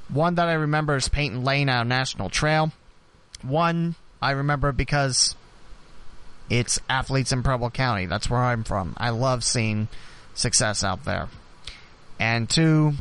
One 0.10 0.36
that 0.36 0.48
I 0.48 0.54
remember 0.54 0.96
is 0.96 1.08
Peyton 1.08 1.44
Lane 1.44 1.70
out 1.70 1.88
National 1.88 2.30
Trail. 2.30 2.72
One 3.42 3.96
I 4.22 4.32
remember 4.32 4.72
because 4.72 5.36
it's 6.50 6.80
athletes 6.89 7.32
in 7.32 7.43
Preble 7.43 7.70
County. 7.70 8.06
That's 8.06 8.30
where 8.30 8.39
I'm 8.39 8.64
from. 8.64 8.93
I 8.97 9.12
love 9.12 9.43
seeing 9.43 9.88
success 10.34 10.84
out 10.84 11.06
there. 11.06 11.30
And 12.20 12.50
two, 12.50 12.93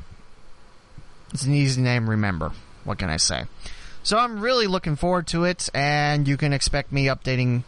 it's 1.33 1.45
an 1.45 1.55
easy 1.55 1.83
name 1.83 2.05
to 2.05 2.11
remember. 2.11 2.53
What 2.85 2.99
can 2.99 3.11
I 3.11 3.17
say? 3.17 3.45
So 4.03 4.17
I'm 4.17 4.41
really 4.41 4.67
looking 4.67 4.97
forward 4.97 5.27
to 5.29 5.45
it, 5.45 5.69
and 5.75 6.27
you 6.27 6.37
can 6.37 6.53
expect 6.53 6.93
me 6.93 7.07
updating 7.07 7.65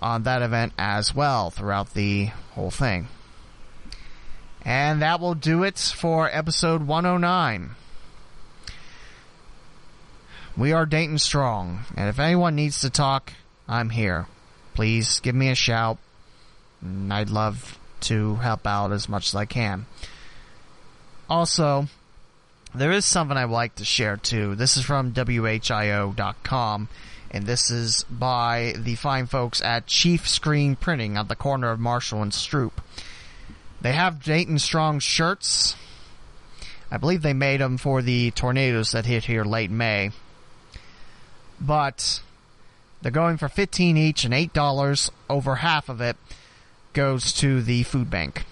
on 0.00 0.24
that 0.24 0.42
event 0.42 0.72
as 0.76 1.14
well 1.14 1.50
throughout 1.50 1.94
the 1.94 2.26
whole 2.52 2.70
thing. 2.70 3.08
And 4.64 5.02
that 5.02 5.20
will 5.20 5.34
do 5.34 5.62
it 5.62 5.78
for 5.78 6.28
episode 6.32 6.86
109. 6.86 7.70
We 10.56 10.72
are 10.72 10.86
Dayton 10.86 11.18
Strong, 11.18 11.84
and 11.96 12.08
if 12.08 12.18
anyone 12.18 12.54
needs 12.54 12.80
to 12.80 12.90
talk, 12.90 13.32
I'm 13.68 13.90
here. 13.90 14.26
Please 14.74 15.20
give 15.20 15.34
me 15.34 15.48
a 15.48 15.54
shout. 15.54 15.98
Mm, 16.84 17.12
I'd 17.12 17.30
love 17.30 17.78
to 18.02 18.36
help 18.36 18.66
out 18.66 18.92
as 18.92 19.08
much 19.08 19.28
as 19.28 19.34
I 19.34 19.44
can. 19.44 19.86
Also, 21.28 21.86
there 22.74 22.92
is 22.92 23.04
something 23.04 23.36
I'd 23.36 23.44
like 23.44 23.76
to 23.76 23.84
share 23.84 24.16
too. 24.16 24.54
This 24.54 24.76
is 24.76 24.84
from 24.84 25.12
WHIO.com, 25.12 26.88
and 27.30 27.46
this 27.46 27.70
is 27.70 28.04
by 28.10 28.74
the 28.76 28.94
fine 28.96 29.26
folks 29.26 29.62
at 29.62 29.86
Chief 29.86 30.28
Screen 30.28 30.76
Printing 30.76 31.16
at 31.16 31.28
the 31.28 31.36
corner 31.36 31.70
of 31.70 31.80
Marshall 31.80 32.22
and 32.22 32.32
Stroop. 32.32 32.72
They 33.80 33.92
have 33.92 34.22
Dayton 34.22 34.58
Strong 34.58 35.00
shirts. 35.00 35.76
I 36.90 36.98
believe 36.98 37.22
they 37.22 37.32
made 37.32 37.60
them 37.60 37.78
for 37.78 38.02
the 38.02 38.30
tornadoes 38.32 38.92
that 38.92 39.06
hit 39.06 39.24
here 39.24 39.44
late 39.44 39.70
May. 39.70 40.10
But 41.60 42.20
they're 43.02 43.12
going 43.12 43.36
for 43.36 43.48
15 43.48 43.96
each 43.96 44.24
and 44.24 44.32
$8. 44.32 45.10
Over 45.28 45.56
half 45.56 45.88
of 45.88 46.00
it 46.00 46.16
goes 46.92 47.32
to 47.34 47.62
the 47.62 47.82
food 47.82 48.08
bank. 48.08 48.44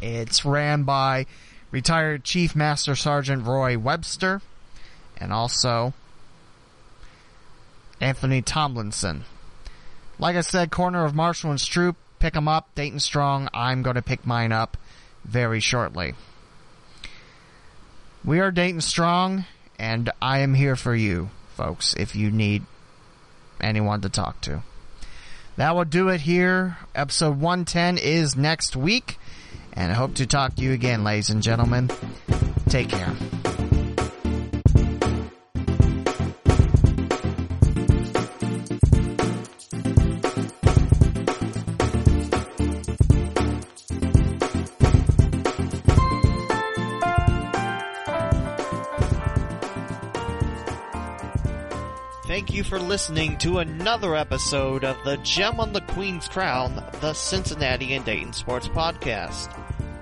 It's 0.00 0.44
ran 0.44 0.84
by 0.84 1.26
retired 1.70 2.24
Chief 2.24 2.56
Master 2.56 2.94
Sergeant 2.94 3.46
Roy 3.46 3.78
Webster 3.78 4.40
and 5.18 5.32
also 5.32 5.92
Anthony 8.00 8.40
Tomlinson. 8.40 9.24
Like 10.18 10.36
I 10.36 10.40
said, 10.40 10.70
corner 10.70 11.04
of 11.04 11.14
Marshall 11.14 11.50
and 11.50 11.58
Stroop, 11.58 11.96
pick 12.18 12.34
them 12.34 12.48
up. 12.48 12.74
Dayton 12.74 13.00
Strong, 13.00 13.48
I'm 13.52 13.82
going 13.82 13.96
to 13.96 14.02
pick 14.02 14.26
mine 14.26 14.52
up 14.52 14.76
very 15.24 15.60
shortly. 15.60 16.14
We 18.24 18.40
are 18.40 18.50
Dayton 18.50 18.82
Strong, 18.82 19.44
and 19.78 20.10
I 20.20 20.38
am 20.40 20.54
here 20.54 20.76
for 20.76 20.94
you, 20.94 21.30
folks, 21.60 21.94
if 21.98 22.16
you 22.16 22.30
need 22.30 22.62
anyone 23.60 24.00
to 24.00 24.08
talk 24.08 24.40
to. 24.40 24.62
That 25.56 25.76
will 25.76 25.84
do 25.84 26.08
it 26.08 26.22
here. 26.22 26.78
Episode 26.94 27.38
110 27.38 27.98
is 27.98 28.34
next 28.34 28.76
week. 28.76 29.18
And 29.74 29.92
I 29.92 29.94
hope 29.94 30.14
to 30.14 30.26
talk 30.26 30.54
to 30.56 30.62
you 30.62 30.72
again, 30.72 31.04
ladies 31.04 31.28
and 31.28 31.42
gentlemen. 31.42 31.90
Take 32.68 32.88
care. 32.88 33.14
For 52.70 52.78
listening 52.78 53.36
to 53.36 53.58
another 53.58 54.14
episode 54.14 54.84
of 54.84 54.96
the 55.02 55.16
Gem 55.24 55.58
on 55.58 55.72
the 55.72 55.80
Queen's 55.80 56.28
Crown, 56.28 56.76
the 57.00 57.12
Cincinnati 57.12 57.94
and 57.94 58.04
Dayton 58.04 58.32
Sports 58.32 58.68
Podcast. 58.68 59.52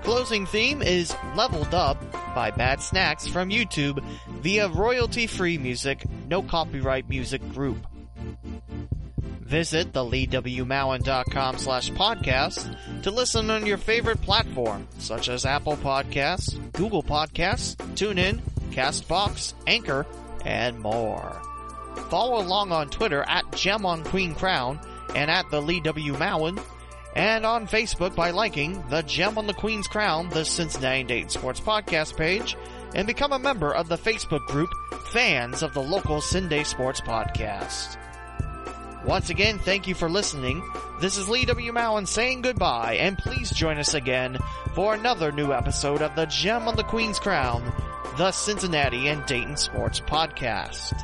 Closing 0.03 0.45
theme 0.45 0.83
is 0.83 1.15
Leveled 1.35 1.73
Up 1.73 1.99
by 2.35 2.51
Bad 2.51 2.79
Snacks 2.79 3.25
from 3.25 3.49
YouTube 3.49 4.03
via 4.41 4.67
royalty-free 4.69 5.57
music, 5.57 6.05
no 6.27 6.43
copyright 6.43 7.09
music 7.09 7.41
group. 7.53 7.87
Visit 9.41 9.91
the 9.91 10.01
leewmowen.com 10.01 11.57
slash 11.57 11.89
podcast 11.93 13.01
to 13.01 13.09
listen 13.09 13.49
on 13.49 13.65
your 13.65 13.77
favorite 13.77 14.21
platform, 14.21 14.87
such 14.99 15.27
as 15.27 15.43
Apple 15.43 15.77
Podcasts, 15.77 16.55
Google 16.73 17.01
Podcasts, 17.01 17.75
TuneIn, 17.95 18.41
CastBox, 18.69 19.55
Anchor, 19.65 20.05
and 20.45 20.79
more. 20.79 21.41
Follow 22.09 22.41
along 22.41 22.71
on 22.71 22.89
Twitter 22.89 23.23
at 23.27 23.51
Gem 23.55 23.85
on 23.85 24.03
Queen 24.03 24.33
Crown 24.35 24.79
and 25.15 25.29
at 25.29 25.49
the 25.49 25.61
Lee 25.61 25.79
W. 25.81 26.13
Mowen, 26.13 26.61
and 27.15 27.45
on 27.45 27.67
Facebook 27.67 28.15
by 28.15 28.31
liking 28.31 28.83
the 28.89 29.01
Gem 29.01 29.37
on 29.37 29.47
the 29.47 29.53
Queen's 29.53 29.87
Crown, 29.87 30.29
the 30.29 30.45
Cincinnati 30.45 30.99
and 30.99 31.09
Dayton 31.09 31.29
Sports 31.29 31.59
Podcast 31.59 32.15
page, 32.15 32.55
and 32.93 33.07
become 33.07 33.31
a 33.31 33.39
member 33.39 33.73
of 33.73 33.87
the 33.87 33.97
Facebook 33.97 34.45
group 34.47 34.69
Fans 35.11 35.63
of 35.63 35.73
the 35.73 35.81
Local 35.81 36.17
CinDay 36.17 36.65
Sports 36.65 37.01
Podcast. 37.01 37.97
Once 39.05 39.29
again, 39.29 39.57
thank 39.59 39.87
you 39.87 39.95
for 39.95 40.09
listening. 40.09 40.61
This 40.99 41.17
is 41.17 41.29
Lee 41.29 41.45
W. 41.45 41.71
Mowen 41.71 42.07
saying 42.07 42.41
goodbye, 42.41 42.95
and 42.95 43.17
please 43.17 43.49
join 43.51 43.77
us 43.77 43.93
again 43.93 44.37
for 44.75 44.93
another 44.93 45.31
new 45.31 45.53
episode 45.53 46.01
of 46.01 46.15
the 46.15 46.25
Gem 46.25 46.67
on 46.67 46.75
the 46.75 46.83
Queen's 46.83 47.17
Crown, 47.17 47.63
the 48.17 48.31
Cincinnati 48.31 49.07
and 49.07 49.25
Dayton 49.25 49.57
Sports 49.57 49.99
Podcast. 50.01 51.01